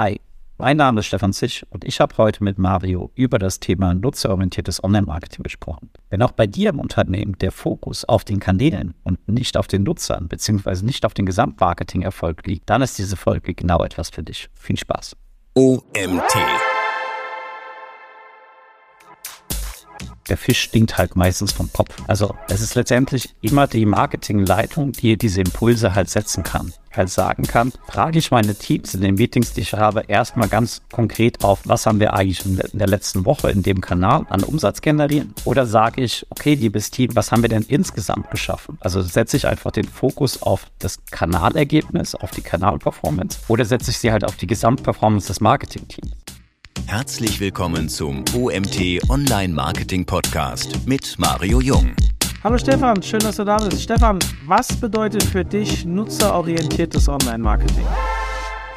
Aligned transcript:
Hi, 0.00 0.20
mein 0.58 0.76
Name 0.76 1.00
ist 1.00 1.06
Stefan 1.06 1.32
Zich 1.32 1.66
und 1.70 1.84
ich 1.84 1.98
habe 1.98 2.16
heute 2.18 2.44
mit 2.44 2.56
Mario 2.56 3.10
über 3.16 3.40
das 3.40 3.58
Thema 3.58 3.94
nutzerorientiertes 3.94 4.84
Online-Marketing 4.84 5.42
gesprochen. 5.42 5.90
Wenn 6.08 6.22
auch 6.22 6.30
bei 6.30 6.46
dir 6.46 6.70
im 6.70 6.78
Unternehmen 6.78 7.36
der 7.40 7.50
Fokus 7.50 8.04
auf 8.04 8.22
den 8.22 8.38
Kanälen 8.38 8.94
und 9.02 9.26
nicht 9.28 9.56
auf 9.56 9.66
den 9.66 9.82
Nutzern 9.82 10.28
bzw. 10.28 10.84
nicht 10.84 11.04
auf 11.04 11.14
den 11.14 11.26
Gesamtmarketing-Erfolg 11.26 12.46
liegt, 12.46 12.70
dann 12.70 12.80
ist 12.80 12.96
diese 12.96 13.16
Folge 13.16 13.54
genau 13.54 13.82
etwas 13.82 14.10
für 14.10 14.22
dich. 14.22 14.48
Viel 14.54 14.78
Spaß. 14.78 15.16
OMT 15.54 16.36
der 20.28 20.36
Fisch 20.36 20.60
stinkt 20.60 20.98
halt 20.98 21.16
meistens 21.16 21.52
vom 21.52 21.72
Kopf. 21.72 21.96
Also 22.06 22.34
es 22.48 22.60
ist 22.60 22.74
letztendlich 22.74 23.34
immer 23.40 23.66
die 23.66 23.86
Marketingleitung, 23.86 24.92
die 24.92 25.16
diese 25.16 25.40
Impulse 25.40 25.94
halt 25.94 26.10
setzen 26.10 26.42
kann. 26.42 26.72
Halt 26.90 27.10
sagen 27.10 27.44
kann, 27.44 27.72
frage 27.86 28.18
ich 28.18 28.30
meine 28.32 28.54
Teams 28.56 28.94
in 28.94 29.02
den 29.02 29.14
Meetings, 29.14 29.52
die 29.52 29.60
ich 29.60 29.74
habe, 29.74 30.04
erstmal 30.08 30.48
ganz 30.48 30.82
konkret 30.90 31.44
auf, 31.44 31.60
was 31.64 31.86
haben 31.86 32.00
wir 32.00 32.14
eigentlich 32.14 32.44
in 32.44 32.78
der 32.78 32.88
letzten 32.88 33.24
Woche 33.24 33.50
in 33.50 33.62
dem 33.62 33.80
Kanal 33.80 34.26
an 34.30 34.42
Umsatz 34.42 34.80
generieren? 34.80 35.32
Oder 35.44 35.66
sage 35.66 36.02
ich, 36.02 36.26
okay, 36.30 36.54
liebes 36.54 36.90
Team, 36.90 37.14
was 37.14 37.30
haben 37.30 37.42
wir 37.42 37.48
denn 37.50 37.64
insgesamt 37.68 38.30
geschaffen? 38.30 38.78
Also 38.80 39.00
setze 39.02 39.36
ich 39.36 39.46
einfach 39.46 39.70
den 39.70 39.86
Fokus 39.86 40.42
auf 40.42 40.66
das 40.80 40.98
Kanalergebnis, 41.10 42.16
auf 42.16 42.32
die 42.32 42.42
Kanalperformance 42.42 43.38
oder 43.46 43.64
setze 43.64 43.90
ich 43.92 43.98
sie 43.98 44.10
halt 44.10 44.24
auf 44.24 44.36
die 44.36 44.48
Gesamtperformance 44.48 45.28
des 45.28 45.40
Marketingteams? 45.40 46.10
Herzlich 46.86 47.40
willkommen 47.40 47.88
zum 47.88 48.24
OMT 48.34 49.00
Online 49.08 49.52
Marketing 49.52 50.04
Podcast 50.04 50.86
mit 50.86 51.16
Mario 51.18 51.60
Jung. 51.60 51.94
Hallo 52.42 52.56
Stefan, 52.58 53.02
schön, 53.02 53.20
dass 53.20 53.36
du 53.36 53.44
da 53.44 53.56
bist. 53.56 53.82
Stefan, 53.82 54.18
was 54.46 54.68
bedeutet 54.76 55.22
für 55.24 55.44
dich 55.44 55.84
nutzerorientiertes 55.84 57.08
Online 57.08 57.38
Marketing? 57.38 57.86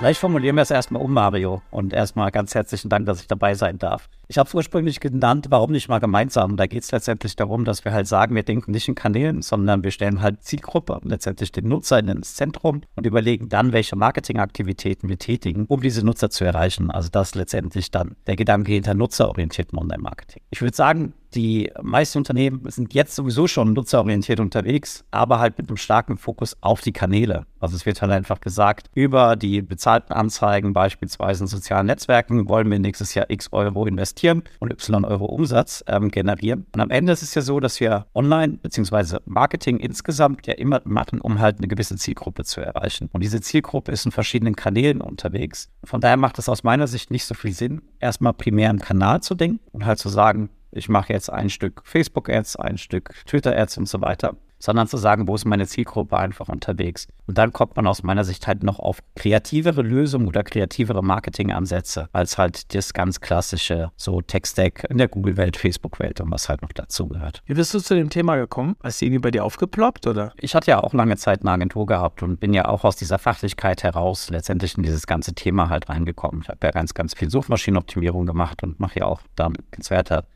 Vielleicht 0.01 0.19
formulieren 0.19 0.55
wir 0.55 0.63
es 0.63 0.71
erstmal 0.71 0.99
um, 0.99 1.13
Mario. 1.13 1.61
Und 1.69 1.93
erstmal 1.93 2.31
ganz 2.31 2.55
herzlichen 2.55 2.89
Dank, 2.89 3.05
dass 3.05 3.21
ich 3.21 3.27
dabei 3.27 3.53
sein 3.53 3.77
darf. 3.77 4.09
Ich 4.29 4.39
habe 4.39 4.47
es 4.47 4.55
ursprünglich 4.55 4.99
genannt, 4.99 5.45
warum 5.51 5.71
nicht 5.71 5.89
mal 5.89 5.99
gemeinsam? 5.99 6.57
Da 6.57 6.65
geht 6.65 6.81
es 6.81 6.91
letztendlich 6.91 7.35
darum, 7.35 7.65
dass 7.65 7.85
wir 7.85 7.93
halt 7.93 8.07
sagen, 8.07 8.33
wir 8.33 8.41
denken 8.41 8.71
nicht 8.71 8.87
in 8.87 8.95
Kanälen, 8.95 9.43
sondern 9.43 9.83
wir 9.83 9.91
stellen 9.91 10.23
halt 10.23 10.41
Zielgruppe, 10.41 10.99
letztendlich 11.03 11.51
den 11.51 11.67
Nutzer 11.67 11.99
ins 11.99 12.33
Zentrum 12.33 12.81
und 12.95 13.05
überlegen 13.05 13.47
dann, 13.47 13.73
welche 13.73 13.95
Marketingaktivitäten 13.95 15.07
wir 15.07 15.19
tätigen, 15.19 15.65
um 15.67 15.81
diese 15.81 16.03
Nutzer 16.03 16.31
zu 16.31 16.45
erreichen. 16.45 16.89
Also 16.89 17.09
das 17.11 17.27
ist 17.27 17.35
letztendlich 17.35 17.91
dann 17.91 18.15
der 18.25 18.37
Gedanke 18.37 18.71
hinter 18.71 18.95
nutzerorientiertem 18.95 19.77
Online-Marketing. 19.77 20.41
Ich 20.49 20.63
würde 20.63 20.75
sagen, 20.75 21.13
die 21.35 21.71
meisten 21.81 22.17
Unternehmen 22.17 22.61
sind 22.69 22.93
jetzt 22.93 23.15
sowieso 23.15 23.47
schon 23.47 23.73
nutzerorientiert 23.73 24.39
unterwegs, 24.39 25.05
aber 25.11 25.39
halt 25.39 25.57
mit 25.57 25.69
einem 25.69 25.77
starken 25.77 26.17
Fokus 26.17 26.57
auf 26.61 26.81
die 26.81 26.91
Kanäle. 26.91 27.45
Also 27.59 27.75
es 27.75 27.85
wird 27.85 28.01
halt 28.01 28.11
einfach 28.11 28.41
gesagt, 28.41 28.89
über 28.95 29.35
die 29.35 29.61
bezahlten 29.61 30.13
Anzeigen, 30.13 30.73
beispielsweise 30.73 31.43
in 31.43 31.47
sozialen 31.47 31.85
Netzwerken, 31.85 32.49
wollen 32.49 32.69
wir 32.69 32.79
nächstes 32.79 33.13
Jahr 33.13 33.29
x 33.29 33.49
Euro 33.51 33.85
investieren 33.85 34.43
und 34.59 34.71
y 34.71 35.05
Euro 35.05 35.25
Umsatz 35.25 35.83
ähm, 35.87 36.09
generieren. 36.09 36.65
Und 36.73 36.81
am 36.81 36.89
Ende 36.89 37.13
ist 37.13 37.21
es 37.21 37.35
ja 37.35 37.41
so, 37.41 37.59
dass 37.59 37.79
wir 37.79 38.07
online 38.13 38.57
bzw. 38.61 39.19
Marketing 39.25 39.77
insgesamt 39.77 40.47
ja 40.47 40.53
immer 40.53 40.81
machen, 40.85 41.21
um 41.21 41.39
halt 41.39 41.59
eine 41.59 41.67
gewisse 41.67 41.95
Zielgruppe 41.95 42.43
zu 42.43 42.61
erreichen. 42.61 43.09
Und 43.13 43.21
diese 43.23 43.41
Zielgruppe 43.41 43.91
ist 43.91 44.05
in 44.05 44.11
verschiedenen 44.11 44.55
Kanälen 44.55 45.01
unterwegs. 45.01 45.69
Von 45.83 46.01
daher 46.01 46.17
macht 46.17 46.39
es 46.39 46.49
aus 46.49 46.63
meiner 46.63 46.87
Sicht 46.87 47.11
nicht 47.11 47.25
so 47.25 47.35
viel 47.35 47.53
Sinn, 47.53 47.81
erstmal 47.99 48.33
primär 48.33 48.69
einen 48.69 48.79
Kanal 48.79 49.21
zu 49.21 49.35
denken 49.35 49.59
und 49.71 49.85
halt 49.85 49.99
zu 49.99 50.09
sagen, 50.09 50.49
ich 50.71 50.89
mache 50.89 51.13
jetzt 51.13 51.29
ein 51.29 51.49
Stück 51.49 51.81
Facebook-Ads, 51.85 52.55
ein 52.57 52.77
Stück 52.77 53.13
Twitter-Ads 53.25 53.77
und 53.77 53.87
so 53.87 54.01
weiter, 54.01 54.35
sondern 54.61 54.87
zu 54.87 54.97
sagen, 54.97 55.27
wo 55.27 55.35
ist 55.35 55.45
meine 55.45 55.67
Zielgruppe 55.67 56.17
einfach 56.17 56.47
unterwegs. 56.47 57.07
Und 57.27 57.37
dann 57.37 57.51
kommt 57.51 57.75
man 57.75 57.87
aus 57.87 58.03
meiner 58.03 58.23
Sicht 58.23 58.47
halt 58.47 58.63
noch 58.63 58.79
auf 58.79 58.99
kreativere 59.15 59.81
Lösungen 59.81 60.27
oder 60.27 60.43
kreativere 60.43 61.03
Marketingansätze 61.03 62.09
als 62.13 62.37
halt 62.37 62.73
das 62.73 62.93
ganz 62.93 63.19
klassische 63.21 63.91
so 63.95 64.21
Tech-Stack 64.21 64.85
in 64.89 64.97
der 64.97 65.07
Google-Welt, 65.07 65.57
Facebook-Welt 65.57 66.21
und 66.21 66.31
was 66.31 66.49
halt 66.49 66.61
noch 66.61 66.71
dazu 66.71 67.07
gehört. 67.07 67.41
Wie 67.45 67.53
bist 67.53 67.73
du 67.73 67.79
zu 67.79 67.95
dem 67.95 68.09
Thema 68.09 68.35
gekommen? 68.35 68.75
Ist 68.83 69.01
die 69.01 69.05
irgendwie 69.05 69.21
bei 69.21 69.31
dir 69.31 69.43
aufgeploppt 69.43 70.07
oder? 70.07 70.33
Ich 70.37 70.55
hatte 70.55 70.71
ja 70.71 70.83
auch 70.83 70.93
lange 70.93 71.17
Zeit 71.17 71.41
eine 71.41 71.51
Agentur 71.51 71.85
gehabt 71.85 72.23
und 72.23 72.39
bin 72.39 72.53
ja 72.53 72.67
auch 72.67 72.83
aus 72.83 72.95
dieser 72.95 73.19
Fachlichkeit 73.19 73.83
heraus 73.83 74.29
letztendlich 74.29 74.77
in 74.77 74.83
dieses 74.83 75.07
ganze 75.07 75.33
Thema 75.33 75.69
halt 75.69 75.89
reingekommen. 75.89 76.41
Ich 76.43 76.49
habe 76.49 76.59
ja 76.63 76.71
ganz, 76.71 76.93
ganz 76.93 77.13
viel 77.13 77.29
Suchmaschinenoptimierung 77.29 78.25
gemacht 78.25 78.63
und 78.63 78.79
mache 78.79 78.99
ja 78.99 79.05
auch 79.05 79.21
dann 79.35 79.53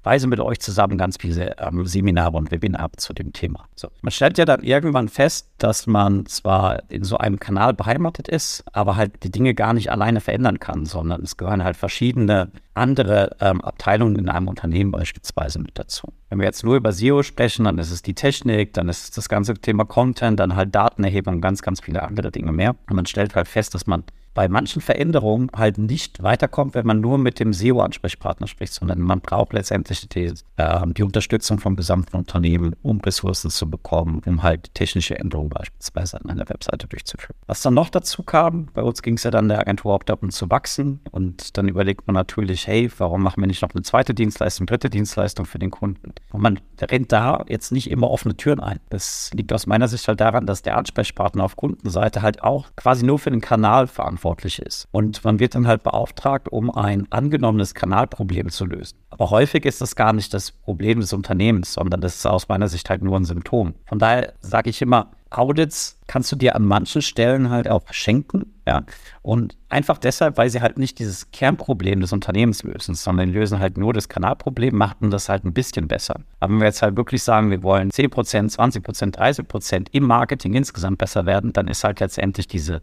Weise 0.03 0.27
mit 0.27 0.39
euch 0.39 0.59
zusammen 0.59 0.97
ganz 0.97 1.17
viele 1.19 1.55
ähm, 1.59 1.85
Seminare 1.85 2.37
und 2.37 2.51
Webinare 2.51 2.91
zu 2.97 3.13
dem 3.13 3.33
Thema. 3.33 3.67
So, 3.75 3.89
man 4.01 4.11
stellt 4.15 4.37
ja 4.37 4.45
dann 4.45 4.63
irgendwann 4.63 5.09
fest, 5.09 5.49
dass 5.57 5.87
man 5.87 6.25
zwar 6.25 6.89
in 6.89 7.03
so 7.03 7.17
einem 7.17 7.39
Kanal 7.39 7.73
beheimatet 7.73 8.27
ist, 8.27 8.63
aber 8.71 8.95
halt 8.95 9.23
die 9.23 9.31
Dinge 9.31 9.53
gar 9.53 9.73
nicht 9.73 9.91
alleine 9.91 10.21
verändern 10.21 10.59
kann, 10.59 10.85
sondern 10.85 11.21
es 11.21 11.37
gehören 11.37 11.63
halt 11.63 11.77
verschiedene 11.77 12.51
andere 12.75 13.35
ähm, 13.39 13.61
Abteilungen 13.61 14.17
in 14.17 14.29
einem 14.29 14.47
Unternehmen 14.47 14.91
beispielsweise 14.91 15.59
mit 15.59 15.77
dazu. 15.77 16.13
Wenn 16.29 16.39
wir 16.39 16.45
jetzt 16.45 16.63
nur 16.63 16.75
über 16.75 16.91
SEO 16.91 17.23
sprechen, 17.23 17.65
dann 17.65 17.77
ist 17.77 17.91
es 17.91 18.01
die 18.01 18.13
Technik, 18.13 18.73
dann 18.73 18.89
ist 18.89 19.03
es 19.03 19.11
das 19.11 19.29
ganze 19.29 19.53
Thema 19.55 19.85
Content, 19.85 20.39
dann 20.39 20.55
halt 20.55 20.75
Datenerhebung, 20.75 21.41
ganz, 21.41 21.61
ganz 21.61 21.81
viele 21.81 22.03
andere 22.03 22.31
Dinge 22.31 22.51
mehr. 22.51 22.75
Und 22.89 22.95
man 22.95 23.05
stellt 23.05 23.35
halt 23.35 23.47
fest, 23.47 23.73
dass 23.73 23.87
man 23.87 24.03
bei 24.35 24.49
manchen 24.49 24.81
Veränderungen 24.81 25.49
halt 25.55 25.79
nicht 25.79 26.21
weiterkommt, 26.21 26.75
wenn 26.75 26.85
man 26.85 26.99
nur 26.99 27.17
mit 27.17 27.39
dem 27.39 27.53
SEO-Ansprechpartner 27.53 28.47
spricht, 28.47 28.73
sondern 28.73 28.99
man 28.99 29.21
braucht 29.21 29.53
letztendlich 29.53 30.07
die, 30.09 30.33
äh, 30.57 30.87
die 30.87 31.03
Unterstützung 31.03 31.57
vom 31.57 31.77
gesamten 31.77 32.17
Unternehmen, 32.17 32.75
um 32.83 32.99
Ressourcen 32.99 33.49
zu 33.49 33.67
bekommen, 33.67 34.21
um 34.25 34.43
halt 34.43 34.73
technische 34.75 35.17
Änderungen 35.17 35.49
beispielsweise 35.49 36.19
an 36.21 36.29
einer 36.29 36.47
Webseite 36.49 36.85
durchzuführen. 36.87 37.35
Was 37.47 37.61
dann 37.61 37.73
noch 37.73 37.89
dazu 37.89 38.23
kam, 38.23 38.67
bei 38.73 38.83
uns 38.83 39.01
ging 39.01 39.15
es 39.15 39.23
ja 39.23 39.31
dann 39.31 39.47
der 39.47 39.61
Agentur 39.61 39.93
auch 39.93 40.03
darum 40.03 40.29
zu 40.29 40.49
wachsen 40.51 40.99
und 41.11 41.57
dann 41.57 41.69
überlegt 41.69 42.05
man 42.05 42.13
natürlich, 42.13 42.64
hey, 42.67 42.89
warum 42.97 43.23
machen 43.23 43.41
wir 43.41 43.47
nicht 43.47 43.61
noch 43.61 43.73
eine 43.73 43.83
zweite 43.83 44.13
Dienstleistung, 44.13 44.67
dritte 44.67 44.89
Dienstleistung 44.89 45.45
für 45.45 45.59
den 45.59 45.71
Kunden? 45.71 46.13
Und 46.31 46.41
man 46.41 46.59
rennt 46.81 47.11
da 47.11 47.43
jetzt 47.47 47.71
nicht 47.71 47.89
immer 47.89 48.09
offene 48.09 48.35
Türen 48.35 48.59
ein. 48.59 48.79
Das 48.89 49.31
liegt 49.33 49.53
aus 49.53 49.67
meiner 49.67 49.87
Sicht 49.87 50.07
halt 50.07 50.19
daran, 50.19 50.45
dass 50.45 50.61
der 50.61 50.77
Ansprechpartner 50.77 51.43
auf 51.43 51.55
Kundenseite 51.55 52.21
halt 52.21 52.43
auch 52.43 52.67
quasi 52.75 53.05
nur 53.05 53.19
für 53.19 53.31
den 53.31 53.41
Kanal 53.41 53.87
verantwortlich 53.87 54.59
ist. 54.59 54.87
Und 54.91 55.23
man 55.23 55.39
wird 55.39 55.55
dann 55.55 55.67
halt 55.67 55.83
beauftragt, 55.83 56.49
um 56.49 56.69
ein 56.69 57.07
angenommenes 57.11 57.73
Kanalproblem 57.73 58.49
zu 58.49 58.65
lösen. 58.65 58.97
Aber 59.09 59.29
häufig 59.29 59.65
ist 59.65 59.81
das 59.81 59.95
gar 59.95 60.13
nicht 60.13 60.33
das 60.33 60.51
Problem 60.51 60.99
des 60.99 61.13
Unternehmens, 61.13 61.73
sondern 61.73 62.01
das 62.01 62.15
ist 62.15 62.25
aus 62.25 62.49
meiner 62.49 62.67
Sicht 62.67 62.89
halt 62.89 63.01
nur 63.01 63.17
ein 63.17 63.25
Symptom. 63.25 63.75
Von 63.85 63.99
daher 63.99 64.33
sage 64.41 64.69
ich 64.69 64.81
immer, 64.81 65.11
Audits 65.29 65.99
kannst 66.07 66.31
du 66.31 66.35
dir 66.35 66.55
an 66.55 66.65
manchen 66.65 67.01
Stellen 67.01 67.49
halt 67.49 67.69
auch 67.69 67.83
schenken, 67.91 68.53
ja. 68.67 68.83
Und 69.21 69.57
einfach 69.69 69.97
deshalb, 69.97 70.37
weil 70.37 70.49
sie 70.49 70.61
halt 70.61 70.77
nicht 70.77 70.99
dieses 70.99 71.31
Kernproblem 71.31 71.99
des 71.99 72.13
Unternehmens 72.13 72.63
lösen, 72.63 72.95
sondern 72.95 73.29
lösen 73.29 73.59
halt 73.59 73.77
nur 73.77 73.91
das 73.91 74.07
Kanalproblem, 74.07 74.75
machten 74.75 75.09
das 75.09 75.27
halt 75.29 75.43
ein 75.43 75.53
bisschen 75.53 75.87
besser. 75.87 76.21
Aber 76.39 76.53
wenn 76.53 76.59
wir 76.59 76.67
jetzt 76.67 76.81
halt 76.81 76.95
wirklich 76.95 77.23
sagen, 77.23 77.51
wir 77.51 77.63
wollen 77.63 77.89
10%, 77.89 78.55
20%, 78.55 79.15
30% 79.15 79.87
im 79.91 80.03
Marketing 80.03 80.53
insgesamt 80.53 80.99
besser 80.99 81.25
werden, 81.25 81.53
dann 81.53 81.67
ist 81.67 81.83
halt 81.83 81.99
letztendlich 81.99 82.47
diese 82.47 82.81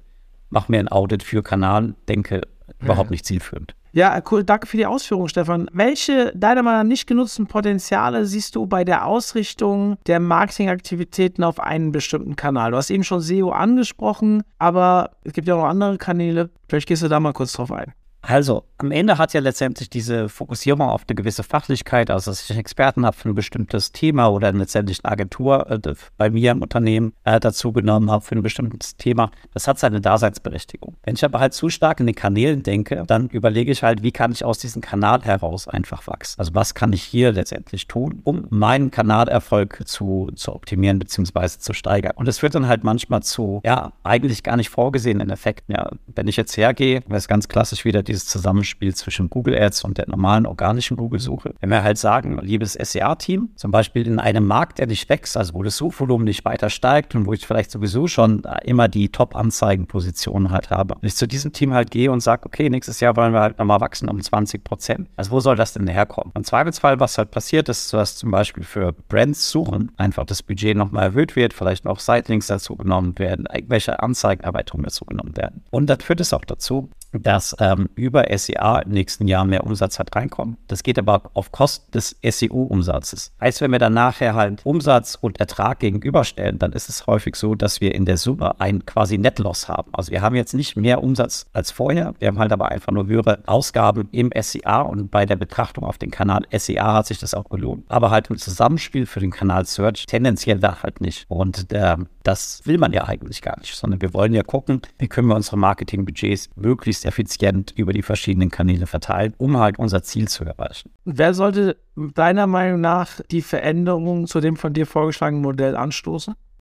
mach 0.53 0.69
mir 0.69 0.79
ein 0.79 0.89
Audit 0.89 1.23
für 1.23 1.43
Kanal, 1.43 1.95
denke, 2.09 2.43
überhaupt 2.79 3.11
nicht 3.11 3.25
zielführend. 3.25 3.75
Ja, 3.95 4.23
cool. 4.31 4.43
Danke 4.43 4.67
für 4.67 4.79
die 4.79 4.87
Ausführung, 4.87 5.29
Stefan. 5.29 5.69
Welche 5.73 6.33
deiner 6.35 6.63
Meinung 6.63 6.81
nach 6.81 6.89
nicht 6.89 7.07
genutzten 7.07 7.47
Potenziale 7.47 8.25
siehst 8.25 8.57
du 8.57 8.67
bei 8.67 8.85
der 8.85 9.07
Ausrichtung 9.07 9.99
der 10.07 10.19
Marketingaktivitäten 10.19 11.45
auf 11.45 11.61
einen 11.61 11.93
bestimmten 11.93 12.35
Kanal? 12.35 12.71
Du 12.71 12.79
hast 12.79 12.91
eben 12.91 13.05
schon 13.05 13.21
SEO 13.21 13.51
angesprochen, 13.51 14.45
aber 14.59 15.11
es 15.25 15.35
gibt 15.35 15.47
ja 15.47 15.57
auch 15.57 15.63
noch 15.63 15.69
andere 15.69 15.99
Kanäle. 15.99 16.49
Vielleicht 16.69 16.89
gehst 16.89 17.03
du 17.03 17.09
da 17.09 17.21
mal 17.21 17.35
kurz 17.35 17.53
drauf 17.53 17.71
ein. 17.71 17.93
Also, 18.23 18.65
am 18.79 18.93
Ende 18.93 19.19
hat 19.19 19.33
ja 19.35 19.41
letztendlich 19.41 19.91
diese 19.91 20.29
Fokussierung 20.29 20.81
auf 20.83 21.03
eine 21.09 21.17
gewisse 21.17 21.43
Fachlichkeit, 21.43 22.09
also 22.09 22.31
dass 22.31 22.45
ich 22.45 22.51
einen 22.51 22.61
Experten 22.61 23.05
habe 23.05 23.17
für 23.17 23.29
ein 23.29 23.35
bestimmtes 23.35 23.91
Thema 23.91 24.29
oder 24.29 24.53
letztendlich 24.53 25.05
eine 25.05 25.13
Agentur 25.13 25.69
äh, 25.71 25.95
bei 26.17 26.31
mir 26.31 26.53
im 26.53 26.63
Unternehmen 26.63 27.15
äh, 27.25 27.41
dazu 27.41 27.73
genommen 27.73 28.11
habe 28.11 28.25
für 28.25 28.37
ein 28.37 28.43
bestimmtes 28.43 28.97
Thema, 28.97 29.33
das 29.55 29.67
hat 29.67 29.81
seine 29.81 30.01
Daseinsberechtigung. 30.01 30.97
Wenn 31.03 31.15
ich 31.15 31.25
aber 31.25 31.41
halt 31.41 31.53
zu 31.53 31.69
stark 31.69 31.99
in 31.99 32.07
den 32.07 32.15
Kanälen 32.15 32.63
denke, 32.63 33.03
dann 33.07 33.29
überlege 33.29 33.73
ich 33.73 33.83
halt, 33.83 34.05
wie 34.05 34.13
kann 34.13 34.31
ich 34.31 34.45
aus 34.45 34.59
diesem 34.59 34.83
Kanal 34.83 35.23
heraus 35.23 35.67
einfach 35.67 36.07
wachsen? 36.07 36.39
Also, 36.39 36.55
was 36.55 36.75
kann 36.75 36.93
ich 36.93 37.03
hier 37.03 37.33
letztendlich 37.33 37.89
tun, 37.89 38.21
um 38.23 38.47
meinen 38.51 38.93
Kanalerfolg 38.93 39.83
zu, 39.87 40.31
zu 40.37 40.55
optimieren 40.55 41.01
bzw. 41.01 41.59
zu 41.59 41.73
steigern? 41.73 42.13
Und 42.15 42.29
es 42.29 42.39
führt 42.39 42.55
dann 42.55 42.69
halt 42.69 42.85
manchmal 42.85 43.23
zu, 43.23 43.61
ja, 43.65 43.93
eigentlich 44.05 44.45
gar 44.45 44.57
nicht 44.57 44.71
vorgesehenen 44.71 45.31
Effekten. 45.31 45.75
Ja, 45.75 45.91
wenn 46.15 46.29
ich 46.29 46.37
jetzt 46.37 46.57
hergehe, 46.57 47.03
wäre 47.07 47.19
es 47.19 47.27
ganz 47.29 47.49
klassisch 47.49 47.85
wieder 47.85 48.03
die 48.03 48.12
dieses 48.13 48.27
Zusammenspiel 48.27 48.95
zwischen 48.95 49.31
Google 49.31 49.61
Ads 49.61 49.85
und 49.85 49.99
der 49.99 50.09
normalen 50.09 50.47
organischen 50.47 50.97
Google-Suche. 50.97 51.55
Wenn 51.61 51.71
wir 51.71 51.83
halt 51.83 51.99
sagen, 51.99 52.39
liebes 52.43 52.75
SEA-Team, 52.75 53.51
zum 53.57 53.71
Beispiel 53.71 54.07
in 54.07 54.19
einem 54.19 54.47
Markt, 54.47 54.79
der 54.79 54.87
nicht 54.87 55.09
wächst, 55.09 55.37
also 55.37 55.55
wo 55.55 55.63
das 55.63 55.77
Suchvolumen 55.77 56.25
nicht 56.25 56.45
weiter 56.45 56.69
steigt 56.69 57.15
und 57.15 57.27
wo 57.27 57.33
ich 57.33 57.47
vielleicht 57.47 57.71
sowieso 57.71 58.07
schon 58.07 58.43
immer 58.65 58.89
die 58.89 59.09
Top-Anzeigenpositionen 59.09 60.51
halt 60.51 60.71
habe, 60.71 60.97
wenn 61.01 61.09
ich 61.09 61.17
zu 61.17 61.27
diesem 61.27 61.53
Team 61.53 61.73
halt 61.73 61.91
gehe 61.91 62.13
und 62.13 62.21
sage, 62.21 62.45
okay, 62.45 62.69
nächstes 62.69 63.01
Jahr 63.01 63.17
wollen 63.17 63.33
wir 63.33 63.41
halt 63.41 63.59
nochmal 63.59 63.81
wachsen 63.81 64.09
um 64.09 64.21
20 64.21 64.63
Prozent. 64.63 65.09
Also 65.17 65.31
wo 65.31 65.41
soll 65.41 65.57
das 65.57 65.73
denn 65.73 65.87
herkommen? 65.87 66.33
Im 66.35 66.45
Zweifelsfall, 66.45 67.01
was 67.01 67.17
halt 67.17 67.31
passiert 67.31 67.69
ist, 67.69 67.93
dass 67.95 68.17
zum 68.17 68.31
Beispiel 68.31 68.65
für 68.65 68.93
Brands 68.93 69.51
suchen 69.51 69.93
einfach 69.97 70.27
das 70.27 70.43
Budget 70.43 70.77
nochmal 70.77 71.05
erhöht 71.05 71.35
wird, 71.35 71.55
vielleicht 71.55 71.87
noch 71.87 71.99
Sitelinks 71.99 72.49
dazu 72.49 72.77
genommen 72.77 73.19
werden, 73.19 73.47
irgendwelche 73.53 74.03
Anzeigenerweiterungen 74.03 74.85
dazu 74.85 75.07
genommen 75.07 75.37
werden. 75.37 75.63
Und 75.71 75.87
das 75.87 76.03
führt 76.03 76.21
es 76.21 76.35
auch 76.35 76.45
dazu, 76.45 76.91
dass 77.13 77.55
ähm, 77.59 77.89
über 77.95 78.27
SEA 78.37 78.81
im 78.81 78.91
nächsten 78.91 79.29
Jahr 79.29 79.45
mehr 79.45 79.65
Umsatz 79.65 79.99
hat 79.99 80.15
reinkommen. 80.15 80.57
Das 80.69 80.83
geht 80.83 80.99
aber 80.99 81.31
auf 81.35 81.53
Kosten 81.53 81.91
des 81.93 82.17
SEO-Umsatzes. 82.23 83.33
Heißt, 83.41 83.61
wenn 83.61 83.73
wir 83.73 83.79
dann 83.79 83.95
nachher 83.95 84.35
halt 84.35 84.65
Umsatz 84.65 85.17
und 85.21 85.41
Ertrag 85.41 85.81
gegenüberstellen, 85.81 86.59
dann 86.59 86.73
ist 86.73 86.89
es 86.89 87.07
häufig 87.07 87.37
so, 87.37 87.55
dass 87.55 87.81
wir 87.81 87.95
in 87.95 88.05
der 88.05 88.17
Summe 88.17 88.61
ein 88.61 88.87
quasi 88.87 89.19
Net-Loss 89.19 89.69
haben. 89.69 89.91
Also 89.95 90.13
wir 90.13 90.23
haben 90.23 90.35
jetzt 90.37 90.55
nicht 90.55 90.77
mehr 90.77 91.03
Umsatz 91.03 91.47
als 91.53 91.71
vorher, 91.71 92.15
wir 92.19 92.29
haben 92.29 92.39
halt 92.39 92.53
aber 92.53 92.71
einfach 92.71 92.93
nur 92.93 93.07
höhere 93.07 93.41
Ausgaben 93.47 94.09
im 94.13 94.31
SEA 94.41 94.83
und 94.83 95.11
bei 95.11 95.27
der 95.27 95.37
Betrachtung 95.37 95.85
auf 95.85 95.99
den 95.99 96.11
Kanal 96.11 96.43
SEA 96.53 96.95
hat 96.95 97.07
sich 97.07 97.19
das 97.19 97.35
auch 97.35 97.49
gelohnt. 97.49 97.85
Aber 97.89 98.11
halt 98.11 98.31
im 98.31 98.39
Zusammenspiel 98.39 99.07
für 99.07 99.21
den 99.21 99.31
Kanal 99.31 99.67
Search 99.67 100.07
tendenziell 100.07 100.59
da 100.59 100.83
halt 100.83 101.01
nicht. 101.01 101.27
Und 101.29 101.73
äh, 101.73 101.97
das 102.23 102.63
will 102.65 102.79
man 102.79 102.93
ja 102.93 103.05
eigentlich 103.05 103.43
gar 103.43 103.59
nicht, 103.59 103.75
sondern 103.75 104.01
wir 104.01 104.15
wollen 104.15 104.33
ja 104.33 104.43
gucken, 104.43 104.83
wie 104.99 105.09
können 105.09 105.29
wir 105.29 105.37
unsere 105.37 105.57
Marketingbudgets 105.57 106.51
möglichst 106.57 107.02
effizient 107.05 107.73
über 107.77 107.93
die 107.93 108.03
verschiedenen 108.03 108.51
Kanäle 108.51 108.87
verteilen, 108.87 109.35
um 109.39 109.59
halt 109.59 109.79
unser 109.79 110.03
Ziel 110.03 110.29
zu 110.29 110.45
erreichen. 110.45 110.91
Wer 111.05 111.35
sollte 111.35 111.77
deiner 111.97 112.47
Meinung 112.47 112.81
nach 112.81 113.21
die 113.31 113.43
Veränderungen 113.43 114.27
zu 114.27 114.41
dem 114.41 114.57
von 114.57 114.73
dir 114.73 114.87
vorgeschlagenen 114.87 115.43
Modell 115.43 115.77
anstoßen? 115.77 116.35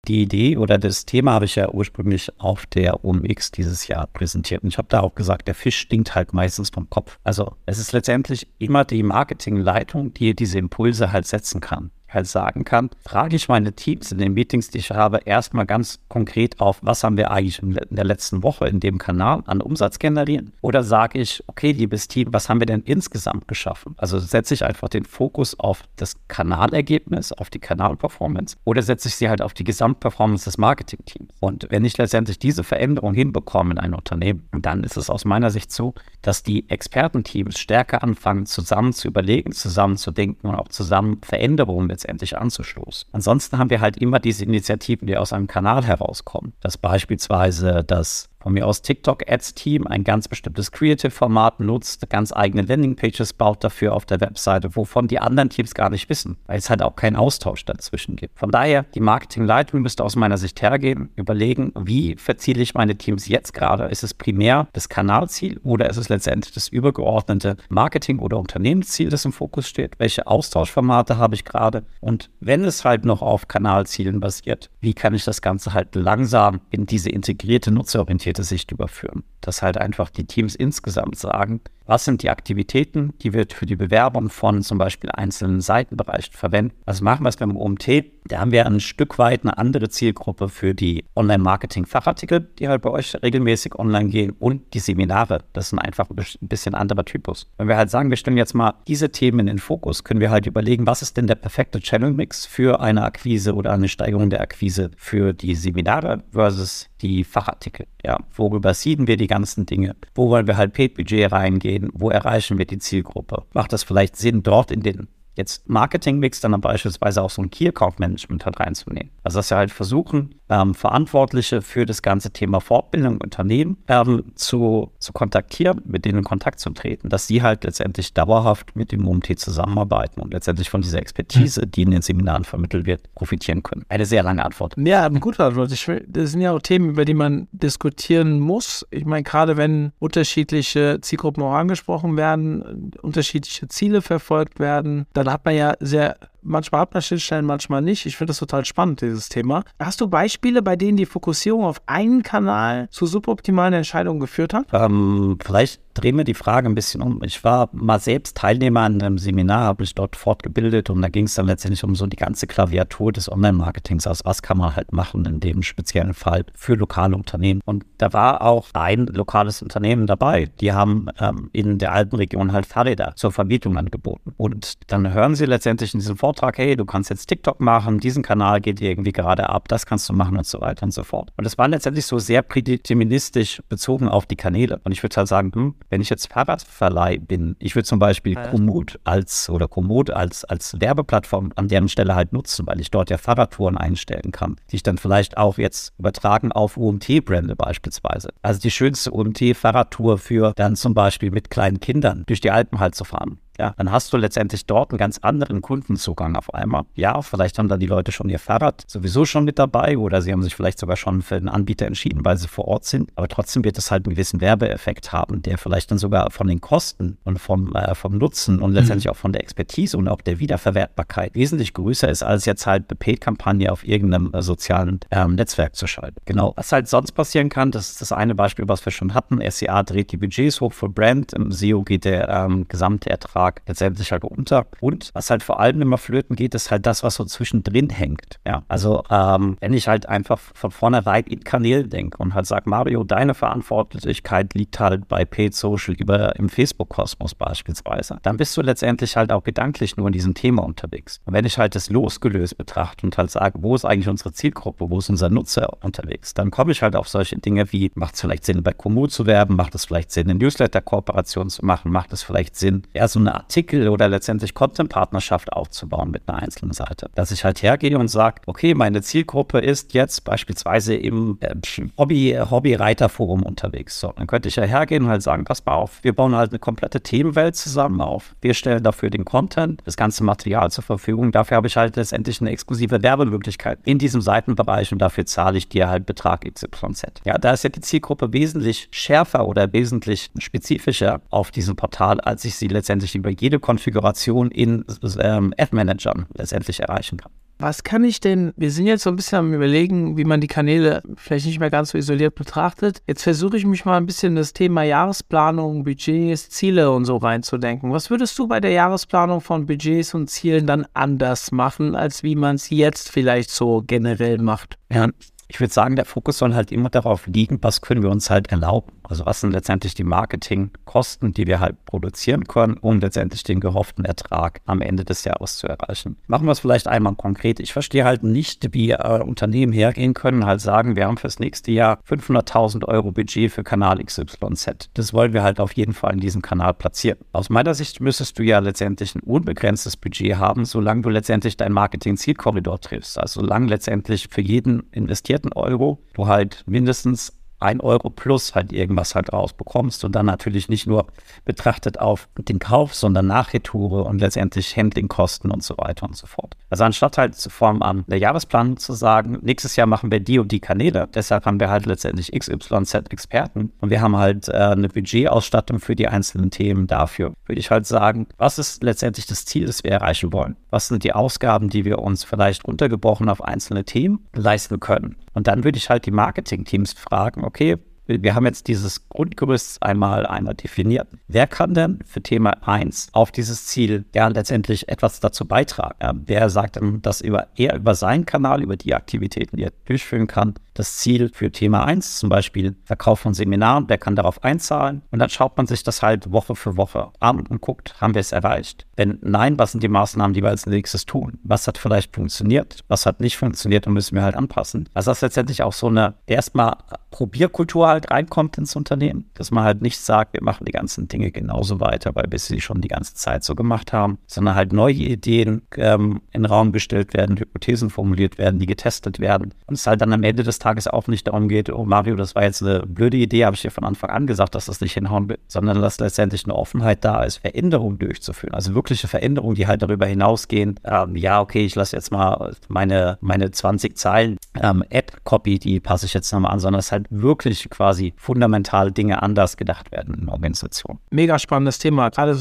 Die 0.09 0.21
Idee 0.21 0.57
oder 0.57 0.77
das 0.77 1.05
Thema 1.05 1.31
habe 1.31 1.45
ich 1.45 1.55
ja 1.55 1.69
ursprünglich 1.69 2.29
auf 2.37 2.65
der 2.65 3.05
UMX 3.05 3.51
dieses 3.51 3.87
Jahr 3.87 4.07
präsentiert. 4.07 4.61
Und 4.61 4.67
ich 4.67 4.77
habe 4.77 4.89
da 4.89 4.99
auch 4.99 5.15
gesagt, 5.15 5.47
der 5.47 5.55
Fisch 5.55 5.77
stinkt 5.77 6.13
halt 6.13 6.33
meistens 6.33 6.71
vom 6.71 6.89
Kopf. 6.89 7.19
Also 7.23 7.55
es 7.65 7.79
ist 7.79 7.93
letztendlich 7.93 8.49
immer 8.59 8.83
die 8.83 9.01
Marketingleitung, 9.01 10.13
die 10.13 10.35
diese 10.35 10.59
Impulse 10.59 11.13
halt 11.13 11.25
setzen 11.25 11.61
kann 11.61 11.91
halt 12.13 12.27
sagen 12.27 12.63
kann, 12.63 12.89
frage 13.05 13.35
ich 13.35 13.47
meine 13.47 13.73
Teams 13.73 14.11
in 14.11 14.17
den 14.17 14.33
Meetings, 14.33 14.69
die 14.69 14.79
ich 14.79 14.91
habe, 14.91 15.21
erstmal 15.25 15.65
ganz 15.65 15.99
konkret 16.07 16.59
auf, 16.59 16.79
was 16.81 17.03
haben 17.03 17.17
wir 17.17 17.31
eigentlich 17.31 17.61
in 17.61 17.77
der 17.89 18.03
letzten 18.03 18.43
Woche 18.43 18.67
in 18.67 18.79
dem 18.79 18.97
Kanal 18.97 19.43
an 19.45 19.61
Umsatz 19.61 19.99
generieren? 19.99 20.53
Oder 20.61 20.83
sage 20.83 21.19
ich, 21.19 21.43
okay, 21.47 21.71
liebes 21.71 22.07
Team, 22.07 22.29
was 22.31 22.49
haben 22.49 22.59
wir 22.59 22.67
denn 22.67 22.81
insgesamt 22.81 23.47
geschaffen? 23.47 23.95
Also 23.97 24.19
setze 24.19 24.53
ich 24.53 24.65
einfach 24.65 24.89
den 24.89 25.05
Fokus 25.05 25.59
auf 25.59 25.83
das 25.95 26.15
Kanalergebnis, 26.27 27.31
auf 27.31 27.49
die 27.49 27.59
Kanalperformance 27.59 28.57
oder 28.65 28.81
setze 28.81 29.07
ich 29.07 29.15
sie 29.15 29.29
halt 29.29 29.41
auf 29.41 29.53
die 29.53 29.63
Gesamtperformance 29.63 30.45
des 30.45 30.57
Marketingteams? 30.57 31.29
Und 31.39 31.67
wenn 31.69 31.85
ich 31.85 31.97
letztendlich 31.97 32.39
diese 32.39 32.63
Veränderung 32.63 33.13
hinbekomme 33.13 33.71
in 33.71 33.79
einem 33.79 33.95
Unternehmen, 33.95 34.47
dann 34.51 34.83
ist 34.83 34.97
es 34.97 35.09
aus 35.09 35.25
meiner 35.25 35.51
Sicht 35.51 35.71
so, 35.71 35.93
dass 36.21 36.43
die 36.43 36.69
Expertenteams 36.69 37.59
stärker 37.59 38.03
anfangen, 38.03 38.45
zusammen 38.45 38.93
zu 38.93 39.07
überlegen, 39.07 39.51
zusammen 39.51 39.97
zu 39.97 40.11
denken 40.11 40.47
und 40.47 40.55
auch 40.55 40.67
zusammen 40.67 41.21
Veränderungen 41.23 41.87
mit 41.87 41.99
letztendlich 42.03 42.37
anzustoßen. 42.37 43.07
Ansonsten 43.13 43.57
haben 43.57 43.69
wir 43.69 43.81
halt 43.81 43.97
immer 43.97 44.19
diese 44.19 44.43
Initiativen, 44.43 45.07
die 45.07 45.17
aus 45.17 45.33
einem 45.33 45.47
Kanal 45.47 45.85
herauskommen. 45.85 46.53
Dass 46.59 46.77
beispielsweise 46.77 47.83
das 47.85 48.29
von 48.43 48.53
mir 48.53 48.67
aus 48.67 48.81
TikTok-Ads-Team 48.81 49.87
ein 49.87 50.03
ganz 50.03 50.27
bestimmtes 50.27 50.73
Creative-Format 50.73 51.61
nutzt, 51.61 52.09
ganz 52.09 52.33
eigene 52.33 52.63
Landing-Pages 52.63 53.33
baut 53.33 53.63
dafür 53.63 53.93
auf 53.93 54.05
der 54.05 54.19
Webseite, 54.19 54.75
wovon 54.75 55.07
die 55.07 55.19
anderen 55.19 55.49
Teams 55.49 55.73
gar 55.73 55.89
nicht 55.89 56.09
wissen, 56.09 56.35
weil 56.45 56.57
es 56.57 56.69
halt 56.69 56.81
auch 56.81 56.97
keinen 56.97 57.15
Austausch 57.15 57.63
dazwischen 57.63 58.17
gibt. 58.17 58.37
Von 58.37 58.51
daher, 58.51 58.83
die 58.95 58.99
Marketingleitung 58.99 59.81
müsste 59.81 60.03
aus 60.03 60.17
meiner 60.17 60.37
Sicht 60.37 60.61
hergehen, 60.61 61.09
überlegen, 61.15 61.71
wie 61.79 62.17
verziele 62.17 62.61
ich 62.61 62.73
meine 62.73 62.97
Teams 62.97 63.29
jetzt 63.29 63.53
gerade? 63.53 63.85
Ist 63.85 64.03
es 64.03 64.13
primär 64.13 64.67
das 64.73 64.89
Kanalziel 64.89 65.61
oder 65.63 65.89
ist 65.89 65.97
es 65.97 66.09
letztendlich 66.09 66.53
das 66.53 66.67
übergeordnete 66.67 67.55
Marketing- 67.69 68.19
oder 68.19 68.37
Unternehmensziel, 68.37 69.09
das 69.09 69.23
im 69.23 69.31
Fokus 69.31 69.69
steht? 69.69 69.99
Welche 69.99 70.27
Austauschformate 70.27 71.17
habe 71.17 71.35
ich 71.35 71.45
gerade? 71.45 71.85
Und 72.01 72.29
wenn 72.41 72.65
es 72.65 72.83
halt 72.83 73.05
noch 73.05 73.21
auf 73.21 73.47
Kanalzielen 73.47 74.19
basiert, 74.19 74.69
wie 74.81 74.93
kann 74.93 75.13
ich 75.13 75.23
das 75.23 75.41
Ganze 75.41 75.73
halt 75.73 75.95
langsam 75.95 76.59
in 76.71 76.85
diese 76.85 77.09
integrierte 77.09 77.71
nutzerorientierte 77.71 78.32
differenzierte 78.33 78.43
Sicht 78.43 78.71
überführen. 78.71 79.23
Dass 79.41 79.61
halt 79.61 79.77
einfach 79.77 80.09
die 80.09 80.25
Teams 80.25 80.55
insgesamt 80.55 81.17
sagen, 81.17 81.61
was 81.85 82.05
sind 82.05 82.23
die 82.23 82.29
Aktivitäten, 82.29 83.13
die 83.21 83.33
wir 83.33 83.45
für 83.49 83.65
die 83.65 83.75
Bewerbung 83.75 84.29
von 84.29 84.61
zum 84.61 84.77
Beispiel 84.77 85.11
einzelnen 85.11 85.59
Seitenbereichen 85.59 86.33
verwenden? 86.33 86.75
Was 86.85 87.01
machen 87.01 87.23
wir 87.25 87.29
es 87.29 87.35
beim 87.35 87.57
OMT? 87.57 88.05
Da 88.25 88.39
haben 88.39 88.51
wir 88.51 88.65
ein 88.65 88.79
Stück 88.79 89.19
weit 89.19 89.43
eine 89.43 89.57
andere 89.57 89.89
Zielgruppe 89.89 90.47
für 90.47 90.73
die 90.73 91.03
Online-Marketing-Fachartikel, 91.15 92.47
die 92.57 92.69
halt 92.69 92.81
bei 92.81 92.89
euch 92.89 93.13
regelmäßig 93.21 93.75
online 93.75 94.09
gehen 94.09 94.31
und 94.39 94.73
die 94.73 94.79
Seminare. 94.79 95.43
Das 95.51 95.69
sind 95.69 95.79
einfach 95.79 96.09
ein 96.09 96.47
bisschen 96.47 96.73
anderer 96.73 97.03
Typus. 97.03 97.51
Wenn 97.57 97.67
wir 97.67 97.75
halt 97.75 97.89
sagen, 97.89 98.09
wir 98.09 98.17
stellen 98.17 98.37
jetzt 98.37 98.53
mal 98.53 98.75
diese 98.87 99.11
Themen 99.11 99.39
in 99.39 99.47
den 99.47 99.59
Fokus, 99.59 100.05
können 100.05 100.21
wir 100.21 100.31
halt 100.31 100.45
überlegen, 100.45 100.87
was 100.87 101.01
ist 101.01 101.17
denn 101.17 101.27
der 101.27 101.35
perfekte 101.35 101.81
Channel-Mix 101.81 102.45
für 102.45 102.79
eine 102.79 103.03
Akquise 103.03 103.55
oder 103.55 103.73
eine 103.73 103.89
Steigerung 103.89 104.29
der 104.29 104.39
Akquise 104.39 104.91
für 104.95 105.33
die 105.33 105.53
Seminare 105.55 106.23
versus 106.31 106.89
die 107.01 107.25
Fachartikel. 107.25 107.87
Ja, 108.05 108.19
worüber 108.31 108.73
sieden 108.73 109.07
wir 109.07 109.17
die 109.17 109.27
ganzen 109.27 109.65
Dinge? 109.65 109.95
Wo 110.13 110.29
wollen 110.29 110.47
wir 110.47 110.57
halt 110.57 110.73
Paid-Budget 110.73 111.31
reingehen? 111.31 111.63
gehen, 111.63 111.89
wo 111.93 112.09
erreichen 112.09 112.57
wir 112.57 112.65
die 112.65 112.77
Zielgruppe? 112.77 113.45
Macht 113.53 113.73
das 113.73 113.83
vielleicht 113.83 114.17
Sinn, 114.17 114.43
dort 114.43 114.69
in 114.69 114.81
den 114.81 115.07
jetzt 115.35 115.67
Marketing-Mix 115.67 116.41
dann 116.41 116.59
beispielsweise 116.61 117.23
auch 117.23 117.31
so 117.31 117.41
ein 117.41 117.49
Key-Account-Management 117.49 118.45
halt 118.45 118.59
reinzunehmen. 118.59 119.11
Also 119.23 119.39
dass 119.39 119.49
wir 119.49 119.57
halt 119.57 119.71
versuchen, 119.71 120.35
ähm, 120.53 120.75
Verantwortliche 120.75 121.61
für 121.61 121.85
das 121.85 122.01
ganze 122.01 122.31
Thema 122.31 122.61
Fortbildung 122.61 123.19
Unternehmen 123.21 123.77
ähm, 123.87 124.23
zu, 124.35 124.91
zu 124.99 125.11
kontaktieren, 125.11 125.81
mit 125.85 126.05
denen 126.05 126.19
in 126.19 126.23
Kontakt 126.23 126.59
zu 126.59 126.69
treten, 126.69 127.09
dass 127.09 127.27
sie 127.27 127.41
halt 127.41 127.63
letztendlich 127.63 128.13
dauerhaft 128.13 128.75
mit 128.75 128.91
dem 128.91 129.07
UMT 129.07 129.39
zusammenarbeiten 129.39 130.21
und 130.21 130.33
letztendlich 130.33 130.69
von 130.69 130.81
dieser 130.81 130.99
Expertise, 130.99 131.65
die 131.65 131.81
in 131.81 131.91
den 131.91 132.01
Seminaren 132.01 132.43
vermittelt 132.43 132.85
wird, 132.85 133.13
profitieren 133.15 133.63
können. 133.63 133.85
Eine 133.89 134.05
sehr 134.05 134.21
lange 134.21 134.45
Antwort. 134.45 134.75
Ja, 134.77 135.05
eine 135.05 135.19
gute 135.19 135.43
Antwort. 135.43 135.71
Will, 135.87 136.05
das 136.07 136.31
sind 136.31 136.41
ja 136.41 136.51
auch 136.51 136.61
Themen, 136.61 136.89
über 136.89 137.05
die 137.05 137.15
man 137.15 137.47
diskutieren 137.51 138.39
muss. 138.39 138.85
Ich 138.91 139.05
meine, 139.05 139.23
gerade 139.23 139.57
wenn 139.57 139.91
unterschiedliche 139.99 140.99
Zielgruppen 141.01 141.41
auch 141.41 141.53
angesprochen 141.53 142.15
werden, 142.15 142.91
unterschiedliche 143.01 143.67
Ziele 143.67 144.01
verfolgt 144.01 144.59
werden, 144.59 145.07
dann 145.13 145.31
hat 145.31 145.45
man 145.45 145.55
ja 145.55 145.73
sehr 145.79 146.17
Manchmal 146.43 146.81
hat 146.81 146.93
man 146.93 147.01
Schnittstellen, 147.01 147.45
manchmal 147.45 147.81
nicht. 147.81 148.05
Ich 148.05 148.17
finde 148.17 148.31
das 148.31 148.39
total 148.39 148.65
spannend, 148.65 149.01
dieses 149.01 149.29
Thema. 149.29 149.63
Hast 149.79 150.01
du 150.01 150.07
Beispiele, 150.07 150.61
bei 150.61 150.75
denen 150.75 150.97
die 150.97 151.05
Fokussierung 151.05 151.63
auf 151.63 151.81
einen 151.85 152.23
Kanal 152.23 152.87
zu 152.89 153.05
suboptimalen 153.05 153.73
Entscheidungen 153.73 154.19
geführt 154.19 154.53
hat? 154.53 154.65
Ähm, 154.73 155.37
vielleicht 155.43 155.81
drehen 155.93 156.17
wir 156.17 156.23
die 156.23 156.33
Frage 156.33 156.67
ein 156.67 156.75
bisschen 156.75 157.01
um. 157.01 157.21
Ich 157.23 157.43
war 157.43 157.69
mal 157.71 157.99
selbst 157.99 158.37
Teilnehmer 158.37 158.81
an 158.81 159.01
einem 159.01 159.17
Seminar, 159.17 159.65
habe 159.65 159.83
mich 159.83 159.95
dort 159.95 160.15
fortgebildet 160.15 160.89
und 160.89 161.01
da 161.01 161.09
ging 161.09 161.25
es 161.25 161.35
dann 161.35 161.47
letztendlich 161.47 161.83
um 161.83 161.95
so 161.95 162.07
die 162.07 162.17
ganze 162.17 162.47
Klaviatur 162.47 163.11
des 163.11 163.31
Online-Marketings. 163.31 164.07
Also 164.07 164.25
was 164.25 164.41
kann 164.41 164.57
man 164.57 164.75
halt 164.75 164.91
machen 164.91 165.25
in 165.25 165.39
dem 165.39 165.61
speziellen 165.61 166.13
Fall 166.13 166.45
für 166.55 166.75
lokale 166.75 167.15
Unternehmen. 167.15 167.61
Und 167.65 167.85
da 167.97 168.13
war 168.13 168.41
auch 168.41 168.67
ein 168.73 169.05
lokales 169.07 169.61
Unternehmen 169.61 170.07
dabei. 170.07 170.49
Die 170.59 170.73
haben 170.73 171.07
ähm, 171.19 171.49
in 171.53 171.77
der 171.77 171.93
alten 171.93 172.15
Region 172.15 172.51
halt 172.51 172.65
Fahrräder 172.65 173.13
zur 173.15 173.31
Vermietung 173.31 173.77
angeboten. 173.77 174.33
Und 174.37 174.73
dann 174.87 175.13
hören 175.13 175.35
sie 175.35 175.45
letztendlich 175.45 175.93
in 175.93 175.99
diesem 175.99 176.17
Vortrag, 176.17 176.57
hey, 176.57 176.75
du 176.75 176.85
kannst 176.85 177.09
jetzt 177.09 177.27
TikTok 177.27 177.59
machen, 177.59 177.99
diesen 177.99 178.23
Kanal 178.23 178.61
geht 178.61 178.79
dir 178.79 178.89
irgendwie 178.89 179.11
gerade 179.11 179.49
ab, 179.49 179.67
das 179.67 179.85
kannst 179.85 180.09
du 180.09 180.13
machen 180.13 180.37
und 180.37 180.45
so 180.45 180.61
weiter 180.61 180.83
und 180.83 180.91
so 180.91 181.03
fort. 181.03 181.31
Und 181.37 181.45
es 181.45 181.57
war 181.57 181.67
letztendlich 181.67 182.05
so 182.05 182.19
sehr 182.19 182.41
prädeterministisch 182.41 183.61
bezogen 183.69 184.07
auf 184.07 184.25
die 184.25 184.35
Kanäle. 184.35 184.79
Und 184.83 184.91
ich 184.91 185.03
würde 185.03 185.15
halt 185.15 185.27
sagen, 185.27 185.51
hm, 185.53 185.75
wenn 185.93 186.01
ich 186.01 186.09
jetzt 186.09 186.33
Fahrradverleih 186.33 187.19
bin, 187.19 187.55
ich 187.59 187.75
würde 187.75 187.85
zum 187.85 187.99
Beispiel 187.99 188.33
Komoot 188.33 188.99
als 189.03 189.47
oder 189.47 189.67
Komoot 189.67 190.09
als, 190.09 190.43
als 190.43 190.81
Werbeplattform 190.81 191.51
an 191.55 191.67
deren 191.67 191.87
Stelle 191.87 192.15
halt 192.15 192.33
nutzen, 192.33 192.65
weil 192.65 192.81
ich 192.81 192.89
dort 192.89 193.11
ja 193.11 193.19
Fahrradtouren 193.19 193.77
einstellen 193.77 194.31
kann, 194.31 194.55
die 194.71 194.77
ich 194.77 194.81
dann 194.81 194.97
vielleicht 194.97 195.37
auch 195.37 195.59
jetzt 195.59 195.93
übertragen 195.99 196.51
auf 196.51 196.77
UMT-Brände 196.77 197.55
beispielsweise. 197.55 198.29
Also 198.41 198.59
die 198.59 198.71
schönste 198.71 199.11
UMT-Fahrradtour 199.11 200.17
für 200.17 200.53
dann 200.55 200.75
zum 200.75 200.95
Beispiel 200.95 201.29
mit 201.29 201.51
kleinen 201.51 201.79
Kindern 201.79 202.23
durch 202.25 202.41
die 202.41 202.49
Alpen 202.49 202.79
halt 202.79 202.95
zu 202.95 203.03
fahren 203.03 203.37
ja, 203.57 203.73
dann 203.77 203.91
hast 203.91 204.11
du 204.11 204.17
letztendlich 204.17 204.65
dort 204.65 204.91
einen 204.91 204.97
ganz 204.97 205.19
anderen 205.19 205.61
Kundenzugang 205.61 206.35
auf 206.35 206.53
einmal. 206.53 206.83
Ja, 206.95 207.21
vielleicht 207.21 207.59
haben 207.59 207.67
da 207.67 207.77
die 207.77 207.85
Leute 207.85 208.11
schon 208.11 208.29
ihr 208.29 208.39
Fahrrad 208.39 208.83
sowieso 208.87 209.25
schon 209.25 209.45
mit 209.45 209.59
dabei 209.59 209.97
oder 209.97 210.21
sie 210.21 210.31
haben 210.31 210.41
sich 210.41 210.55
vielleicht 210.55 210.79
sogar 210.79 210.97
schon 210.97 211.21
für 211.21 211.35
einen 211.35 211.49
Anbieter 211.49 211.85
entschieden, 211.85 212.25
weil 212.25 212.37
sie 212.37 212.47
vor 212.47 212.67
Ort 212.67 212.85
sind. 212.85 213.11
Aber 213.15 213.27
trotzdem 213.27 213.63
wird 213.63 213.77
es 213.77 213.91
halt 213.91 214.05
einen 214.05 214.15
gewissen 214.15 214.41
Werbeeffekt 214.41 215.13
haben, 215.13 215.41
der 215.43 215.57
vielleicht 215.57 215.91
dann 215.91 215.97
sogar 215.97 216.31
von 216.31 216.47
den 216.47 216.61
Kosten 216.61 217.17
und 217.23 217.39
vom, 217.39 217.75
äh, 217.75 217.93
vom 217.93 218.17
Nutzen 218.17 218.59
und 218.59 218.73
letztendlich 218.73 219.05
mhm. 219.05 219.11
auch 219.11 219.17
von 219.17 219.33
der 219.33 219.41
Expertise 219.41 219.97
und 219.97 220.07
auch 220.07 220.21
der 220.21 220.39
Wiederverwertbarkeit 220.39 221.35
wesentlich 221.35 221.73
größer 221.73 222.09
ist, 222.09 222.23
als 222.23 222.45
jetzt 222.45 222.65
halt 222.65 222.85
eine 222.89 222.97
Paid-Kampagne 222.97 223.71
auf 223.71 223.87
irgendeinem 223.87 224.31
äh, 224.33 224.41
sozialen 224.41 224.99
ähm, 225.11 225.35
Netzwerk 225.35 225.75
zu 225.75 225.85
schalten. 225.85 226.17
Genau. 226.25 226.53
Was 226.55 226.71
halt 226.71 226.87
sonst 226.87 227.11
passieren 227.11 227.49
kann, 227.49 227.71
das 227.71 227.91
ist 227.91 228.01
das 228.01 228.11
eine 228.11 228.33
Beispiel, 228.33 228.67
was 228.67 228.83
wir 228.83 228.91
schon 228.91 229.13
hatten. 229.13 229.39
SEA 229.49 229.83
dreht 229.83 230.11
die 230.11 230.17
Budgets 230.17 230.59
hoch 230.59 230.73
für 230.73 230.89
Brand, 230.89 231.33
im 231.33 231.51
SEO 231.51 231.83
geht 231.83 232.05
der 232.05 232.29
ähm, 232.29 232.67
gesamte 232.67 233.09
Ertrag 233.09 233.42
Ertrag 233.43 233.61
letztendlich 233.67 234.11
halt 234.11 234.23
unter. 234.23 234.65
Und 234.79 235.11
was 235.13 235.29
halt 235.29 235.43
vor 235.43 235.59
allem 235.59 235.81
immer 235.81 235.97
flöten 235.97 236.35
geht, 236.35 236.55
ist 236.55 236.71
halt 236.71 236.85
das, 236.85 237.03
was 237.03 237.15
so 237.15 237.25
zwischendrin 237.25 237.89
hängt. 237.89 238.39
Ja, 238.45 238.63
also 238.67 239.03
ähm, 239.09 239.57
wenn 239.59 239.73
ich 239.73 239.87
halt 239.87 240.07
einfach 240.07 240.39
von 240.53 240.71
vornherein 240.71 241.23
in 241.25 241.43
Kanälen 241.43 241.89
denke 241.89 242.17
und 242.17 242.33
halt 242.33 242.45
sage, 242.45 242.69
Mario, 242.69 243.03
deine 243.03 243.33
Verantwortlichkeit 243.33 244.53
liegt 244.53 244.79
halt 244.79 245.07
bei 245.07 245.25
Paid 245.25 245.55
Social 245.55 245.95
über 245.95 246.35
im 246.37 246.49
Facebook-Kosmos 246.49 247.35
beispielsweise, 247.35 248.19
dann 248.23 248.37
bist 248.37 248.55
du 248.57 248.61
letztendlich 248.61 249.17
halt 249.17 249.31
auch 249.31 249.43
gedanklich 249.43 249.97
nur 249.97 250.07
in 250.07 250.13
diesem 250.13 250.33
Thema 250.33 250.63
unterwegs. 250.63 251.19
Und 251.25 251.33
wenn 251.33 251.45
ich 251.45 251.57
halt 251.57 251.75
das 251.75 251.89
losgelöst 251.89 252.57
betrachte 252.57 253.05
und 253.05 253.17
halt 253.17 253.31
sage, 253.31 253.59
wo 253.61 253.75
ist 253.75 253.85
eigentlich 253.85 254.09
unsere 254.09 254.31
Zielgruppe, 254.31 254.89
wo 254.89 254.99
ist 254.99 255.09
unser 255.09 255.29
Nutzer 255.29 255.69
unterwegs, 255.81 256.33
dann 256.33 256.51
komme 256.51 256.71
ich 256.71 256.81
halt 256.81 256.95
auf 256.95 257.07
solche 257.07 257.37
Dinge 257.37 257.71
wie, 257.71 257.91
macht 257.95 258.15
es 258.15 258.21
vielleicht 258.21 258.45
Sinn, 258.45 258.63
bei 258.63 258.73
Komoot 258.73 259.11
zu 259.11 259.25
werben, 259.25 259.55
macht 259.55 259.75
es 259.75 259.85
vielleicht 259.85 260.11
Sinn, 260.11 260.29
eine 260.29 260.39
Newsletter-Kooperation 260.39 261.49
zu 261.49 261.65
machen, 261.65 261.91
macht 261.91 262.13
es 262.13 262.23
vielleicht 262.23 262.55
Sinn, 262.55 262.83
eher 262.93 263.07
so 263.07 263.19
eine 263.19 263.32
Artikel- 263.33 263.89
oder 263.89 264.07
letztendlich 264.09 264.53
Content-Partnerschaft 264.53 265.51
aufzubauen 265.51 266.11
mit 266.11 266.23
einer 266.27 266.41
einzelnen 266.41 266.73
Seite. 266.73 267.09
Dass 267.15 267.31
ich 267.31 267.43
halt 267.43 267.61
hergehe 267.61 267.97
und 267.97 268.07
sage, 268.07 268.41
okay, 268.45 268.73
meine 268.73 269.01
Zielgruppe 269.01 269.59
ist 269.59 269.93
jetzt 269.93 270.23
beispielsweise 270.23 270.95
im 270.95 271.37
äh, 271.41 271.55
Hobby, 271.97 272.37
Hobby-Reiterforum 272.49 273.43
unterwegs. 273.43 273.99
So, 273.99 274.13
dann 274.15 274.27
könnte 274.27 274.49
ich 274.49 274.55
ja 274.55 274.63
hergehen 274.63 275.03
und 275.03 275.09
halt 275.09 275.23
sagen, 275.23 275.45
pass 275.45 275.65
mal 275.65 275.73
auf, 275.73 276.03
wir 276.03 276.13
bauen 276.13 276.35
halt 276.35 276.51
eine 276.51 276.59
komplette 276.59 277.01
Themenwelt 277.01 277.55
zusammen 277.55 278.01
auf. 278.01 278.35
Wir 278.41 278.53
stellen 278.53 278.83
dafür 278.83 279.09
den 279.09 279.25
Content, 279.25 279.81
das 279.85 279.97
ganze 279.97 280.23
Material 280.23 280.71
zur 280.71 280.83
Verfügung. 280.83 281.31
Dafür 281.31 281.57
habe 281.57 281.67
ich 281.67 281.77
halt 281.77 281.95
letztendlich 281.95 282.41
eine 282.41 282.51
exklusive 282.51 283.01
Werbemöglichkeit 283.03 283.79
in 283.85 283.97
diesem 283.97 284.21
Seitenbereich 284.21 284.91
und 284.91 284.99
dafür 284.99 285.25
zahle 285.25 285.57
ich 285.57 285.69
dir 285.69 285.89
halt 285.89 286.05
Betrag 286.05 286.45
XYZ. 286.51 287.21
Ja, 287.25 287.37
da 287.37 287.53
ist 287.53 287.63
ja 287.63 287.69
die 287.69 287.81
Zielgruppe 287.81 288.33
wesentlich 288.33 288.87
schärfer 288.91 289.47
oder 289.47 289.71
wesentlich 289.73 290.31
spezifischer 290.37 291.21
auf 291.29 291.51
diesem 291.51 291.75
Portal, 291.75 292.19
als 292.21 292.45
ich 292.45 292.55
sie 292.55 292.67
letztendlich 292.67 293.15
über 293.23 293.31
jede 293.31 293.59
Konfiguration 293.59 294.51
in 294.51 294.83
ähm, 295.19 295.53
Ad-Managern 295.57 296.25
letztendlich 296.35 296.81
erreichen 296.81 297.17
kann. 297.17 297.31
Was 297.59 297.83
kann 297.83 298.03
ich 298.03 298.19
denn, 298.19 298.51
wir 298.57 298.71
sind 298.71 298.87
jetzt 298.87 299.03
so 299.03 299.09
ein 299.09 299.15
bisschen 299.15 299.37
am 299.39 299.53
überlegen, 299.53 300.17
wie 300.17 300.25
man 300.25 300.41
die 300.41 300.47
Kanäle 300.47 301.01
vielleicht 301.15 301.45
nicht 301.45 301.59
mehr 301.59 301.69
ganz 301.69 301.91
so 301.91 301.97
isoliert 301.97 302.35
betrachtet. 302.35 303.01
Jetzt 303.07 303.23
versuche 303.23 303.55
ich 303.55 303.65
mich 303.65 303.85
mal 303.85 303.95
ein 303.95 304.05
bisschen 304.05 304.35
das 304.35 304.51
Thema 304.51 304.83
Jahresplanung, 304.83 305.85
Budgets, 305.85 306.49
Ziele 306.49 306.91
und 306.91 307.05
so 307.05 307.15
reinzudenken. 307.15 307.93
Was 307.93 308.09
würdest 308.09 308.37
du 308.37 308.47
bei 308.47 308.59
der 308.59 308.71
Jahresplanung 308.71 309.39
von 309.39 309.65
Budgets 309.65 310.13
und 310.13 310.29
Zielen 310.29 310.67
dann 310.67 310.85
anders 310.93 311.53
machen, 311.53 311.95
als 311.95 312.21
wie 312.23 312.35
man 312.35 312.55
es 312.55 312.69
jetzt 312.69 313.09
vielleicht 313.09 313.49
so 313.49 313.81
generell 313.85 314.39
macht? 314.39 314.77
Ja, 314.91 315.07
ich 315.47 315.59
würde 315.59 315.73
sagen, 315.73 315.95
der 315.95 316.05
Fokus 316.05 316.39
soll 316.39 316.55
halt 316.55 316.71
immer 316.71 316.89
darauf 316.89 317.27
liegen, 317.27 317.59
was 317.61 317.81
können 317.81 318.01
wir 318.01 318.09
uns 318.09 318.29
halt 318.29 318.51
erlauben. 318.51 318.91
Also 319.07 319.25
was 319.25 319.41
sind 319.41 319.51
letztendlich 319.51 319.93
die 319.95 320.03
Marketingkosten, 320.03 321.33
die 321.33 321.47
wir 321.47 321.59
halt 321.59 321.83
produzieren 321.85 322.45
können, 322.45 322.77
um 322.77 322.99
letztendlich 322.99 323.43
den 323.43 323.59
gehofften 323.59 324.05
Ertrag 324.05 324.61
am 324.65 324.81
Ende 324.81 325.05
des 325.05 325.23
Jahres 325.23 325.57
zu 325.57 325.67
erreichen. 325.67 326.17
Machen 326.27 326.45
wir 326.45 326.51
es 326.51 326.59
vielleicht 326.59 326.87
einmal 326.87 327.15
konkret. 327.15 327.59
Ich 327.59 327.73
verstehe 327.73 328.05
halt 328.05 328.23
nicht, 328.23 328.73
wie 328.73 328.91
äh, 328.91 329.21
Unternehmen 329.21 329.73
hergehen 329.73 330.13
können, 330.13 330.45
halt 330.45 330.61
sagen, 330.61 330.95
wir 330.95 331.07
haben 331.07 331.17
fürs 331.17 331.39
nächste 331.39 331.71
Jahr 331.71 331.99
500.000 332.07 332.85
Euro 332.85 333.11
Budget 333.11 333.51
für 333.51 333.63
Kanal 333.63 334.03
XYZ. 334.03 334.89
Das 334.93 335.13
wollen 335.13 335.33
wir 335.33 335.43
halt 335.43 335.59
auf 335.59 335.73
jeden 335.73 335.93
Fall 335.93 336.13
in 336.13 336.19
diesem 336.19 336.41
Kanal 336.41 336.73
platzieren. 336.73 337.19
Aus 337.31 337.49
meiner 337.49 337.73
Sicht 337.73 338.01
müsstest 338.01 338.39
du 338.39 338.43
ja 338.43 338.59
letztendlich 338.59 339.15
ein 339.15 339.21
unbegrenztes 339.21 339.97
Budget 339.97 340.37
haben, 340.37 340.65
solange 340.65 341.01
du 341.01 341.09
letztendlich 341.09 341.57
dein 341.57 341.71
Marketing-Zielkorridor 341.73 342.79
triffst. 342.79 343.19
Also 343.19 343.41
solange 343.41 343.67
letztendlich 343.67 344.27
für 344.29 344.41
jeden 344.41 344.83
investierten 344.91 345.53
Euro 345.53 345.99
du 346.13 346.27
halt 346.27 346.63
mindestens 346.65 347.33
ein 347.63 347.81
Euro 347.81 348.09
plus 348.09 348.55
halt 348.55 348.71
irgendwas 348.71 349.15
halt 349.15 349.31
rausbekommst 349.31 350.03
und 350.03 350.13
dann 350.13 350.25
natürlich 350.25 350.69
nicht 350.69 350.85
nur 350.85 351.07
betrachtet 351.45 351.99
auf 351.99 352.27
den 352.37 352.59
Kauf, 352.59 352.93
sondern 352.93 353.27
Nachretoure 353.27 354.05
und 354.05 354.19
letztendlich 354.19 354.75
Handlingkosten 354.75 355.49
und 355.51 355.63
so 355.63 355.75
weiter 355.77 356.05
und 356.05 356.15
so 356.15 356.27
fort. 356.27 356.55
Also 356.69 356.83
anstatt 356.83 357.17
halt 357.17 357.35
zu 357.35 357.49
Form 357.49 357.81
an 357.81 358.03
der 358.07 358.19
Jahresplan 358.19 358.77
zu 358.77 358.93
sagen, 358.93 359.39
nächstes 359.41 359.75
Jahr 359.75 359.87
machen 359.87 360.11
wir 360.11 360.19
die 360.19 360.39
und 360.39 360.51
die 360.51 360.59
Kanäle, 360.59 361.07
deshalb 361.13 361.45
haben 361.45 361.59
wir 361.59 361.69
halt 361.69 361.85
letztendlich 361.85 362.31
XYZ 362.31 362.93
Experten 363.09 363.71
und 363.79 363.89
wir 363.89 364.01
haben 364.01 364.17
halt 364.17 364.49
äh, 364.49 364.53
eine 364.53 364.89
Budgetausstattung 364.89 365.79
für 365.79 365.95
die 365.95 366.07
einzelnen 366.07 366.51
Themen 366.51 366.87
dafür. 366.87 367.33
Würde 367.45 367.59
ich 367.59 367.71
halt 367.71 367.85
sagen, 367.85 368.27
was 368.37 368.59
ist 368.59 368.83
letztendlich 368.83 369.25
das 369.25 369.45
Ziel, 369.45 369.65
das 369.65 369.83
wir 369.83 369.91
erreichen 369.91 370.33
wollen? 370.33 370.57
Was 370.69 370.87
sind 370.87 371.03
die 371.03 371.13
Ausgaben, 371.13 371.69
die 371.69 371.85
wir 371.85 371.99
uns 371.99 372.23
vielleicht 372.23 372.67
runtergebrochen 372.67 373.29
auf 373.29 373.43
einzelne 373.43 373.85
Themen 373.85 374.25
leisten 374.33 374.79
können? 374.79 375.15
Und 375.33 375.47
dann 375.47 375.63
würde 375.63 375.77
ich 375.77 375.89
halt 375.89 376.05
die 376.05 376.11
Marketing-Teams 376.11 376.93
fragen, 376.93 377.43
okay, 377.53 377.75
wir 378.05 378.35
haben 378.35 378.45
jetzt 378.45 378.67
dieses 378.67 379.07
Grundgerüst 379.09 379.81
einmal, 379.81 380.25
einmal 380.25 380.53
definiert. 380.53 381.07
Wer 381.27 381.47
kann 381.47 381.73
denn 381.73 381.99
für 382.05 382.21
Thema 382.21 382.57
1 382.67 383.09
auf 383.13 383.31
dieses 383.31 383.67
Ziel 383.67 384.05
ja 384.13 384.27
letztendlich 384.27 384.89
etwas 384.89 385.19
dazu 385.19 385.45
beitragen? 385.45 385.95
Ja, 386.01 386.13
wer 386.25 386.49
sagt 386.49 386.75
dann, 386.75 387.01
dass 387.01 387.21
über, 387.21 387.47
er 387.55 387.75
über 387.75 387.95
seinen 387.95 388.25
Kanal, 388.25 388.61
über 388.61 388.75
die 388.75 388.93
Aktivitäten, 388.93 389.57
die 389.57 389.63
er 389.63 389.73
durchführen 389.85 390.27
kann, 390.27 390.55
das 390.73 390.97
Ziel 390.97 391.29
für 391.33 391.51
Thema 391.51 391.85
1, 391.85 392.19
zum 392.19 392.29
Beispiel 392.29 392.75
Verkauf 392.83 393.19
von 393.19 393.33
Seminaren, 393.33 393.85
wer 393.87 393.97
kann 393.97 394.15
darauf 394.15 394.43
einzahlen? 394.43 395.03
Und 395.11 395.19
dann 395.19 395.29
schaut 395.29 395.55
man 395.55 395.67
sich 395.67 395.83
das 395.83 396.01
halt 396.01 396.31
Woche 396.31 396.55
für 396.55 396.77
Woche 396.77 397.11
an 397.19 397.45
und 397.45 397.61
guckt, 397.61 398.01
haben 398.01 398.15
wir 398.15 398.21
es 398.21 398.31
erreicht? 398.31 398.85
Wenn 398.95 399.19
nein, 399.21 399.59
was 399.59 399.71
sind 399.71 399.83
die 399.83 399.87
Maßnahmen, 399.87 400.33
die 400.33 400.41
wir 400.41 400.49
als 400.49 400.65
nächstes 400.65 401.05
tun? 401.05 401.39
Was 401.43 401.67
hat 401.67 401.77
vielleicht 401.77 402.15
funktioniert? 402.15 402.83
Was 402.87 403.05
hat 403.05 403.19
nicht 403.19 403.37
funktioniert 403.37 403.87
und 403.87 403.93
müssen 403.93 404.15
wir 404.15 404.23
halt 404.23 404.35
anpassen? 404.35 404.89
Also 404.93 405.11
das 405.11 405.19
ist 405.19 405.21
letztendlich 405.21 405.63
auch 405.63 405.73
so 405.73 405.87
eine 405.87 406.15
erstmal 406.25 406.77
Probierkultur 407.11 407.87
halt 407.93 408.11
reinkommt 408.11 408.57
ins 408.57 408.75
Unternehmen, 408.75 409.29
dass 409.35 409.51
man 409.51 409.63
halt 409.63 409.81
nicht 409.81 409.99
sagt, 409.99 410.33
wir 410.33 410.43
machen 410.43 410.65
die 410.65 410.71
ganzen 410.71 411.07
Dinge 411.07 411.31
genauso 411.31 411.79
weiter, 411.79 412.13
weil 412.13 412.25
wir 412.29 412.39
sie 412.39 412.61
schon 412.61 412.81
die 412.81 412.87
ganze 412.87 413.15
Zeit 413.15 413.43
so 413.43 413.55
gemacht 413.55 413.93
haben, 413.93 414.17
sondern 414.27 414.55
halt 414.55 414.73
neue 414.73 414.93
Ideen 414.93 415.61
ähm, 415.77 416.21
in 416.31 416.41
den 416.43 416.45
Raum 416.45 416.71
gestellt 416.71 417.13
werden, 417.13 417.37
Hypothesen 417.37 417.89
formuliert 417.89 418.37
werden, 418.37 418.59
die 418.59 418.65
getestet 418.65 419.19
werden 419.19 419.53
und 419.67 419.75
es 419.75 419.87
halt 419.87 420.01
dann 420.01 420.13
am 420.13 420.23
Ende 420.23 420.43
des 420.43 420.59
Tages 420.59 420.87
auch 420.87 421.07
nicht 421.07 421.27
darum 421.27 421.47
geht, 421.47 421.69
oh 421.69 421.85
Mario, 421.85 422.15
das 422.15 422.35
war 422.35 422.43
jetzt 422.43 422.61
eine 422.61 422.81
blöde 422.85 423.17
Idee, 423.17 423.45
habe 423.45 423.55
ich 423.55 423.61
dir 423.61 423.71
von 423.71 423.83
Anfang 423.83 424.09
an 424.09 424.27
gesagt, 424.27 424.55
dass 424.55 424.65
das 424.65 424.81
nicht 424.81 424.93
hinhauen 424.93 425.29
will, 425.29 425.39
sondern 425.47 425.81
dass 425.81 425.99
letztendlich 425.99 426.45
eine 426.45 426.55
Offenheit 426.55 427.05
da 427.05 427.23
ist, 427.23 427.37
Veränderungen 427.37 427.99
durchzuführen. 427.99 428.53
Also 428.53 428.75
wirkliche 428.75 429.07
Veränderungen, 429.07 429.55
die 429.55 429.67
halt 429.67 429.81
darüber 429.81 430.05
hinausgehen, 430.05 430.79
ähm, 430.83 431.15
ja, 431.15 431.41
okay, 431.41 431.65
ich 431.65 431.75
lasse 431.75 431.95
jetzt 431.95 432.11
mal 432.11 432.53
meine, 432.67 433.17
meine 433.21 433.51
20 433.51 433.97
Zeilen 433.97 434.37
ähm, 434.61 434.83
App-Copy, 434.89 435.59
die 435.59 435.79
passe 435.79 436.05
ich 436.05 436.13
jetzt 436.13 436.31
nochmal 436.31 436.51
an, 436.53 436.59
sondern 436.59 436.79
es 436.79 436.91
halt 436.91 437.07
wirklich 437.09 437.69
quasi 437.69 437.82
fundamental 438.15 438.91
Dinge 438.91 439.21
anders 439.21 439.57
gedacht 439.57 439.91
werden 439.91 440.15
in 440.15 440.25
der 440.25 440.33
Organisation. 440.33 440.99
Mega 441.09 441.39
spannendes 441.39 441.79
Thema. 441.79 442.09
Gerade 442.09 442.37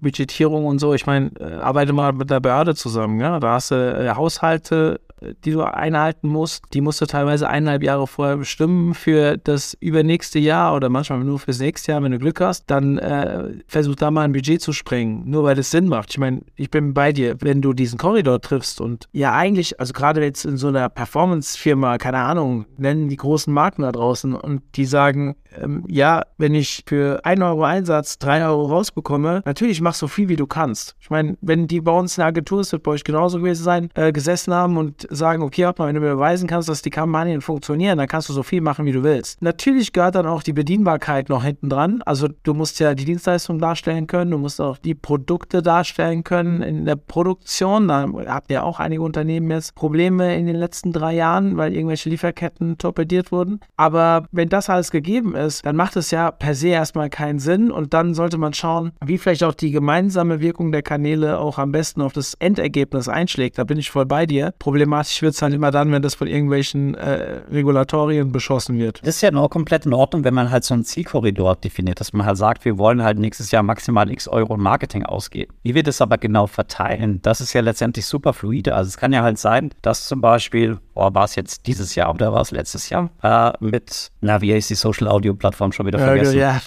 Budgetierung 0.00 0.66
und 0.66 0.78
so. 0.78 0.94
Ich 0.94 1.06
meine, 1.06 1.30
äh, 1.40 1.54
arbeite 1.54 1.92
mal 1.92 2.12
mit 2.12 2.30
der 2.30 2.40
Behörde 2.40 2.74
zusammen. 2.74 3.20
Ja? 3.20 3.40
Da 3.40 3.54
hast 3.54 3.70
du 3.70 3.74
äh, 3.74 4.10
Haushalte, 4.14 5.00
die 5.44 5.52
du 5.52 5.62
einhalten 5.62 6.28
musst, 6.28 6.64
die 6.72 6.80
musst 6.80 7.00
du 7.00 7.06
teilweise 7.06 7.48
eineinhalb 7.48 7.82
Jahre 7.82 8.06
vorher 8.06 8.36
bestimmen 8.36 8.94
für 8.94 9.38
das 9.38 9.76
übernächste 9.80 10.38
Jahr 10.38 10.74
oder 10.74 10.88
manchmal 10.88 11.20
nur 11.20 11.38
fürs 11.38 11.58
nächste 11.58 11.92
Jahr, 11.92 12.02
wenn 12.02 12.12
du 12.12 12.18
Glück 12.18 12.40
hast, 12.40 12.64
dann 12.70 12.98
äh, 12.98 13.54
versuch 13.66 13.94
da 13.94 14.10
mal 14.10 14.22
ein 14.22 14.32
Budget 14.32 14.60
zu 14.60 14.72
sprengen, 14.72 15.28
nur 15.28 15.44
weil 15.44 15.54
das 15.54 15.70
Sinn 15.70 15.88
macht. 15.88 16.10
Ich 16.10 16.18
meine, 16.18 16.42
ich 16.54 16.70
bin 16.70 16.94
bei 16.94 17.12
dir, 17.12 17.36
wenn 17.40 17.62
du 17.62 17.72
diesen 17.72 17.98
Korridor 17.98 18.40
triffst 18.40 18.80
und 18.80 19.08
ja 19.12 19.32
eigentlich, 19.32 19.80
also 19.80 19.92
gerade 19.92 20.22
jetzt 20.22 20.44
in 20.44 20.56
so 20.56 20.68
einer 20.68 20.88
Performance-Firma, 20.88 21.98
keine 21.98 22.18
Ahnung, 22.18 22.66
nennen 22.76 23.08
die 23.08 23.16
großen 23.16 23.52
Marken 23.52 23.82
da 23.82 23.92
draußen 23.92 24.34
und 24.34 24.62
die 24.74 24.84
sagen, 24.84 25.36
ähm, 25.58 25.84
ja, 25.88 26.22
wenn 26.38 26.54
ich 26.54 26.84
für 26.86 27.24
1 27.24 27.40
Euro 27.40 27.64
Einsatz 27.64 28.18
3 28.18 28.46
Euro 28.46 28.66
rausbekomme, 28.66 29.42
natürlich 29.44 29.80
mach 29.80 29.94
so 29.94 30.08
viel 30.08 30.28
wie 30.28 30.36
du 30.36 30.46
kannst. 30.46 30.96
Ich 31.00 31.10
meine, 31.10 31.36
wenn 31.40 31.66
die 31.66 31.80
bei 31.80 31.92
uns 31.92 32.16
in 32.16 32.20
der 32.20 32.28
Agentur, 32.28 32.60
es 32.60 32.72
wird 32.72 32.82
bei 32.82 32.92
euch 32.92 33.04
genauso 33.04 33.38
gewesen 33.38 33.64
sein, 33.64 33.88
äh, 33.94 34.12
gesessen 34.12 34.52
haben 34.52 34.76
und 34.76 35.05
sagen, 35.10 35.42
okay, 35.42 35.64
mal, 35.64 35.86
wenn 35.86 35.94
du 35.94 36.00
mir 36.00 36.14
beweisen 36.14 36.48
kannst, 36.48 36.68
dass 36.68 36.82
die 36.82 36.90
Kampagnen 36.90 37.40
funktionieren, 37.40 37.98
dann 37.98 38.08
kannst 38.08 38.28
du 38.28 38.32
so 38.32 38.42
viel 38.42 38.60
machen, 38.60 38.86
wie 38.86 38.92
du 38.92 39.02
willst. 39.02 39.42
Natürlich 39.42 39.92
gehört 39.92 40.14
dann 40.14 40.26
auch 40.26 40.42
die 40.42 40.52
Bedienbarkeit 40.52 41.28
noch 41.28 41.44
hinten 41.44 41.68
dran. 41.68 42.02
Also 42.04 42.28
du 42.42 42.54
musst 42.54 42.80
ja 42.80 42.94
die 42.94 43.04
Dienstleistung 43.04 43.58
darstellen 43.58 44.06
können, 44.06 44.30
du 44.30 44.38
musst 44.38 44.60
auch 44.60 44.78
die 44.78 44.94
Produkte 44.94 45.62
darstellen 45.62 46.24
können 46.24 46.62
in 46.62 46.84
der 46.84 46.96
Produktion. 46.96 47.88
Da 47.88 48.08
habt 48.26 48.50
ihr 48.50 48.64
auch 48.64 48.80
einige 48.80 49.02
Unternehmen 49.02 49.50
jetzt 49.50 49.74
Probleme 49.74 50.36
in 50.36 50.46
den 50.46 50.56
letzten 50.56 50.92
drei 50.92 51.14
Jahren, 51.14 51.56
weil 51.56 51.74
irgendwelche 51.74 52.10
Lieferketten 52.10 52.78
torpediert 52.78 53.32
wurden. 53.32 53.60
Aber 53.76 54.26
wenn 54.32 54.48
das 54.48 54.68
alles 54.68 54.90
gegeben 54.90 55.34
ist, 55.34 55.64
dann 55.64 55.76
macht 55.76 55.96
es 55.96 56.10
ja 56.10 56.30
per 56.30 56.54
se 56.54 56.68
erstmal 56.68 57.10
keinen 57.10 57.38
Sinn 57.38 57.70
und 57.70 57.94
dann 57.94 58.14
sollte 58.14 58.38
man 58.38 58.52
schauen, 58.52 58.92
wie 59.04 59.18
vielleicht 59.18 59.44
auch 59.44 59.54
die 59.54 59.70
gemeinsame 59.70 60.40
Wirkung 60.40 60.72
der 60.72 60.82
Kanäle 60.82 61.38
auch 61.38 61.58
am 61.58 61.72
besten 61.72 62.02
auf 62.02 62.12
das 62.12 62.34
Endergebnis 62.34 63.08
einschlägt. 63.08 63.58
Da 63.58 63.64
bin 63.64 63.78
ich 63.78 63.90
voll 63.90 64.06
bei 64.06 64.26
dir. 64.26 64.52
Problematisch 64.58 64.95
problematisch 64.96 65.22
wird 65.22 65.34
es 65.34 65.42
halt 65.42 65.52
immer 65.54 65.70
dann, 65.70 65.92
wenn 65.92 66.02
das 66.02 66.14
von 66.14 66.26
irgendwelchen 66.26 66.94
äh, 66.94 67.40
Regulatorien 67.52 68.32
beschossen 68.32 68.78
wird. 68.78 69.00
Das 69.02 69.16
ist 69.16 69.20
ja 69.20 69.30
noch 69.30 69.48
komplett 69.48 69.86
in 69.86 69.92
Ordnung, 69.92 70.24
wenn 70.24 70.34
man 70.34 70.50
halt 70.50 70.64
so 70.64 70.74
einen 70.74 70.84
Zielkorridor 70.84 71.56
definiert, 71.56 72.00
dass 72.00 72.12
man 72.12 72.26
halt 72.26 72.36
sagt, 72.38 72.64
wir 72.64 72.78
wollen 72.78 73.02
halt 73.02 73.18
nächstes 73.18 73.50
Jahr 73.50 73.62
maximal 73.62 74.10
x 74.10 74.28
Euro 74.28 74.54
in 74.54 74.60
Marketing 74.60 75.04
ausgeben. 75.04 75.52
Wie 75.62 75.74
wir 75.74 75.82
das 75.82 76.00
aber 76.00 76.18
genau 76.18 76.46
verteilen, 76.46 77.20
das 77.22 77.40
ist 77.40 77.52
ja 77.52 77.60
letztendlich 77.60 78.06
super 78.06 78.32
fluide. 78.32 78.74
Also 78.74 78.88
es 78.88 78.96
kann 78.96 79.12
ja 79.12 79.22
halt 79.22 79.38
sein, 79.38 79.70
dass 79.82 80.06
zum 80.06 80.20
Beispiel, 80.20 80.78
boah, 80.94 81.14
war 81.14 81.24
es 81.24 81.34
jetzt 81.34 81.66
dieses 81.66 81.94
Jahr 81.94 82.14
oder 82.14 82.32
war 82.32 82.40
es 82.40 82.50
letztes 82.50 82.88
Jahr, 82.88 83.10
äh, 83.22 83.52
mit, 83.60 84.10
na, 84.20 84.40
wie 84.40 84.52
heißt 84.54 84.70
die 84.70 84.74
Social 84.74 85.08
Audio 85.08 85.34
Plattform 85.34 85.72
schon 85.72 85.86
wieder 85.86 85.98
vergessen, 85.98 86.36
Äh, 86.36 86.40
ja, 86.40 86.60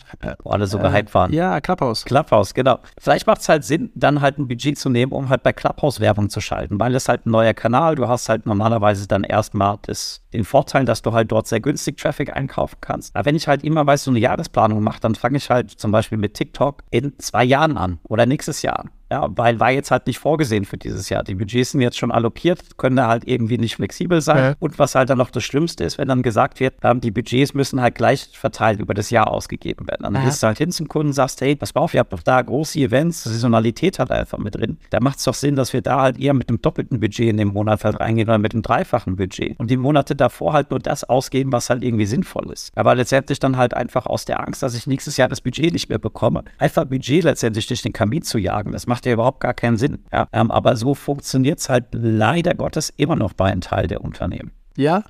wo 0.44 0.52
alle 0.52 0.68
so 0.68 0.78
gehypt 0.78 1.14
waren. 1.14 1.34
ja, 1.34 1.60
Clubhouse. 1.62 2.06
Clubhouse, 2.06 2.54
genau. 2.54 2.80
Vielleicht 3.00 3.26
macht 3.28 3.42
es 3.42 3.50
halt 3.50 3.64
Sinn, 3.64 3.92
dann 3.96 4.22
halt 4.22 4.38
ein 4.38 4.48
Budget 4.48 4.78
zu 4.78 4.90
nehmen, 4.90 5.12
um 5.12 5.30
halt 5.30 5.44
bei 5.44 5.54
Clubhouse 5.54 6.00
Werbung 6.00 6.30
zu 6.30 6.42
schalten, 6.42 6.80
weil 6.80 6.94
es 6.96 7.10
halt 7.10 7.26
ein 7.26 7.32
neuer 7.32 7.54
Kanal, 7.54 7.96
du 7.96 8.08
hast 8.08 8.19
halt 8.28 8.46
normalerweise 8.46 9.08
dann 9.08 9.24
erstmal 9.24 9.78
das, 9.84 10.22
den 10.34 10.44
Vorteil, 10.44 10.84
dass 10.84 11.02
du 11.02 11.14
halt 11.14 11.32
dort 11.32 11.48
sehr 11.48 11.62
günstig 11.62 11.98
Traffic 11.98 12.36
einkaufen 12.36 12.78
kannst. 12.82 13.16
Aber 13.16 13.26
wenn 13.26 13.36
ich 13.36 13.48
halt 13.48 13.64
immer 13.64 13.86
weiß, 13.86 14.04
so 14.04 14.12
eine 14.12 14.20
Jahresplanung 14.20 14.84
mache, 14.84 15.00
dann 15.00 15.16
fange 15.16 15.38
ich 15.38 15.50
halt 15.50 15.72
zum 15.72 15.92
Beispiel 15.92 16.18
mit 16.18 16.34
TikTok 16.34 16.84
in 16.90 17.18
zwei 17.20 17.46
Jahren 17.46 17.78
an 17.78 18.00
oder 18.04 18.26
nächstes 18.26 18.62
Jahr 18.62 18.80
an. 18.80 18.90
Ja, 19.12 19.28
weil 19.36 19.60
war 19.60 19.72
jetzt 19.72 19.92
halt 19.92 20.08
nicht 20.08 20.20
vorgesehen 20.20 20.66
für 20.66 20.78
dieses 20.78 21.10
Jahr. 21.10 21.24
Die 21.24 21.36
Budgets 21.36 21.72
sind 21.72 21.82
jetzt 21.82 21.98
schon 21.98 22.12
allokiert, 22.12 22.78
können 22.78 22.96
da 22.96 23.08
halt 23.08 23.28
irgendwie 23.28 23.58
nicht 23.58 23.76
flexibel 23.76 24.22
sein. 24.22 24.38
Ja. 24.38 24.56
Und 24.60 24.78
was 24.78 24.96
halt 24.96 25.10
dann 25.10 25.18
noch 25.18 25.32
das 25.32 25.44
Schlimmste 25.44 25.84
ist, 25.84 25.98
wenn 25.98 26.08
dann 26.08 26.22
gesagt 26.22 26.60
wird, 26.60 26.76
ähm, 26.84 27.02
die 27.02 27.12
Budgets 27.12 27.54
müssen 27.54 27.82
halt 27.82 27.96
gleich 27.96 28.30
verteilt 28.34 28.80
über 28.80 28.94
das 28.94 29.10
Jahr 29.10 29.32
ausgegeben 29.32 29.88
werden. 29.88 30.04
Dann 30.04 30.16
Aha. 30.16 30.26
gehst 30.26 30.44
du 30.44 30.48
halt 30.48 30.58
hin 30.58 30.72
zum 30.72 30.88
Kunden 30.88 31.10
und 31.10 31.14
sagst, 31.14 31.42
hey, 31.42 31.56
pass 31.56 31.74
mal 31.74 31.82
auf, 31.82 31.94
ihr 31.94 32.02
habt 32.02 32.14
doch 32.14 32.22
da 32.22 32.42
große 32.42 32.80
Events, 32.80 33.24
Saisonalität 33.24 34.00
hat 34.00 34.12
einfach 34.12 34.38
mit 34.38 34.56
drin. 34.56 34.78
Da 34.92 35.00
macht 35.00 35.18
es 35.20 35.24
doch 35.24 35.34
Sinn, 35.34 35.56
dass 35.56 35.74
wir 35.74 35.82
da 35.82 36.02
halt 36.02 36.20
eher 36.20 36.34
mit 36.34 36.50
einem 36.50 36.62
doppelten 36.62 37.00
Budget 37.00 37.30
in 37.30 37.38
den 37.38 37.50
Monat 37.50 37.84
halt 37.84 38.00
reingehen 38.00 38.28
oder 38.28 38.38
mit 38.38 38.54
einem 38.54 38.62
dreifachen 38.62 39.16
Budget. 39.16 39.60
Und 39.60 39.72
die 39.72 39.78
Monate 39.78 40.16
davor 40.16 40.54
halt 40.54 40.70
nur 40.70 40.80
das 40.80 41.04
ausgeben, 41.04 41.52
was 41.52 41.70
halt 41.70 41.84
irgendwie 41.84 42.06
sinnvoll 42.06 42.52
ist. 42.52 42.72
Aber 42.76 42.96
letztendlich 42.96 43.40
dann 43.40 43.58
halt 43.58 43.74
einfach 43.74 44.06
aus 44.06 44.26
der 44.26 44.46
Angst, 44.46 44.62
dass 44.62 44.76
ich 44.76 44.88
nächstes 44.88 45.18
Jahr 45.18 45.28
das 45.28 45.42
Budget 45.42 45.74
nicht 45.74 45.90
mehr 45.90 46.00
bekomme, 46.00 46.44
einfach 46.58 46.86
Budget 46.86 47.24
letztendlich 47.24 47.68
durch 47.68 47.82
den 47.82 47.94
Kamin 47.94 48.22
zu 48.22 48.38
jagen. 48.38 48.72
Das 48.72 48.88
macht 48.88 48.99
ja 49.06 49.14
überhaupt 49.14 49.40
gar 49.40 49.54
keinen 49.54 49.78
Sinn. 49.78 50.06
Ja, 50.12 50.28
ähm, 50.34 50.52
aber 50.52 50.76
so 50.76 50.94
funktioniert 50.94 51.60
es 51.60 51.70
halt 51.70 51.86
leider 51.92 52.56
Gottes 52.56 52.92
immer 52.98 53.16
noch 53.16 53.34
bei 53.34 53.52
einem 53.52 53.62
Teil 53.62 53.88
der 53.88 54.02
Unternehmen. 54.02 54.52
Ja. 54.78 55.04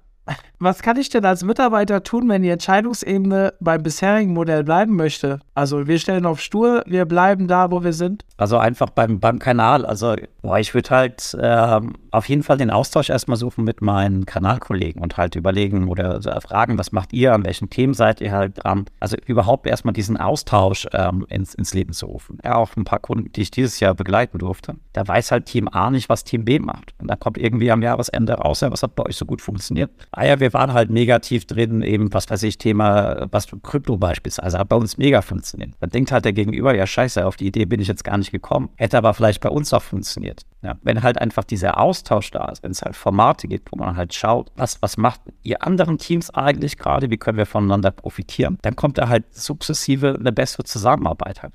Was 0.61 0.81
kann 0.81 0.97
ich 0.97 1.09
denn 1.09 1.23
als 1.23 1.43
Mitarbeiter 1.43 2.03
tun, 2.03 2.27
wenn 2.27 2.41
die 2.41 2.49
Entscheidungsebene 2.49 3.53
beim 3.61 3.81
bisherigen 3.81 4.33
Modell 4.33 4.65
bleiben 4.65 4.97
möchte? 4.97 5.39
Also 5.55 5.87
wir 5.87 5.99
stellen 5.99 6.25
auf 6.25 6.41
Stur, 6.41 6.83
wir 6.85 7.05
bleiben 7.05 7.47
da, 7.47 7.71
wo 7.71 7.81
wir 7.83 7.93
sind. 7.93 8.25
Also 8.35 8.57
einfach 8.57 8.89
beim, 8.89 9.21
beim 9.21 9.39
Kanal. 9.39 9.85
Also 9.85 10.15
boah, 10.41 10.59
ich 10.59 10.73
würde 10.73 10.89
halt 10.89 11.37
ähm, 11.41 11.93
auf 12.11 12.27
jeden 12.27 12.43
Fall 12.43 12.57
den 12.57 12.71
Austausch 12.71 13.09
erstmal 13.09 13.37
suchen 13.37 13.63
mit 13.63 13.81
meinen 13.81 14.25
Kanalkollegen 14.25 15.01
und 15.01 15.15
halt 15.15 15.35
überlegen 15.35 15.87
oder 15.87 16.21
so 16.21 16.31
fragen, 16.41 16.77
was 16.77 16.91
macht 16.91 17.13
ihr, 17.13 17.33
an 17.33 17.45
welchen 17.45 17.69
Themen 17.69 17.93
seid 17.93 18.19
ihr 18.19 18.31
halt 18.31 18.63
dran. 18.63 18.85
Also 18.99 19.15
überhaupt 19.25 19.65
erstmal 19.65 19.93
diesen 19.93 20.17
Austausch 20.17 20.87
ähm, 20.91 21.25
ins, 21.29 21.53
ins 21.53 21.73
Leben 21.73 21.93
zu 21.93 22.07
rufen. 22.07 22.37
Ja, 22.43 22.55
auch 22.55 22.75
ein 22.75 22.83
paar 22.83 22.99
Kunden, 22.99 23.31
die 23.31 23.41
ich 23.41 23.51
dieses 23.51 23.79
Jahr 23.79 23.93
begleiten 23.93 24.39
durfte. 24.39 24.75
Da 24.91 25.07
weiß 25.07 25.31
halt 25.31 25.45
Team 25.45 25.69
A 25.69 25.89
nicht, 25.89 26.09
was 26.09 26.25
Team 26.25 26.43
B 26.43 26.59
macht. 26.59 26.93
Und 26.99 27.09
da 27.09 27.15
kommt 27.15 27.37
irgendwie 27.37 27.71
am 27.71 27.81
Jahresende 27.81 28.33
raus, 28.33 28.59
ja, 28.59 28.71
was 28.71 28.83
hat 28.83 28.95
bei 28.95 29.05
euch 29.05 29.15
so 29.15 29.25
gut 29.25 29.41
funktioniert? 29.41 29.91
Ah 30.19 30.25
ja, 30.25 30.39
wir 30.41 30.51
waren 30.51 30.73
halt 30.73 30.89
negativ 30.89 31.45
drin, 31.45 31.81
eben, 31.81 32.13
was 32.13 32.29
weiß 32.29 32.43
ich, 32.43 32.57
Thema, 32.57 33.29
was 33.31 33.47
Krypto 33.63 33.95
beispielsweise, 33.95 34.59
hat 34.59 34.67
bei 34.67 34.75
uns 34.75 34.97
mega 34.97 35.21
funktioniert. 35.21 35.75
Dann 35.79 35.91
denkt 35.91 36.11
halt 36.11 36.25
der 36.25 36.33
Gegenüber, 36.33 36.75
ja 36.75 36.85
scheiße, 36.85 37.25
auf 37.25 37.37
die 37.37 37.47
Idee 37.47 37.63
bin 37.63 37.79
ich 37.79 37.87
jetzt 37.87 38.03
gar 38.03 38.17
nicht 38.17 38.33
gekommen. 38.33 38.67
Hätte 38.75 38.97
aber 38.97 39.13
vielleicht 39.13 39.39
bei 39.39 39.47
uns 39.47 39.71
auch 39.71 39.81
funktioniert. 39.81 40.41
Ja, 40.61 40.75
wenn 40.81 41.03
halt 41.03 41.21
einfach 41.21 41.45
dieser 41.45 41.79
Austausch 41.79 42.31
da 42.31 42.49
ist, 42.49 42.63
wenn 42.63 42.71
es 42.71 42.81
halt 42.81 42.97
Formate 42.97 43.47
gibt, 43.47 43.71
wo 43.71 43.77
man 43.77 43.95
halt 43.95 44.13
schaut, 44.13 44.51
was, 44.57 44.81
was 44.81 44.97
macht 44.97 45.21
ihr 45.41 45.65
anderen 45.65 45.97
Teams 45.97 46.31
eigentlich 46.31 46.77
gerade, 46.77 47.09
wie 47.09 47.15
können 47.15 47.37
wir 47.37 47.45
voneinander 47.45 47.91
profitieren, 47.91 48.57
dann 48.61 48.75
kommt 48.75 48.97
da 48.97 49.07
halt 49.07 49.33
sukzessive 49.33 50.17
eine 50.19 50.33
bessere 50.33 50.65
Zusammenarbeit 50.65 51.43
halt. 51.43 51.53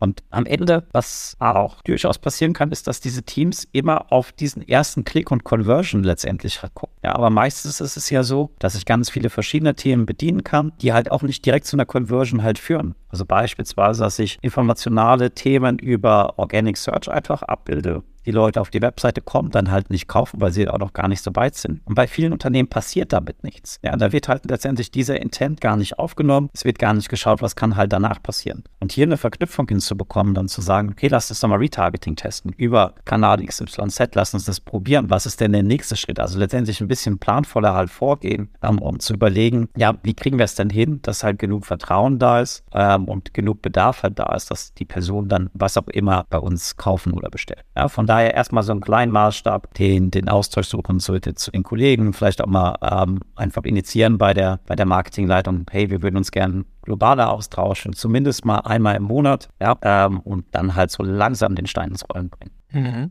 Und 0.00 0.22
am 0.28 0.44
Ende, 0.44 0.86
was 0.92 1.34
auch 1.38 1.80
durchaus 1.80 2.18
passieren 2.18 2.52
kann, 2.52 2.70
ist, 2.72 2.86
dass 2.88 3.00
diese 3.00 3.22
Teams 3.22 3.66
immer 3.72 4.12
auf 4.12 4.32
diesen 4.32 4.60
ersten 4.68 5.04
Klick 5.04 5.30
und 5.30 5.44
Conversion 5.44 6.04
letztendlich 6.04 6.60
halt 6.60 6.74
gucken. 6.74 6.95
Ja, 7.06 7.14
aber 7.14 7.30
meistens 7.30 7.80
ist 7.80 7.96
es 7.96 8.10
ja 8.10 8.24
so, 8.24 8.50
dass 8.58 8.74
ich 8.74 8.84
ganz 8.84 9.10
viele 9.10 9.30
verschiedene 9.30 9.76
Themen 9.76 10.06
bedienen 10.06 10.42
kann, 10.42 10.72
die 10.80 10.92
halt 10.92 11.12
auch 11.12 11.22
nicht 11.22 11.46
direkt 11.46 11.64
zu 11.64 11.76
einer 11.76 11.86
Conversion 11.86 12.42
halt 12.42 12.58
führen. 12.58 12.96
Also 13.16 13.24
beispielsweise, 13.24 14.02
dass 14.02 14.18
ich 14.18 14.36
informationale 14.42 15.30
Themen 15.30 15.78
über 15.78 16.38
Organic 16.38 16.76
Search 16.76 17.10
einfach 17.10 17.40
abbilde. 17.40 18.02
Die 18.26 18.32
Leute 18.32 18.60
auf 18.60 18.70
die 18.70 18.82
Webseite 18.82 19.20
kommen, 19.20 19.52
dann 19.52 19.70
halt 19.70 19.88
nicht 19.88 20.08
kaufen, 20.08 20.40
weil 20.40 20.50
sie 20.50 20.68
auch 20.68 20.78
noch 20.78 20.92
gar 20.92 21.06
nicht 21.06 21.22
so 21.22 21.30
weit 21.34 21.54
sind. 21.54 21.80
Und 21.84 21.94
bei 21.94 22.08
vielen 22.08 22.32
Unternehmen 22.32 22.68
passiert 22.68 23.12
damit 23.12 23.44
nichts. 23.44 23.78
Ja, 23.84 23.96
da 23.96 24.10
wird 24.10 24.28
halt 24.28 24.50
letztendlich 24.50 24.90
dieser 24.90 25.20
Intent 25.20 25.60
gar 25.60 25.76
nicht 25.76 26.00
aufgenommen. 26.00 26.50
Es 26.52 26.64
wird 26.64 26.80
gar 26.80 26.92
nicht 26.92 27.08
geschaut, 27.08 27.40
was 27.40 27.54
kann 27.54 27.76
halt 27.76 27.92
danach 27.92 28.20
passieren. 28.20 28.64
Und 28.80 28.90
hier 28.90 29.06
eine 29.06 29.16
Verknüpfung 29.16 29.68
hinzubekommen, 29.68 30.34
dann 30.34 30.48
zu 30.48 30.60
sagen, 30.60 30.88
okay, 30.90 31.06
lass 31.06 31.30
uns 31.30 31.38
doch 31.38 31.48
mal 31.48 31.58
Retargeting 31.58 32.16
testen 32.16 32.52
über 32.56 32.94
Kanal 33.04 33.44
XYZ, 33.46 34.08
lass 34.14 34.34
uns 34.34 34.44
das 34.44 34.58
probieren. 34.58 35.08
Was 35.08 35.24
ist 35.24 35.40
denn 35.40 35.52
der 35.52 35.62
nächste 35.62 35.94
Schritt? 35.94 36.18
Also 36.18 36.36
letztendlich 36.40 36.80
ein 36.80 36.88
bisschen 36.88 37.20
planvoller 37.20 37.74
halt 37.74 37.90
vorgehen, 37.90 38.48
ähm, 38.60 38.80
um 38.80 38.98
zu 38.98 39.14
überlegen, 39.14 39.68
ja, 39.76 39.94
wie 40.02 40.14
kriegen 40.14 40.38
wir 40.38 40.46
es 40.46 40.56
denn 40.56 40.70
hin, 40.70 40.98
dass 41.02 41.22
halt 41.22 41.38
genug 41.38 41.64
Vertrauen 41.64 42.18
da 42.18 42.40
ist 42.40 42.64
ähm, 42.72 43.05
und 43.08 43.34
genug 43.34 43.62
Bedarf 43.62 44.02
halt 44.02 44.18
da 44.18 44.34
ist, 44.34 44.50
dass 44.50 44.74
die 44.74 44.84
Person 44.84 45.28
dann 45.28 45.50
was 45.54 45.76
auch 45.76 45.88
immer 45.88 46.24
bei 46.30 46.38
uns 46.38 46.76
kaufen 46.76 47.12
oder 47.12 47.30
bestellen. 47.30 47.62
Ja, 47.76 47.88
von 47.88 48.06
daher 48.06 48.34
erstmal 48.34 48.62
so 48.62 48.72
einen 48.72 48.80
kleinen 48.80 49.12
Maßstab, 49.12 49.74
den, 49.74 50.10
den 50.10 50.28
Austausch 50.28 50.68
suchen 50.68 51.00
zu, 51.00 51.20
zu 51.20 51.50
den 51.50 51.62
Kollegen, 51.62 52.12
vielleicht 52.12 52.42
auch 52.42 52.46
mal 52.46 52.76
ähm, 52.82 53.20
einfach 53.34 53.64
initiieren 53.64 54.18
bei 54.18 54.34
der, 54.34 54.60
bei 54.66 54.76
der 54.76 54.86
Marketingleitung, 54.86 55.66
hey, 55.70 55.90
wir 55.90 56.02
würden 56.02 56.16
uns 56.16 56.30
gerne 56.30 56.64
globaler 56.82 57.32
austauschen, 57.32 57.92
zumindest 57.92 58.44
mal 58.44 58.60
einmal 58.60 58.96
im 58.96 59.02
Monat, 59.02 59.48
ja, 59.60 59.76
ähm, 59.82 60.20
und 60.20 60.46
dann 60.52 60.74
halt 60.74 60.90
so 60.90 61.02
langsam 61.02 61.54
den 61.54 61.66
Stein 61.66 61.90
ins 61.90 62.08
Rollen 62.08 62.30
bringen. 62.30 62.52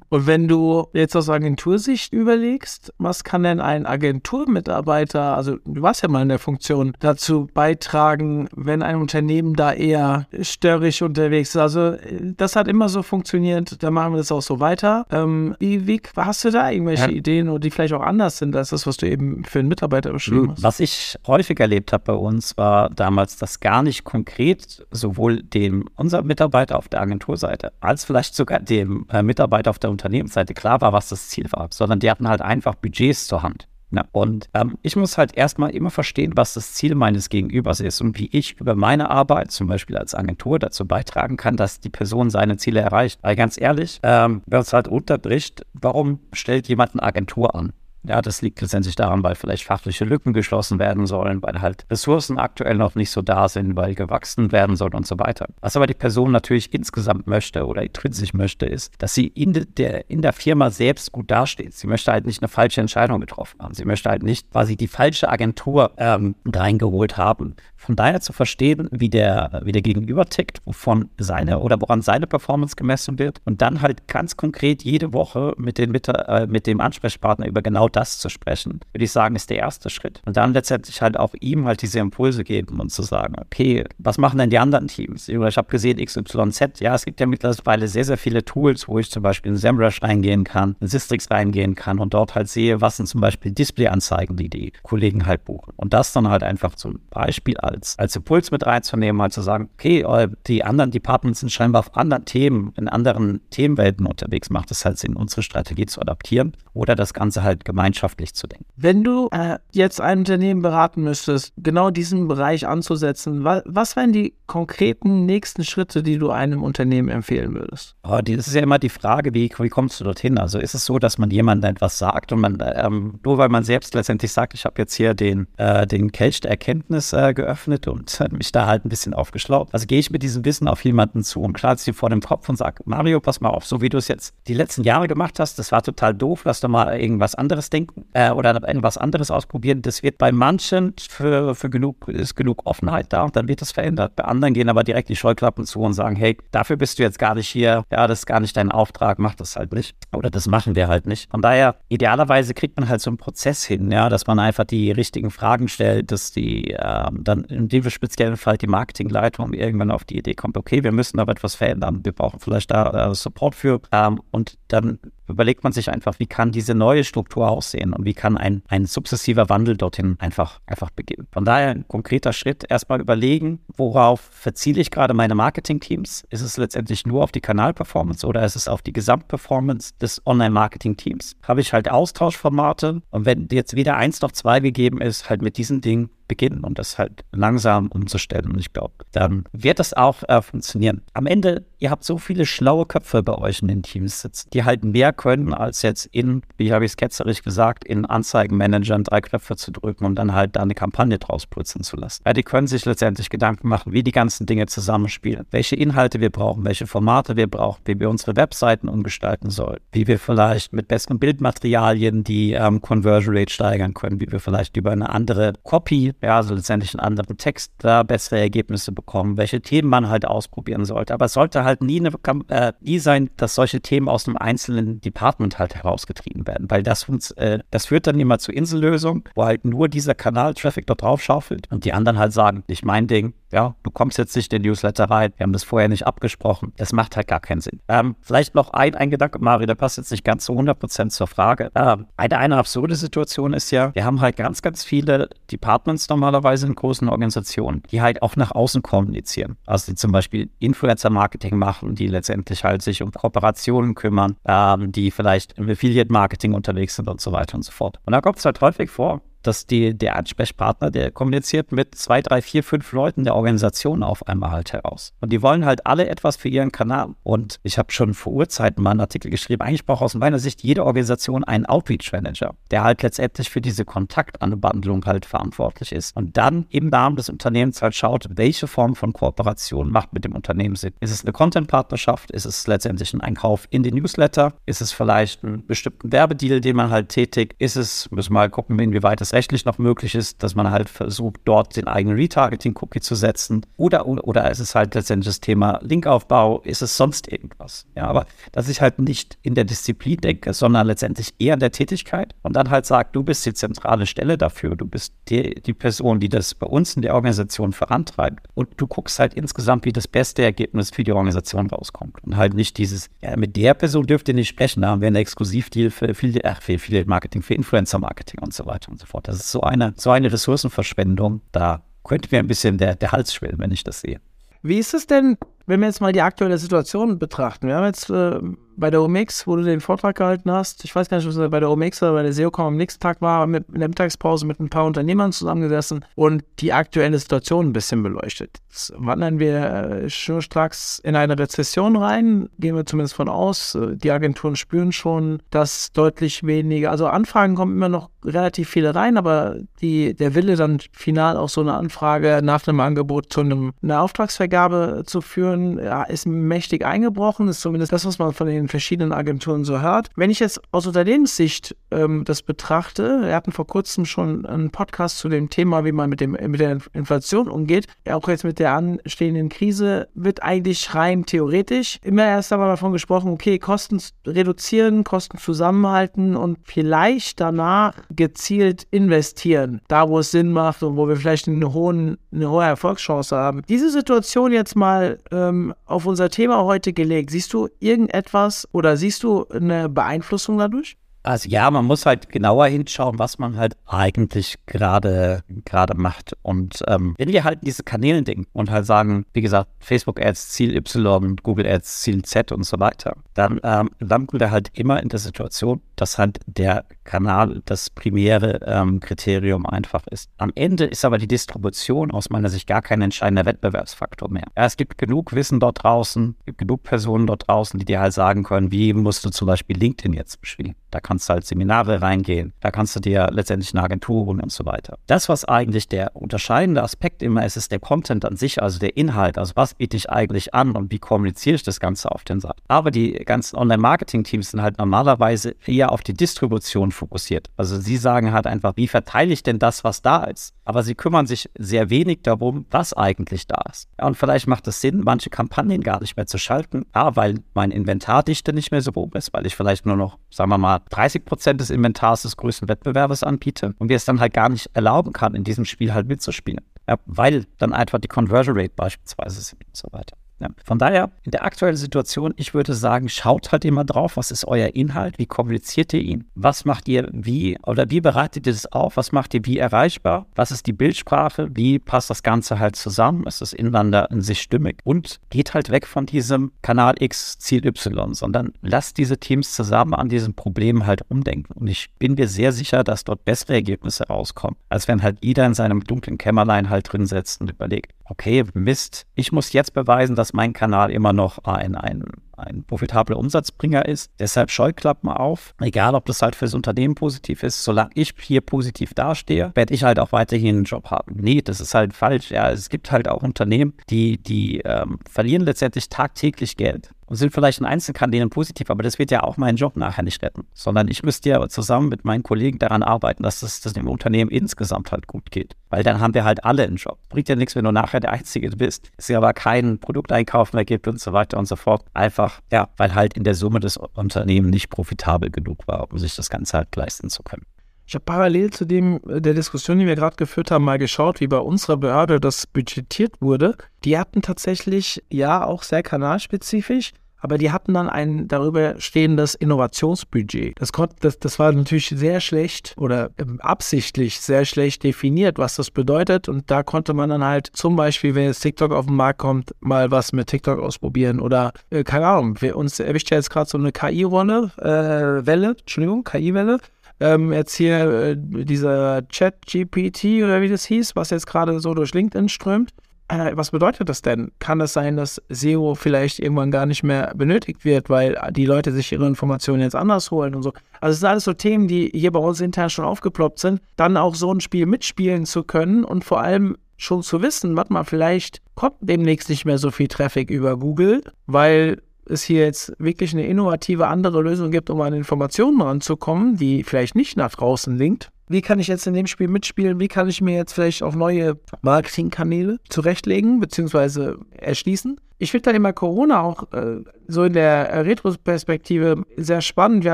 Und 0.09 0.27
wenn 0.27 0.47
du 0.47 0.87
jetzt 0.93 1.15
aus 1.15 1.29
Agentursicht 1.29 2.13
überlegst, 2.13 2.93
was 2.97 3.23
kann 3.23 3.43
denn 3.43 3.59
ein 3.59 3.85
Agenturmitarbeiter, 3.85 5.35
also 5.35 5.57
du 5.65 5.81
warst 5.81 6.03
ja 6.03 6.09
mal 6.09 6.21
in 6.21 6.29
der 6.29 6.39
Funktion, 6.39 6.93
dazu 6.99 7.47
beitragen, 7.53 8.47
wenn 8.55 8.81
ein 8.81 8.97
Unternehmen 8.97 9.55
da 9.55 9.73
eher 9.73 10.27
störrisch 10.41 11.01
unterwegs 11.01 11.49
ist? 11.49 11.57
Also 11.57 11.91
äh, 11.91 12.33
das 12.37 12.55
hat 12.55 12.67
immer 12.67 12.89
so 12.89 13.03
funktioniert, 13.03 13.81
da 13.81 13.91
machen 13.91 14.13
wir 14.13 14.17
das 14.17 14.31
auch 14.31 14.41
so 14.41 14.59
weiter. 14.59 15.05
Ähm, 15.11 15.55
wie, 15.59 15.87
wie 15.87 16.01
hast 16.15 16.43
du 16.45 16.51
da 16.51 16.69
irgendwelche 16.69 17.05
Ja. 17.05 17.09
Ideen, 17.09 17.59
die 17.59 17.71
vielleicht 17.71 17.93
auch 17.93 18.01
anders 18.01 18.37
sind 18.37 18.55
als 18.55 18.69
das, 18.69 18.85
was 18.87 18.97
du 18.97 19.07
eben 19.07 19.43
für 19.45 19.59
einen 19.59 19.67
Mitarbeiter 19.67 20.11
beschrieben 20.11 20.51
hast? 20.51 20.63
Was 20.63 20.79
ich 20.79 21.17
häufig 21.27 21.59
erlebt 21.59 21.93
habe 21.93 22.03
bei 22.05 22.13
uns, 22.13 22.57
war 22.57 22.89
damals, 22.89 23.37
dass 23.37 23.59
gar 23.59 23.83
nicht 23.83 24.03
konkret 24.03 24.85
sowohl 24.91 25.43
dem 25.43 25.87
unser 25.95 26.21
Mitarbeiter 26.21 26.77
auf 26.77 26.87
der 26.87 27.01
Agenturseite 27.01 27.71
als 27.79 28.05
vielleicht 28.05 28.35
sogar 28.35 28.59
dem 28.59 29.07
äh, 29.11 29.23
Mitarbeiter 29.23 29.54
auf 29.67 29.79
der 29.79 29.89
Unternehmensseite 29.89 30.53
klar 30.53 30.81
war, 30.81 30.93
was 30.93 31.09
das 31.09 31.29
Ziel 31.29 31.47
war, 31.51 31.69
sondern 31.71 31.99
die 31.99 32.11
hatten 32.11 32.27
halt 32.27 32.41
einfach 32.41 32.75
Budgets 32.75 33.27
zur 33.27 33.43
Hand. 33.43 33.67
Ja, 33.91 34.03
und 34.11 34.49
ähm, 34.53 34.77
ich 34.81 34.95
muss 34.95 35.17
halt 35.17 35.37
erstmal 35.37 35.69
immer 35.69 35.89
verstehen, 35.89 36.33
was 36.35 36.53
das 36.53 36.73
Ziel 36.73 36.95
meines 36.95 37.29
Gegenübers 37.29 37.79
ist 37.79 38.01
und 38.01 38.19
wie 38.19 38.29
ich 38.31 38.59
über 38.59 38.75
meine 38.75 39.09
Arbeit, 39.09 39.51
zum 39.51 39.67
Beispiel 39.67 39.97
als 39.97 40.13
Agentur, 40.13 40.59
dazu 40.59 40.85
beitragen 40.85 41.37
kann, 41.37 41.55
dass 41.55 41.79
die 41.79 41.89
Person 41.89 42.29
seine 42.29 42.57
Ziele 42.57 42.81
erreicht. 42.81 43.19
Weil 43.21 43.35
ganz 43.35 43.59
ehrlich, 43.59 43.99
ähm, 44.03 44.41
wer 44.47 44.59
uns 44.59 44.73
halt 44.73 44.87
unterbricht, 44.87 45.65
warum 45.73 46.19
stellt 46.33 46.67
jemand 46.67 46.93
eine 46.93 47.03
Agentur 47.03 47.55
an? 47.55 47.73
Ja, 48.07 48.21
das 48.21 48.41
liegt 48.41 48.61
letztendlich 48.61 48.95
daran, 48.95 49.23
weil 49.23 49.35
vielleicht 49.35 49.63
fachliche 49.63 50.05
Lücken 50.05 50.33
geschlossen 50.33 50.79
werden 50.79 51.05
sollen, 51.07 51.41
weil 51.41 51.61
halt 51.61 51.85
Ressourcen 51.89 52.37
aktuell 52.37 52.75
noch 52.75 52.95
nicht 52.95 53.11
so 53.11 53.21
da 53.21 53.47
sind, 53.49 53.75
weil 53.75 53.95
gewachsen 53.95 54.51
werden 54.51 54.75
soll 54.75 54.93
und 54.95 55.07
so 55.07 55.17
weiter. 55.19 55.47
Was 55.61 55.75
aber 55.75 55.87
die 55.87 55.93
Person 55.93 56.31
natürlich 56.31 56.73
insgesamt 56.73 57.27
möchte 57.27 57.65
oder 57.65 57.83
intrinsisch 57.83 58.33
möchte, 58.33 58.65
ist, 58.65 58.93
dass 58.99 59.13
sie 59.13 59.27
in 59.27 59.53
de- 59.53 59.65
der, 59.65 60.09
in 60.09 60.21
der 60.21 60.33
Firma 60.33 60.69
selbst 60.69 61.11
gut 61.11 61.31
dasteht. 61.31 61.73
Sie 61.73 61.87
möchte 61.87 62.11
halt 62.11 62.25
nicht 62.25 62.41
eine 62.41 62.47
falsche 62.49 62.81
Entscheidung 62.81 63.19
getroffen 63.21 63.59
haben. 63.59 63.73
Sie 63.73 63.85
möchte 63.85 64.09
halt 64.09 64.23
nicht 64.23 64.51
quasi 64.51 64.75
die 64.75 64.87
falsche 64.87 65.29
Agentur 65.29 65.91
ähm, 65.97 66.35
reingeholt 66.45 67.17
haben. 67.17 67.55
Von 67.75 67.95
daher 67.95 68.19
zu 68.21 68.33
verstehen, 68.33 68.87
wie 68.91 69.09
der, 69.09 69.61
wie 69.63 69.71
der 69.71 69.83
Gegenüber 69.83 70.25
tickt, 70.25 70.59
wovon 70.65 71.09
seine 71.19 71.59
oder 71.59 71.79
woran 71.81 72.01
seine 72.01 72.25
Performance 72.25 72.75
gemessen 72.75 73.19
wird 73.19 73.41
und 73.45 73.61
dann 73.61 73.81
halt 73.81 74.07
ganz 74.07 74.37
konkret 74.37 74.83
jede 74.83 75.13
Woche 75.13 75.53
mit, 75.57 75.77
den, 75.77 75.91
mit, 75.91 76.07
äh, 76.07 76.47
mit 76.49 76.65
dem 76.65 76.81
Ansprechpartner 76.81 77.45
über 77.47 77.61
genau 77.61 77.87
das 77.95 78.17
zu 78.17 78.29
sprechen, 78.29 78.81
würde 78.91 79.05
ich 79.05 79.11
sagen, 79.11 79.35
ist 79.35 79.49
der 79.49 79.57
erste 79.57 79.89
Schritt. 79.89 80.21
Und 80.25 80.37
dann 80.37 80.53
letztendlich 80.53 81.01
halt 81.01 81.17
auch 81.17 81.33
ihm 81.39 81.65
halt 81.65 81.81
diese 81.81 81.99
Impulse 81.99 82.43
geben 82.43 82.79
und 82.79 82.91
zu 82.91 83.03
sagen, 83.03 83.35
okay, 83.39 83.85
was 83.97 84.17
machen 84.17 84.39
denn 84.39 84.49
die 84.49 84.59
anderen 84.59 84.87
Teams? 84.87 85.27
Ich 85.29 85.57
habe 85.57 85.69
gesehen 85.69 86.03
XYZ, 86.03 86.79
ja, 86.79 86.95
es 86.95 87.05
gibt 87.05 87.19
ja 87.19 87.25
mittlerweile 87.25 87.87
sehr, 87.87 88.05
sehr 88.05 88.17
viele 88.17 88.43
Tools, 88.43 88.87
wo 88.87 88.99
ich 88.99 89.09
zum 89.09 89.23
Beispiel 89.23 89.53
in 89.53 89.57
SEMrush 89.57 90.01
reingehen 90.01 90.43
kann, 90.43 90.75
in 90.79 90.87
Sistrix 90.87 91.29
reingehen 91.31 91.75
kann 91.75 91.99
und 91.99 92.13
dort 92.13 92.35
halt 92.35 92.49
sehe, 92.49 92.81
was 92.81 92.97
sind 92.97 93.07
zum 93.07 93.21
Beispiel 93.21 93.51
Display-Anzeigen, 93.51 94.35
die 94.35 94.49
die 94.49 94.73
Kollegen 94.83 95.25
halt 95.25 95.45
buchen. 95.45 95.73
Und 95.75 95.93
das 95.93 96.13
dann 96.13 96.29
halt 96.29 96.43
einfach 96.43 96.75
zum 96.75 96.99
Beispiel 97.09 97.57
als, 97.57 97.97
als 97.97 98.15
Impuls 98.15 98.51
mit 98.51 98.65
reinzunehmen, 98.65 99.21
halt 99.21 99.33
zu 99.33 99.41
sagen, 99.41 99.69
okay, 99.73 100.01
äh, 100.01 100.29
die 100.47 100.63
anderen 100.63 100.91
Departments 100.91 101.39
sind 101.39 101.51
scheinbar 101.51 101.79
auf 101.79 101.95
anderen 101.95 102.25
Themen, 102.25 102.73
in 102.77 102.87
anderen 102.87 103.41
Themenwelten 103.49 104.05
unterwegs, 104.05 104.49
macht 104.49 104.71
es 104.71 104.85
halt 104.85 104.97
Sinn, 104.97 105.15
unsere 105.15 105.43
Strategie 105.43 105.85
zu 105.85 106.01
adaptieren 106.01 106.53
oder 106.73 106.95
das 106.95 107.13
Ganze 107.13 107.43
halt 107.43 107.65
gemeinschaftlich 107.85 108.33
zu 108.33 108.47
denken. 108.47 108.65
Wenn 108.75 109.03
du 109.03 109.29
äh, 109.31 109.59
jetzt 109.71 110.01
ein 110.01 110.19
Unternehmen 110.19 110.61
beraten 110.61 111.03
müsstest, 111.03 111.53
genau 111.57 111.91
diesen 111.91 112.27
Bereich 112.27 112.67
anzusetzen, 112.67 113.43
wa 113.43 113.61
was 113.65 113.95
wären 113.95 114.11
die 114.11 114.33
konkreten 114.47 115.25
nächsten 115.25 115.63
Schritte, 115.63 116.03
die 116.03 116.17
du 116.17 116.31
einem 116.31 116.63
Unternehmen 116.63 117.09
empfehlen 117.09 117.53
würdest? 117.53 117.95
Oh, 118.03 118.19
das 118.23 118.47
ist 118.47 118.55
ja 118.55 118.61
immer 118.61 118.79
die 118.79 118.89
Frage, 118.89 119.33
wie, 119.33 119.51
wie 119.57 119.69
kommst 119.69 119.99
du 119.99 120.03
dorthin? 120.03 120.37
Also 120.37 120.59
ist 120.59 120.73
es 120.73 120.85
so, 120.85 120.99
dass 120.99 121.17
man 121.17 121.29
jemandem 121.29 121.71
etwas 121.71 121.97
sagt 121.97 122.31
und 122.31 122.41
man, 122.41 122.63
ähm, 122.75 123.19
nur 123.23 123.37
weil 123.37 123.49
man 123.49 123.63
selbst 123.63 123.93
letztendlich 123.93 124.31
sagt, 124.31 124.53
ich 124.53 124.65
habe 124.65 124.81
jetzt 124.81 124.95
hier 124.95 125.13
den, 125.13 125.47
äh, 125.57 125.85
den 125.85 126.11
Kelch 126.11 126.41
der 126.41 126.51
Erkenntnis 126.51 127.13
äh, 127.13 127.33
geöffnet 127.33 127.87
und 127.87 128.19
mich 128.31 128.51
da 128.51 128.65
halt 128.65 128.85
ein 128.85 128.89
bisschen 128.89 129.13
aufgeschlaubt. 129.13 129.73
Also 129.73 129.85
gehe 129.85 129.99
ich 129.99 130.09
mit 130.09 130.23
diesem 130.23 130.43
Wissen 130.45 130.67
auf 130.67 130.83
jemanden 130.83 131.23
zu 131.23 131.41
und 131.41 131.53
klar 131.53 131.77
sie 131.77 131.93
vor 131.93 132.09
dem 132.09 132.21
Kopf 132.21 132.49
und 132.49 132.57
sage, 132.57 132.83
Mario, 132.85 133.19
pass 133.19 133.41
mal 133.41 133.49
auf, 133.49 133.65
so 133.65 133.81
wie 133.81 133.89
du 133.89 133.97
es 133.97 134.07
jetzt 134.07 134.33
die 134.47 134.53
letzten 134.53 134.83
Jahre 134.83 135.07
gemacht 135.07 135.39
hast, 135.39 135.59
das 135.59 135.71
war 135.71 135.81
total 135.81 136.13
doof, 136.13 136.41
lass 136.45 136.59
doch 136.59 136.69
mal 136.69 136.99
irgendwas 136.99 137.35
anderes 137.35 137.64
denken 137.69 138.05
äh, 138.13 138.31
oder 138.31 138.53
irgendwas 138.67 138.97
anderes 138.97 139.31
ausprobieren. 139.31 139.81
Das 139.81 140.03
wird 140.03 140.17
bei 140.17 140.31
manchen 140.31 140.93
für, 140.99 141.55
für 141.55 141.69
genug, 141.69 142.07
ist 142.07 142.35
genug 142.35 142.65
Offenheit 142.65 143.11
da 143.13 143.23
und 143.23 143.35
dann 143.35 143.47
wird 143.47 143.61
das 143.61 143.71
verändert. 143.71 144.15
Bei 144.15 144.25
anderen 144.25 144.53
gehen 144.53 144.69
aber 144.69 144.83
direkt 144.83 145.09
die 145.09 145.15
Scheuklappen 145.15 145.65
zu 145.65 145.79
und 145.81 145.93
sagen, 145.93 146.15
hey, 146.15 146.37
dafür 146.51 146.77
bist 146.77 146.99
du 146.99 147.03
jetzt 147.03 147.19
gar 147.19 147.35
nicht 147.35 147.47
hier, 147.47 147.83
ja, 147.91 148.07
das 148.07 148.19
ist 148.19 148.25
gar 148.25 148.39
nicht 148.39 148.55
dein 148.57 148.71
Auftrag, 148.71 149.19
mach 149.19 149.35
das 149.35 149.55
halt 149.55 149.73
nicht. 149.73 149.95
Oder 150.13 150.29
das 150.29 150.47
machen 150.47 150.75
wir 150.75 150.87
halt 150.87 151.07
nicht. 151.07 151.29
Von 151.31 151.41
daher, 151.41 151.75
idealerweise 151.89 152.53
kriegt 152.53 152.77
man 152.79 152.89
halt 152.89 153.01
so 153.01 153.09
einen 153.09 153.17
Prozess 153.17 153.63
hin, 153.63 153.91
ja, 153.91 154.09
dass 154.09 154.27
man 154.27 154.39
einfach 154.39 154.65
die 154.65 154.91
richtigen 154.91 155.31
Fragen 155.31 155.67
stellt, 155.67 156.11
dass 156.11 156.31
die 156.31 156.71
äh, 156.71 157.09
dann 157.11 157.43
in 157.45 157.67
dem 157.69 157.89
speziellen 157.89 158.37
Fall 158.37 158.57
die 158.57 158.67
Marketingleitung 158.67 159.53
irgendwann 159.53 159.91
auf 159.91 160.03
die 160.03 160.17
Idee 160.17 160.33
kommt, 160.33 160.57
okay, 160.57 160.83
wir 160.83 160.91
müssen 160.91 161.19
aber 161.19 161.31
etwas 161.31 161.55
verändern, 161.55 162.01
wir 162.03 162.11
brauchen 162.11 162.39
vielleicht 162.39 162.71
da 162.71 163.11
äh, 163.11 163.15
Support 163.15 163.55
für 163.55 163.81
ähm, 163.91 164.21
und 164.31 164.57
dann 164.67 164.99
überlegt 165.27 165.63
man 165.63 165.73
sich 165.73 165.89
einfach, 165.89 166.19
wie 166.19 166.27
kann 166.27 166.51
diese 166.51 166.75
neue 166.75 167.03
Struktur 167.03 167.49
aussehen 167.49 167.93
und 167.93 168.05
wie 168.05 168.13
kann 168.13 168.37
ein, 168.37 168.63
ein 168.67 168.85
sukzessiver 168.85 169.49
Wandel 169.49 169.77
dorthin 169.77 170.15
einfach, 170.19 170.59
einfach 170.65 170.89
beginnen. 170.91 171.27
Von 171.31 171.45
daher 171.45 171.69
ein 171.69 171.87
konkreter 171.87 172.33
Schritt, 172.33 172.65
erstmal 172.69 173.01
überlegen, 173.01 173.59
worauf 173.75 174.21
verziele 174.21 174.81
ich 174.81 174.91
gerade 174.91 175.13
meine 175.13 175.35
Marketing-Teams? 175.35 176.25
Ist 176.29 176.41
es 176.41 176.57
letztendlich 176.57 177.05
nur 177.05 177.23
auf 177.23 177.31
die 177.31 177.41
Kanalperformance 177.41 178.25
oder 178.25 178.43
ist 178.45 178.55
es 178.55 178.67
auf 178.67 178.81
die 178.81 178.93
Gesamtperformance 178.93 179.97
des 179.99 180.21
Online-Marketing-Teams? 180.25 181.35
Habe 181.43 181.61
ich 181.61 181.73
halt 181.73 181.89
Austauschformate 181.89 183.01
und 183.09 183.25
wenn 183.25 183.47
jetzt 183.51 183.75
weder 183.75 183.97
eins 183.97 184.21
noch 184.21 184.31
zwei 184.31 184.59
gegeben 184.59 185.01
ist, 185.01 185.29
halt 185.29 185.41
mit 185.41 185.57
diesen 185.57 185.81
Dingen 185.81 186.09
beginnen 186.27 186.63
und 186.63 186.79
das 186.79 186.97
halt 186.97 187.23
langsam 187.31 187.87
umzustellen. 187.87 188.51
Und 188.51 188.59
ich 188.59 188.73
glaube, 188.73 188.93
dann 189.11 189.45
wird 189.51 189.79
das 189.79 189.93
auch 189.93 190.23
äh, 190.27 190.41
funktionieren. 190.41 191.01
Am 191.13 191.25
Ende, 191.25 191.65
ihr 191.79 191.91
habt 191.91 192.03
so 192.03 192.17
viele 192.17 192.45
schlaue 192.45 192.85
Köpfe 192.85 193.23
bei 193.23 193.35
euch 193.35 193.61
in 193.61 193.67
den 193.67 193.83
Teams 193.83 194.21
sitzen, 194.21 194.49
die 194.53 194.63
halt 194.63 194.83
mehr 194.83 195.13
können, 195.13 195.53
als 195.53 195.81
jetzt 195.81 196.05
in, 196.07 196.41
wie 196.57 196.73
habe 196.73 196.85
ich 196.85 196.91
es 196.91 196.97
ketzerisch 196.97 197.43
gesagt, 197.43 197.85
in 197.85 198.05
Anzeigenmanagern 198.05 199.03
drei 199.03 199.21
Knöpfe 199.21 199.55
zu 199.55 199.71
drücken 199.71 200.05
und 200.05 200.15
dann 200.15 200.33
halt 200.33 200.55
da 200.55 200.61
eine 200.61 200.73
Kampagne 200.73 201.19
draus 201.19 201.45
putzen 201.45 201.83
zu 201.83 201.95
lassen. 201.95 202.23
Ja, 202.25 202.33
die 202.33 202.43
können 202.43 202.67
sich 202.67 202.85
letztendlich 202.85 203.29
Gedanken 203.29 203.67
machen, 203.67 203.93
wie 203.93 204.03
die 204.03 204.11
ganzen 204.11 204.45
Dinge 204.45 204.65
zusammenspielen, 204.65 205.45
welche 205.51 205.75
Inhalte 205.75 206.19
wir 206.19 206.29
brauchen, 206.29 206.65
welche 206.65 206.87
Formate 206.87 207.35
wir 207.35 207.47
brauchen, 207.47 207.81
wie 207.85 207.99
wir 207.99 208.09
unsere 208.09 208.35
Webseiten 208.35 208.89
umgestalten 208.89 209.49
sollen, 209.49 209.79
wie 209.91 210.07
wir 210.07 210.19
vielleicht 210.19 210.73
mit 210.73 210.87
besseren 210.87 211.19
Bildmaterialien 211.19 212.23
die 212.23 212.53
ähm, 212.53 212.81
Conversion 212.81 213.37
Rate 213.37 213.51
steigern 213.51 213.93
können, 213.93 214.19
wie 214.19 214.31
wir 214.31 214.39
vielleicht 214.39 214.77
über 214.77 214.91
eine 214.91 215.09
andere 215.09 215.53
Copy 215.63 216.13
ja, 216.21 216.37
also 216.37 216.55
letztendlich 216.55 216.93
einen 216.93 217.05
anderen 217.05 217.37
Text 217.37 217.73
da 217.79 218.03
bessere 218.03 218.39
Ergebnisse 218.39 218.91
bekommen, 218.91 219.37
welche 219.37 219.61
Themen 219.61 219.89
man 219.89 220.09
halt 220.09 220.25
ausprobieren 220.25 220.85
sollte. 220.85 221.13
Aber 221.13 221.25
es 221.25 221.33
sollte 221.33 221.63
halt 221.63 221.81
nie, 221.81 221.99
eine, 221.99 222.11
äh, 222.49 222.73
nie 222.79 222.99
sein, 222.99 223.29
dass 223.37 223.55
solche 223.55 223.81
Themen 223.81 224.09
aus 224.09 224.27
einem 224.27 224.37
einzelnen 224.37 225.01
Department 225.01 225.59
halt 225.59 225.75
herausgetrieben 225.75 226.47
werden, 226.47 226.69
weil 226.69 226.83
das, 226.83 227.07
äh, 227.31 227.59
das 227.71 227.87
führt 227.87 228.07
dann 228.07 228.19
immer 228.19 228.39
zu 228.39 228.51
Insellösungen, 228.51 229.23
wo 229.35 229.45
halt 229.45 229.65
nur 229.65 229.89
dieser 229.89 230.15
Kanal-Traffic 230.15 230.87
dort 230.87 231.01
drauf 231.01 231.21
schaufelt 231.21 231.71
und 231.71 231.85
die 231.85 231.93
anderen 231.93 232.19
halt 232.19 232.33
sagen, 232.33 232.63
nicht 232.67 232.85
mein 232.85 233.07
Ding, 233.07 233.33
ja, 233.51 233.75
du 233.83 233.91
kommst 233.91 234.17
jetzt 234.17 234.35
nicht 234.35 234.51
in 234.51 234.61
den 234.61 234.69
Newsletter 234.69 235.05
rein, 235.05 235.31
wir 235.37 235.43
haben 235.43 235.53
das 235.53 235.63
vorher 235.63 235.87
nicht 235.87 236.05
abgesprochen. 236.05 236.73
Das 236.75 236.91
macht 236.91 237.15
halt 237.15 237.27
gar 237.27 237.39
keinen 237.39 237.61
Sinn. 237.61 237.79
Ähm, 237.87 238.15
vielleicht 238.19 238.53
noch 238.53 238.71
ein, 238.71 238.95
ein 238.95 239.09
Gedanke, 239.09 239.39
Mari, 239.39 239.65
der 239.65 239.75
passt 239.75 239.97
jetzt 239.97 240.11
nicht 240.11 240.25
ganz 240.25 240.43
zu 240.45 240.53
100% 240.53 241.09
zur 241.09 241.27
Frage. 241.27 241.71
Ähm, 241.73 242.07
eine, 242.17 242.37
eine 242.37 242.57
absurde 242.57 242.95
Situation 242.95 243.53
ist 243.53 243.71
ja, 243.71 243.95
wir 243.95 244.03
haben 244.03 244.19
halt 244.19 244.35
ganz, 244.35 244.61
ganz 244.61 244.83
viele 244.83 245.29
Departments 245.51 246.04
normalerweise 246.09 246.67
in 246.67 246.75
großen 246.75 247.09
Organisationen, 247.09 247.83
die 247.91 248.01
halt 248.01 248.21
auch 248.21 248.35
nach 248.35 248.51
außen 248.51 248.81
kommunizieren. 248.81 249.57
Also 249.65 249.91
die 249.91 249.95
zum 249.95 250.11
Beispiel 250.11 250.49
Influencer-Marketing 250.59 251.57
machen, 251.57 251.95
die 251.95 252.07
letztendlich 252.07 252.63
halt 252.63 252.81
sich 252.81 253.01
um 253.01 253.11
Kooperationen 253.11 253.95
kümmern, 253.95 254.35
ähm, 254.45 254.91
die 254.91 255.11
vielleicht 255.11 255.53
im 255.57 255.69
Affiliate-Marketing 255.69 256.53
unterwegs 256.53 256.95
sind 256.95 257.07
und 257.07 257.21
so 257.21 257.31
weiter 257.31 257.55
und 257.55 257.63
so 257.63 257.71
fort. 257.71 257.99
Und 258.05 258.13
da 258.13 258.21
kommt 258.21 258.37
es 258.37 258.45
halt 258.45 258.61
häufig 258.61 258.89
vor, 258.89 259.21
dass 259.47 259.65
die, 259.65 259.97
der 259.97 260.15
Ansprechpartner, 260.15 260.91
der 260.91 261.11
kommuniziert 261.11 261.71
mit 261.71 261.95
zwei, 261.95 262.21
drei, 262.21 262.41
vier, 262.41 262.63
fünf 262.63 262.91
Leuten 262.91 263.23
der 263.23 263.35
Organisation 263.35 264.03
auf 264.03 264.27
einmal 264.27 264.51
halt 264.51 264.73
heraus. 264.73 265.13
Und 265.21 265.31
die 265.31 265.41
wollen 265.41 265.65
halt 265.65 265.85
alle 265.85 266.07
etwas 266.07 266.35
für 266.35 266.49
ihren 266.49 266.71
Kanal. 266.71 267.15
Und 267.23 267.59
ich 267.63 267.77
habe 267.77 267.91
schon 267.91 268.13
vor 268.13 268.33
Urzeiten 268.33 268.83
mal 268.83 268.91
einen 268.91 269.01
Artikel 269.01 269.29
geschrieben, 269.31 269.61
eigentlich 269.61 269.85
braucht 269.85 270.01
aus 270.01 270.15
meiner 270.15 270.39
Sicht 270.39 270.63
jede 270.63 270.85
Organisation 270.85 271.43
einen 271.43 271.65
Outreach-Manager, 271.65 272.55
der 272.71 272.83
halt 272.83 273.03
letztendlich 273.03 273.49
für 273.49 273.61
diese 273.61 273.85
Kontaktanbandlung 273.85 275.05
halt 275.05 275.25
verantwortlich 275.25 275.91
ist. 275.91 276.15
Und 276.15 276.37
dann 276.37 276.65
im 276.69 276.89
Namen 276.89 277.15
des 277.15 277.29
Unternehmens 277.29 277.81
halt 277.81 277.95
schaut, 277.95 278.27
welche 278.29 278.67
Form 278.67 278.95
von 278.95 279.13
Kooperation 279.13 279.91
macht 279.91 280.13
mit 280.13 280.25
dem 280.25 280.33
Unternehmen 280.33 280.75
Sinn. 280.75 280.93
Ist 280.99 281.11
es 281.11 281.23
eine 281.23 281.31
Content-Partnerschaft? 281.31 282.31
Ist 282.31 282.45
es 282.45 282.67
letztendlich 282.67 283.13
ein 283.13 283.21
Einkauf 283.21 283.67
in 283.69 283.83
den 283.83 283.95
Newsletter? 283.95 284.53
Ist 284.65 284.81
es 284.81 284.91
vielleicht 284.91 285.43
ein 285.43 285.65
bestimmten 285.65 286.11
Werbedeal, 286.11 286.61
den 286.61 286.75
man 286.75 286.89
halt 286.89 287.09
tätigt? 287.09 287.55
Ist 287.59 287.75
es, 287.75 288.09
müssen 288.11 288.31
wir 288.31 288.39
mal 288.39 288.49
gucken, 288.49 288.77
inwieweit 288.79 289.21
es 289.21 289.31
rechtlich 289.35 289.65
noch 289.65 289.77
möglich 289.77 290.15
ist, 290.15 290.41
dass 290.41 290.55
man 290.55 290.71
halt 290.71 290.89
versucht, 290.89 291.41
dort 291.43 291.75
den 291.75 291.87
eigenen 291.87 292.17
Retargeting-Cookie 292.17 293.01
zu 293.01 293.15
setzen. 293.15 293.65
Oder, 293.77 294.07
oder, 294.07 294.49
ist 294.49 294.59
es 294.59 294.73
halt 294.73 294.95
letztendlich 294.95 295.27
das 295.27 295.41
Thema 295.41 295.79
Linkaufbau, 295.83 296.61
ist 296.61 296.81
es 296.81 296.95
sonst 296.97 297.31
irgendwas. 297.31 297.85
Ja, 297.95 298.07
aber 298.07 298.25
dass 298.53 298.69
ich 298.69 298.81
halt 298.81 298.97
nicht 298.99 299.37
in 299.43 299.53
der 299.53 299.65
Disziplin 299.65 300.17
denke, 300.17 300.53
sondern 300.53 300.87
letztendlich 300.87 301.33
eher 301.37 301.55
in 301.55 301.59
der 301.59 301.71
Tätigkeit 301.71 302.33
und 302.43 302.55
dann 302.55 302.69
halt 302.69 302.85
sagt, 302.85 303.15
du 303.15 303.23
bist 303.23 303.45
die 303.45 303.53
zentrale 303.53 304.05
Stelle 304.05 304.37
dafür, 304.37 304.75
du 304.75 304.85
bist 304.85 305.13
die, 305.27 305.55
die 305.55 305.73
Person, 305.73 306.19
die 306.19 306.29
das 306.29 306.55
bei 306.55 306.67
uns 306.67 306.95
in 306.95 307.01
der 307.01 307.13
Organisation 307.13 307.73
vorantreibt 307.73 308.47
und 308.53 308.69
du 308.77 308.87
guckst 308.87 309.19
halt 309.19 309.33
insgesamt, 309.33 309.85
wie 309.85 309.91
das 309.91 310.07
beste 310.07 310.43
Ergebnis 310.43 310.91
für 310.91 311.03
die 311.03 311.11
Organisation 311.11 311.67
rauskommt 311.67 312.23
und 312.23 312.37
halt 312.37 312.53
nicht 312.53 312.77
dieses, 312.77 313.09
ja, 313.21 313.35
mit 313.35 313.57
der 313.57 313.73
Person 313.73 314.07
dürft 314.07 314.29
ihr 314.29 314.33
nicht 314.33 314.47
sprechen, 314.47 314.81
da 314.81 314.89
haben 314.89 315.01
wir 315.01 315.07
einen 315.07 315.17
Exklusivdeal 315.17 315.89
für 315.89 316.13
viel, 316.13 316.39
ach, 316.45 316.61
für 316.61 316.75
Affiliate 316.75 317.09
Marketing, 317.09 317.41
für 317.41 317.53
Influencer 317.53 317.99
Marketing 317.99 318.39
und 318.41 318.53
so 318.53 318.65
weiter 318.65 318.89
und 318.91 318.99
so 318.99 319.05
fort. 319.05 319.24
Das 319.25 319.37
ist 319.37 319.51
so 319.51 319.61
eine, 319.61 319.93
so 319.97 320.11
eine 320.11 320.31
Ressourcenverschwendung. 320.31 321.41
Da 321.51 321.81
könnte 322.03 322.29
mir 322.31 322.37
ein 322.39 322.47
bisschen 322.47 322.77
der, 322.77 322.95
der 322.95 323.11
Hals 323.11 323.33
schwellen, 323.33 323.57
wenn 323.57 323.71
ich 323.71 323.83
das 323.83 324.01
sehe. 324.01 324.21
Wie 324.61 324.77
ist 324.77 324.93
es 324.93 325.07
denn, 325.07 325.37
wenn 325.65 325.79
wir 325.79 325.87
jetzt 325.87 326.01
mal 326.01 326.11
die 326.11 326.21
aktuelle 326.21 326.57
Situation 326.57 327.19
betrachten? 327.19 327.67
Wir 327.67 327.75
haben 327.75 327.85
jetzt 327.85 328.09
äh, 328.09 328.39
bei 328.77 328.89
der 328.89 329.01
OMX, 329.01 329.47
wo 329.47 329.55
du 329.55 329.63
den 329.63 329.81
Vortrag 329.81 330.15
gehalten 330.15 330.51
hast, 330.51 330.83
ich 330.83 330.95
weiß 330.95 331.09
gar 331.09 331.17
nicht, 331.17 331.27
was 331.27 331.49
bei 331.49 331.59
der 331.59 331.69
OMX 331.69 332.03
oder 332.03 332.13
bei 332.13 332.23
der 332.23 332.33
SEOCom 332.33 332.65
am 332.65 332.77
nächsten 332.77 332.99
Tag 332.99 333.21
war, 333.21 333.47
mit, 333.47 333.65
in 333.73 333.79
der 333.79 333.89
Mittagspause 333.89 334.45
mit 334.45 334.59
ein 334.59 334.69
paar 334.69 334.85
Unternehmern 334.85 335.31
zusammengesessen 335.31 336.05
und 336.15 336.43
die 336.59 336.73
aktuelle 336.73 337.17
Situation 337.17 337.67
ein 337.67 337.73
bisschen 337.73 338.03
beleuchtet. 338.03 338.57
Jetzt 338.69 338.93
wandern 338.97 339.39
wir 339.39 339.55
äh, 339.55 340.09
schnurstracks 340.09 340.99
in 340.99 341.15
eine 341.15 341.37
Rezession 341.37 341.95
rein, 341.95 342.49
gehen 342.59 342.75
wir 342.75 342.85
zumindest 342.85 343.15
von 343.15 343.29
aus. 343.29 343.75
Äh, 343.75 343.95
die 343.95 344.11
Agenturen 344.11 344.55
spüren 344.55 344.91
schon, 344.91 345.41
dass 345.49 345.91
deutlich 345.93 346.43
weniger, 346.43 346.91
also 346.91 347.07
Anfragen 347.07 347.55
kommen 347.55 347.75
immer 347.75 347.89
noch 347.89 348.09
relativ 348.25 348.69
viele 348.69 348.95
rein, 348.95 349.17
aber 349.17 349.57
die, 349.81 350.15
der 350.15 350.35
Wille 350.35 350.55
dann 350.55 350.79
final 350.91 351.37
auch 351.37 351.49
so 351.49 351.61
eine 351.61 351.73
Anfrage 351.73 352.41
nach 352.43 352.67
einem 352.67 352.79
Angebot 352.79 353.31
zu 353.31 353.41
einem, 353.41 353.71
einer 353.81 354.01
Auftragsvergabe 354.01 355.03
zu 355.05 355.21
führen, 355.21 355.54
ja, 355.55 356.03
ist 356.03 356.25
mächtig 356.25 356.85
eingebrochen. 356.85 357.47
Ist 357.47 357.61
zumindest 357.61 357.93
das, 357.93 358.05
was 358.05 358.19
man 358.19 358.33
von 358.33 358.47
den 358.47 358.65
den 358.65 358.69
verschiedenen 358.69 359.11
Agenturen 359.11 359.63
so 359.63 359.81
hört. 359.81 360.09
Wenn 360.15 360.29
ich 360.29 360.39
jetzt 360.39 360.59
aus 360.71 360.87
Unternehmenssicht 360.87 361.75
ähm, 361.91 362.23
das 362.25 362.41
betrachte, 362.41 363.21
wir 363.23 363.35
hatten 363.35 363.51
vor 363.51 363.67
kurzem 363.67 364.05
schon 364.05 364.45
einen 364.45 364.71
Podcast 364.71 365.19
zu 365.19 365.29
dem 365.29 365.49
Thema, 365.49 365.85
wie 365.85 365.91
man 365.91 366.09
mit, 366.09 366.19
dem, 366.19 366.31
mit 366.31 366.59
der 366.59 366.79
Inflation 366.93 367.47
umgeht. 367.47 367.87
Auch 368.09 368.27
jetzt 368.27 368.43
mit 368.43 368.59
der 368.59 368.73
anstehenden 368.73 369.49
Krise 369.49 370.07
wird 370.15 370.41
eigentlich 370.41 370.95
rein 370.95 371.25
theoretisch 371.25 371.99
immer 372.03 372.25
erst 372.25 372.51
einmal 372.51 372.69
davon 372.69 372.91
gesprochen, 372.91 373.31
okay, 373.31 373.59
Kosten 373.59 374.01
reduzieren, 374.25 375.03
Kosten 375.03 375.37
zusammenhalten 375.37 376.35
und 376.35 376.57
vielleicht 376.63 377.39
danach 377.39 377.93
gezielt 378.09 378.87
investieren, 378.91 379.81
da 379.87 380.09
wo 380.09 380.19
es 380.19 380.31
Sinn 380.31 380.51
macht 380.51 380.81
und 380.83 380.97
wo 380.97 381.07
wir 381.07 381.15
vielleicht 381.15 381.47
eine, 381.47 381.73
hohen, 381.73 382.17
eine 382.31 382.49
hohe 382.49 382.63
Erfolgschance 382.63 383.35
haben. 383.35 383.61
Diese 383.69 383.89
Situation 383.89 384.51
jetzt 384.51 384.75
mal 384.75 385.19
ähm, 385.49 385.73
auf 385.85 386.05
unser 386.05 386.29
Thema 386.29 386.63
heute 386.63 386.93
gelegt, 386.93 387.31
siehst 387.31 387.53
du 387.53 387.69
irgendetwas 387.79 388.67
oder 388.71 388.97
siehst 388.97 389.23
du 389.23 389.47
eine 389.49 389.89
Beeinflussung 389.89 390.57
dadurch? 390.57 390.97
Also 391.25 391.49
ja, 391.49 391.71
man 391.71 391.85
muss 391.85 392.05
halt 392.05 392.29
genauer 392.29 392.67
hinschauen, 392.67 393.17
was 393.17 393.39
man 393.39 393.57
halt 393.57 393.75
eigentlich 393.87 394.57
gerade 394.67 395.43
gerade 395.65 395.95
macht. 395.95 396.37
Und 396.43 396.83
ähm, 396.87 397.15
wenn 397.17 397.29
wir 397.29 397.43
halt 397.43 397.59
diese 397.63 397.83
Kanäle 397.83 398.21
denken 398.21 398.45
und 398.53 398.69
halt 398.69 398.85
sagen, 398.85 399.25
wie 399.33 399.41
gesagt, 399.41 399.69
Facebook 399.79 400.21
Ads 400.21 400.49
Ziel 400.49 400.75
Y, 400.75 401.35
Google 401.41 401.65
Ads 401.65 402.01
Ziel 402.01 402.23
Z 402.23 402.51
und 402.51 402.63
so 402.63 402.79
weiter, 402.79 403.15
dann 403.33 403.59
ähm, 403.63 403.89
landen 403.99 404.39
wir 404.39 404.51
halt 404.51 404.69
immer 404.73 405.01
in 405.01 405.09
der 405.09 405.17
Situation, 405.17 405.81
dass 405.95 406.19
halt 406.19 406.39
der 406.45 406.85
Kanal 407.05 407.63
das 407.65 407.89
primäre 407.89 408.59
ähm, 408.65 408.99
Kriterium 408.99 409.65
einfach 409.65 410.05
ist. 410.07 410.29
Am 410.37 410.51
Ende 410.53 410.85
ist 410.85 411.05
aber 411.05 411.17
die 411.17 411.27
Distribution 411.27 412.11
aus 412.11 412.29
meiner 412.29 412.49
Sicht 412.49 412.67
gar 412.67 412.83
kein 412.83 413.01
entscheidender 413.01 413.45
Wettbewerbsfaktor 413.45 414.29
mehr. 414.29 414.45
Ja, 414.55 414.65
es 414.65 414.77
gibt 414.77 414.99
genug 414.99 415.33
Wissen 415.33 415.59
dort 415.59 415.83
draußen, 415.83 416.35
gibt 416.45 416.59
genug 416.59 416.83
Personen 416.83 417.25
dort 417.25 417.47
draußen, 417.47 417.79
die 417.79 417.85
dir 417.85 417.99
halt 417.99 418.13
sagen 418.13 418.43
können, 418.43 418.71
wie 418.71 418.93
musst 418.93 419.25
du 419.25 419.31
zum 419.31 419.47
Beispiel 419.47 419.77
LinkedIn 419.77 420.13
jetzt 420.13 420.39
bespielen. 420.39 420.75
Da 420.95 421.01
kannst 421.01 421.27
du 421.27 421.33
halt 421.33 421.45
Seminare 421.45 422.01
reingehen, 422.01 422.53
da 422.61 422.71
kannst 422.71 422.95
du 422.95 423.01
dir 423.01 423.27
letztendlich 423.29 423.73
eine 423.73 423.83
Agentur 423.83 424.27
holen 424.27 424.39
und 424.39 424.53
so 424.53 424.65
weiter. 424.65 424.97
Das, 425.07 425.27
was 425.27 425.43
eigentlich 425.43 425.89
der 425.89 426.15
unterscheidende 426.15 426.81
Aspekt 426.81 427.21
immer 427.21 427.45
ist, 427.45 427.57
ist 427.57 427.73
der 427.73 427.79
Content 427.79 428.23
an 428.23 428.37
sich, 428.37 428.63
also 428.63 428.79
der 428.79 428.95
Inhalt. 428.95 429.37
Also 429.37 429.51
was 429.57 429.73
biete 429.73 429.97
ich 429.97 430.09
eigentlich 430.09 430.53
an 430.53 430.71
und 430.71 430.93
wie 430.93 430.99
kommuniziere 430.99 431.57
ich 431.57 431.63
das 431.63 431.81
Ganze 431.81 432.13
auf 432.13 432.23
den 432.23 432.39
Seiten. 432.39 432.61
Aber 432.69 432.91
die 432.91 433.11
ganzen 433.11 433.57
Online-Marketing-Teams 433.57 434.51
sind 434.51 434.61
halt 434.61 434.77
normalerweise 434.77 435.57
eher 435.65 435.91
auf 435.91 436.01
die 436.01 436.13
Distribution 436.13 436.93
fokussiert. 436.93 437.49
Also 437.57 437.77
sie 437.77 437.97
sagen 437.97 438.31
halt 438.31 438.47
einfach, 438.47 438.77
wie 438.77 438.87
verteile 438.87 439.33
ich 439.33 439.43
denn 439.43 439.59
das, 439.59 439.83
was 439.83 440.01
da 440.01 440.23
ist? 440.23 440.54
Aber 440.65 440.83
sie 440.83 440.95
kümmern 440.95 441.27
sich 441.27 441.49
sehr 441.57 441.89
wenig 441.89 442.23
darum, 442.23 442.65
was 442.71 442.93
eigentlich 442.93 443.47
da 443.47 443.61
ist. 443.71 443.87
Ja, 443.99 444.07
und 444.07 444.17
vielleicht 444.17 444.47
macht 444.47 444.67
es 444.67 444.81
Sinn, 444.81 445.01
manche 445.03 445.29
Kampagnen 445.29 445.81
gar 445.81 446.01
nicht 446.01 446.17
mehr 446.17 446.25
zu 446.25 446.37
schalten. 446.37 446.85
A, 446.91 447.15
weil 447.15 447.39
mein 447.53 447.71
Inventardichte 447.71 448.51
nicht 448.51 448.71
mehr 448.71 448.81
so 448.81 448.91
hoch 448.95 449.13
ist, 449.13 449.33
weil 449.33 449.45
ich 449.45 449.55
vielleicht 449.55 449.85
nur 449.85 449.95
noch, 449.95 450.17
sagen 450.29 450.49
wir 450.49 450.57
mal, 450.57 450.81
30 450.89 451.23
Prozent 451.23 451.61
des 451.61 451.69
Inventars 451.69 452.23
des 452.23 452.35
größten 452.35 452.67
Wettbewerbes 452.67 453.23
anbiete 453.23 453.75
und 453.77 453.87
mir 453.87 453.95
es 453.95 454.05
dann 454.05 454.19
halt 454.19 454.33
gar 454.33 454.49
nicht 454.49 454.69
erlauben 454.73 455.13
kann, 455.13 455.35
in 455.35 455.43
diesem 455.43 455.65
Spiel 455.65 455.93
halt 455.93 456.07
mitzuspielen. 456.07 456.65
Ja, 456.87 456.97
weil 457.05 457.45
dann 457.57 457.73
einfach 457.73 457.99
die 457.99 458.07
Conversion 458.07 458.57
Rate 458.57 458.73
beispielsweise 458.75 459.41
sind 459.41 459.65
und 459.65 459.77
so 459.77 459.87
weiter. 459.91 460.17
Ja. 460.39 460.49
Von 460.65 460.79
daher, 460.79 461.11
in 461.23 461.31
der 461.31 461.45
aktuellen 461.45 461.77
Situation, 461.77 462.33
ich 462.35 462.53
würde 462.53 462.73
sagen, 462.73 463.07
schaut 463.07 463.51
halt 463.51 463.63
immer 463.63 463.85
drauf, 463.85 464.17
was 464.17 464.31
ist 464.31 464.45
euer 464.45 464.75
Inhalt, 464.75 465.17
wie 465.17 465.25
kommuniziert 465.25 465.93
ihr 465.93 466.01
ihn, 466.01 466.25
was 466.35 466.65
macht 466.65 466.89
ihr 466.89 467.07
wie? 467.13 467.57
Oder 467.65 467.89
wie 467.89 468.01
bereitet 468.01 468.45
ihr 468.45 468.53
das 468.53 468.71
auf, 468.71 468.97
was 468.97 469.13
macht 469.13 469.33
ihr 469.33 469.45
wie 469.45 469.57
erreichbar, 469.57 470.25
was 470.35 470.51
ist 470.51 470.67
die 470.67 470.73
Bildsprache, 470.73 471.49
wie 471.53 471.79
passt 471.79 472.09
das 472.09 472.21
Ganze 472.21 472.59
halt 472.59 472.75
zusammen, 472.75 473.25
ist 473.25 473.39
das 473.39 473.53
ineinander 473.53 474.11
in 474.11 474.21
sich 474.21 474.41
stimmig? 474.41 474.79
Und 474.83 475.21
geht 475.29 475.53
halt 475.53 475.69
weg 475.69 475.87
von 475.87 476.05
diesem 476.05 476.51
Kanal 476.61 476.95
X, 476.99 477.37
Ziel 477.39 477.65
Y, 477.65 478.13
sondern 478.13 478.51
lasst 478.61 478.97
diese 478.97 479.17
Teams 479.17 479.53
zusammen 479.53 479.93
an 479.93 480.09
diesem 480.09 480.33
Problem 480.33 480.85
halt 480.85 481.09
umdenken. 481.09 481.53
Und 481.53 481.67
ich 481.67 481.93
bin 481.97 482.15
mir 482.15 482.27
sehr 482.27 482.51
sicher, 482.51 482.83
dass 482.83 483.05
dort 483.05 483.23
bessere 483.23 483.53
Ergebnisse 483.53 484.07
rauskommen, 484.07 484.57
als 484.67 484.89
wenn 484.89 485.01
halt 485.01 485.19
jeder 485.21 485.45
in 485.45 485.53
seinem 485.53 485.81
dunklen 485.81 486.17
Kämmerlein 486.17 486.69
halt 486.69 486.91
drin 486.91 487.05
sitzt 487.05 487.39
und 487.39 487.49
überlegt, 487.49 487.93
okay, 488.05 488.43
Mist, 488.53 489.05
ich 489.15 489.31
muss 489.31 489.53
jetzt 489.53 489.73
beweisen, 489.73 490.15
dass 490.15 490.24
mein 490.33 490.53
Kanal 490.53 490.91
immer 490.91 491.13
noch 491.13 491.43
ein, 491.45 491.75
ein, 491.75 492.03
ein 492.37 492.63
profitabler 492.63 493.17
Umsatzbringer 493.17 493.85
ist. 493.85 494.11
Deshalb 494.19 494.51
Scheuklappen 494.51 495.09
auf. 495.09 495.53
Egal, 495.59 495.95
ob 495.95 496.05
das 496.05 496.21
halt 496.21 496.35
fürs 496.35 496.53
Unternehmen 496.53 496.95
positiv 496.95 497.43
ist, 497.43 497.63
solange 497.63 497.91
ich 497.95 498.13
hier 498.19 498.41
positiv 498.41 498.93
dastehe, 498.93 499.51
werde 499.55 499.73
ich 499.73 499.83
halt 499.83 499.99
auch 499.99 500.11
weiterhin 500.11 500.57
einen 500.57 500.65
Job 500.65 500.91
haben. 500.91 501.15
Nee, 501.15 501.41
das 501.41 501.61
ist 501.61 501.73
halt 501.73 501.93
falsch. 501.93 502.31
Ja, 502.31 502.49
es 502.51 502.69
gibt 502.69 502.91
halt 502.91 503.07
auch 503.07 503.23
Unternehmen, 503.23 503.73
die, 503.89 504.17
die 504.17 504.59
ähm, 504.59 504.99
verlieren 505.09 505.43
letztendlich 505.43 505.89
tagtäglich 505.89 506.57
Geld 506.57 506.91
und 507.05 507.17
sind 507.17 507.33
vielleicht 507.33 507.59
in 507.59 507.65
Einzelkanälen 507.65 508.29
positiv, 508.29 508.69
aber 508.69 508.83
das 508.83 508.99
wird 508.99 509.11
ja 509.11 509.23
auch 509.23 509.37
meinen 509.37 509.57
Job 509.57 509.75
nachher 509.75 510.03
nicht 510.03 510.21
retten, 510.23 510.47
sondern 510.53 510.87
ich 510.87 511.03
müsste 511.03 511.29
ja 511.29 511.47
zusammen 511.47 511.89
mit 511.89 512.05
meinen 512.05 512.23
Kollegen 512.23 512.59
daran 512.59 512.83
arbeiten, 512.83 513.23
dass 513.23 513.43
es 513.43 513.61
das 513.61 513.73
dem 513.73 513.87
Unternehmen 513.87 514.31
insgesamt 514.31 514.91
halt 514.91 515.07
gut 515.07 515.31
geht, 515.31 515.55
weil 515.69 515.83
dann 515.83 515.99
haben 515.99 516.13
wir 516.13 516.23
halt 516.23 516.43
alle 516.43 516.63
einen 516.63 516.77
Job. 516.77 516.97
Bringt 517.09 517.29
ja 517.29 517.35
nichts, 517.35 517.55
wenn 517.55 517.65
du 517.65 517.71
nachher 517.71 517.99
der 517.99 518.11
Einzige 518.11 518.49
bist, 518.49 518.91
es 518.97 519.07
ja 519.07 519.17
aber 519.17 519.33
keinen 519.33 519.79
Produkteinkauf 519.79 520.53
mehr 520.53 520.65
gibt 520.65 520.87
und 520.87 520.99
so 520.99 521.13
weiter 521.13 521.37
und 521.37 521.47
so 521.47 521.55
fort. 521.55 521.85
Einfach, 521.93 522.24
ja, 522.51 522.69
weil 522.77 522.95
halt 522.95 523.15
in 523.15 523.23
der 523.23 523.35
Summe 523.35 523.59
das 523.59 523.77
Unternehmen 523.77 524.49
nicht 524.49 524.69
profitabel 524.69 525.29
genug 525.29 525.67
war, 525.67 525.91
um 525.91 525.97
sich 525.97 526.15
das 526.15 526.29
Ganze 526.29 526.57
halt 526.57 526.75
leisten 526.75 527.09
zu 527.09 527.23
können. 527.23 527.45
Ich 527.87 527.93
habe 527.93 528.03
parallel 528.03 528.51
zu 528.51 528.65
dem 528.65 528.99
äh, 529.07 529.21
der 529.21 529.33
Diskussion, 529.33 529.79
die 529.79 529.85
wir 529.85 529.95
gerade 529.95 530.15
geführt 530.15 530.51
haben, 530.51 530.63
mal 530.63 530.79
geschaut, 530.79 531.19
wie 531.19 531.27
bei 531.27 531.37
unserer 531.37 531.77
Behörde 531.77 532.19
das 532.19 532.47
budgetiert 532.47 533.21
wurde. 533.21 533.55
Die 533.83 533.97
hatten 533.97 534.21
tatsächlich 534.21 535.03
ja 535.09 535.45
auch 535.45 535.63
sehr 535.63 535.83
kanalspezifisch, 535.83 536.93
aber 537.25 537.39
die 537.39 537.51
hatten 537.51 537.73
dann 537.73 537.89
ein 537.89 538.27
darüber 538.27 538.75
stehendes 538.77 539.33
Innovationsbudget. 539.33 540.53
Das, 540.59 540.71
konnte, 540.71 540.95
das, 540.99 541.17
das 541.17 541.39
war 541.39 541.51
natürlich 541.51 541.89
sehr 541.89 542.19
schlecht 542.19 542.75
oder 542.77 543.09
ähm, 543.17 543.41
absichtlich 543.41 544.21
sehr 544.21 544.45
schlecht 544.45 544.83
definiert, 544.83 545.39
was 545.39 545.55
das 545.55 545.71
bedeutet. 545.71 546.29
Und 546.29 546.51
da 546.51 546.61
konnte 546.61 546.93
man 546.93 547.09
dann 547.09 547.23
halt 547.23 547.49
zum 547.53 547.75
Beispiel, 547.75 548.13
wenn 548.13 548.25
jetzt 548.25 548.41
TikTok 548.41 548.71
auf 548.71 548.85
den 548.85 548.95
Markt 548.95 549.17
kommt, 549.17 549.55
mal 549.59 549.89
was 549.89 550.13
mit 550.13 550.27
TikTok 550.27 550.59
ausprobieren 550.59 551.19
oder 551.19 551.51
äh, 551.71 551.83
keine 551.83 552.05
Ahnung, 552.05 552.39
wir, 552.41 552.55
uns 552.55 552.79
erwischt 552.79 553.09
ja 553.09 553.17
jetzt 553.17 553.31
gerade 553.31 553.49
so 553.49 553.57
eine 553.57 553.71
KI-Rolle, 553.71 554.51
äh, 554.59 555.25
Welle, 555.25 555.55
Entschuldigung, 555.59 556.03
KI-Welle 556.03 556.59
ähm, 556.99 557.33
jetzt 557.33 557.55
hier 557.55 557.77
äh, 557.77 558.15
dieser 558.17 559.07
Chat-GPT 559.07 560.23
oder 560.23 560.41
wie 560.41 560.49
das 560.49 560.65
hieß, 560.65 560.95
was 560.95 561.09
jetzt 561.09 561.25
gerade 561.25 561.59
so 561.59 561.73
durch 561.73 561.91
LinkedIn 561.91 562.29
strömt. 562.29 562.71
Äh, 563.07 563.31
was 563.35 563.51
bedeutet 563.51 563.87
das 563.87 564.01
denn? 564.01 564.31
Kann 564.39 564.61
es 564.61 564.73
sein, 564.73 564.97
dass 564.97 565.21
SEO 565.29 565.75
vielleicht 565.75 566.19
irgendwann 566.19 566.51
gar 566.51 566.65
nicht 566.65 566.83
mehr 566.83 567.13
benötigt 567.15 567.63
wird, 567.63 567.89
weil 567.89 568.17
die 568.31 568.45
Leute 568.45 568.71
sich 568.71 568.91
ihre 568.91 569.05
Informationen 569.05 569.61
jetzt 569.61 569.75
anders 569.75 570.09
holen 570.11 570.33
und 570.33 570.41
so? 570.41 570.53
Also 570.81 570.93
es 570.93 570.99
sind 571.01 571.09
alles 571.09 571.23
so 571.25 571.33
Themen, 571.33 571.67
die 571.67 571.91
hier 571.93 572.11
bei 572.11 572.19
uns 572.19 572.41
intern 572.41 572.69
schon 572.69 572.85
aufgeploppt 572.85 573.39
sind. 573.39 573.61
Dann 573.75 573.97
auch 573.97 574.15
so 574.15 574.33
ein 574.33 574.41
Spiel 574.41 574.65
mitspielen 574.65 575.25
zu 575.25 575.43
können 575.43 575.83
und 575.83 576.03
vor 576.03 576.21
allem 576.21 576.57
schon 576.77 577.03
zu 577.03 577.21
wissen, 577.21 577.55
warte 577.55 577.71
mal, 577.71 577.83
vielleicht 577.83 578.41
kommt 578.55 578.75
demnächst 578.81 579.29
nicht 579.29 579.45
mehr 579.45 579.57
so 579.57 579.71
viel 579.71 579.87
Traffic 579.87 580.29
über 580.29 580.57
Google, 580.57 581.01
weil 581.25 581.81
es 582.07 582.23
hier 582.23 582.43
jetzt 582.43 582.73
wirklich 582.79 583.13
eine 583.13 583.25
innovative 583.25 583.87
andere 583.87 584.21
Lösung 584.21 584.51
gibt, 584.51 584.69
um 584.69 584.81
an 584.81 584.93
Informationen 584.93 585.61
ranzukommen, 585.61 586.37
die 586.37 586.63
vielleicht 586.63 586.95
nicht 586.95 587.17
nach 587.17 587.31
draußen 587.31 587.75
linkt. 587.77 588.09
Wie 588.27 588.41
kann 588.41 588.59
ich 588.59 588.67
jetzt 588.67 588.87
in 588.87 588.93
dem 588.93 589.07
Spiel 589.07 589.27
mitspielen? 589.27 589.79
Wie 589.79 589.87
kann 589.87 590.09
ich 590.09 590.21
mir 590.21 590.35
jetzt 590.35 590.53
vielleicht 590.53 590.81
auch 590.81 590.95
neue 590.95 591.37
Marketingkanäle 591.61 592.59
zurechtlegen 592.69 593.39
bzw. 593.39 594.15
erschließen? 594.37 594.99
Ich 595.17 595.31
finde 595.31 595.43
dann 595.43 595.55
immer 595.55 595.73
Corona 595.73 596.21
auch 596.21 596.51
äh, 596.51 596.81
so 597.07 597.23
in 597.23 597.33
der 597.33 597.85
Retrospektive 597.85 599.03
sehr 599.15 599.41
spannend. 599.41 599.83
Wir 599.83 599.93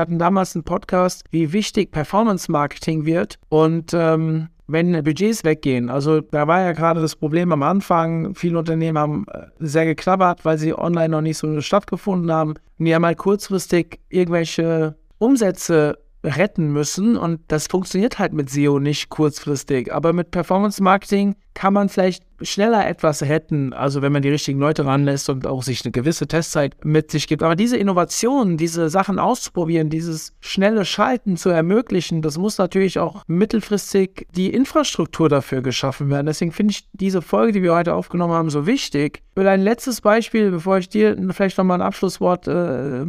hatten 0.00 0.18
damals 0.18 0.56
einen 0.56 0.64
Podcast, 0.64 1.24
wie 1.30 1.52
wichtig 1.52 1.92
Performance 1.92 2.50
Marketing 2.50 3.04
wird 3.04 3.38
und 3.48 3.92
ähm, 3.94 4.48
wenn 4.66 4.92
Budgets 5.04 5.44
weggehen. 5.44 5.90
Also 5.90 6.20
da 6.20 6.48
war 6.48 6.60
ja 6.62 6.72
gerade 6.72 7.00
das 7.00 7.14
Problem 7.14 7.52
am 7.52 7.62
Anfang, 7.62 8.34
viele 8.34 8.58
Unternehmen 8.58 8.98
haben 8.98 9.26
äh, 9.30 9.46
sehr 9.60 9.84
geklappert, 9.84 10.44
weil 10.44 10.58
sie 10.58 10.76
online 10.76 11.10
noch 11.10 11.20
nicht 11.20 11.38
so 11.38 11.60
stattgefunden 11.60 12.32
haben. 12.32 12.54
Und 12.78 12.86
die 12.86 12.94
haben 12.94 13.06
halt 13.06 13.18
kurzfristig 13.18 14.00
irgendwelche 14.08 14.96
Umsätze 15.18 15.98
retten 16.24 16.72
müssen 16.72 17.16
und 17.16 17.40
das 17.48 17.66
funktioniert 17.66 18.18
halt 18.18 18.32
mit 18.32 18.50
SEO 18.50 18.78
nicht 18.78 19.08
kurzfristig. 19.08 19.92
Aber 19.92 20.12
mit 20.12 20.30
Performance 20.30 20.82
Marketing 20.82 21.34
kann 21.54 21.72
man 21.72 21.88
vielleicht 21.88 22.24
schneller 22.44 22.86
etwas 22.86 23.22
retten, 23.22 23.72
also 23.72 24.02
wenn 24.02 24.12
man 24.12 24.22
die 24.22 24.28
richtigen 24.28 24.58
Leute 24.58 24.84
ranlässt 24.84 25.28
und 25.28 25.46
auch 25.46 25.62
sich 25.62 25.84
eine 25.84 25.92
gewisse 25.92 26.26
Testzeit 26.26 26.84
mit 26.84 27.10
sich 27.10 27.26
gibt. 27.26 27.42
Aber 27.42 27.56
diese 27.56 27.76
Innovation, 27.76 28.56
diese 28.56 28.88
Sachen 28.88 29.18
auszuprobieren, 29.18 29.90
dieses 29.90 30.34
schnelle 30.40 30.84
Schalten 30.84 31.36
zu 31.36 31.50
ermöglichen, 31.50 32.22
das 32.22 32.38
muss 32.38 32.58
natürlich 32.58 32.98
auch 32.98 33.22
mittelfristig 33.26 34.26
die 34.34 34.52
Infrastruktur 34.52 35.28
dafür 35.28 35.62
geschaffen 35.62 36.10
werden. 36.10 36.26
Deswegen 36.26 36.52
finde 36.52 36.72
ich 36.72 36.88
diese 36.92 37.22
Folge, 37.22 37.52
die 37.52 37.62
wir 37.62 37.74
heute 37.74 37.94
aufgenommen 37.94 38.34
haben, 38.34 38.50
so 38.50 38.66
wichtig. 38.66 39.22
Ich 39.30 39.36
will 39.36 39.48
ein 39.48 39.62
letztes 39.62 40.00
Beispiel, 40.00 40.50
bevor 40.50 40.78
ich 40.78 40.88
dir 40.88 41.16
vielleicht 41.30 41.56
nochmal 41.56 41.80
ein 41.80 41.86
Abschlusswort, 41.86 42.48
äh, 42.48 43.04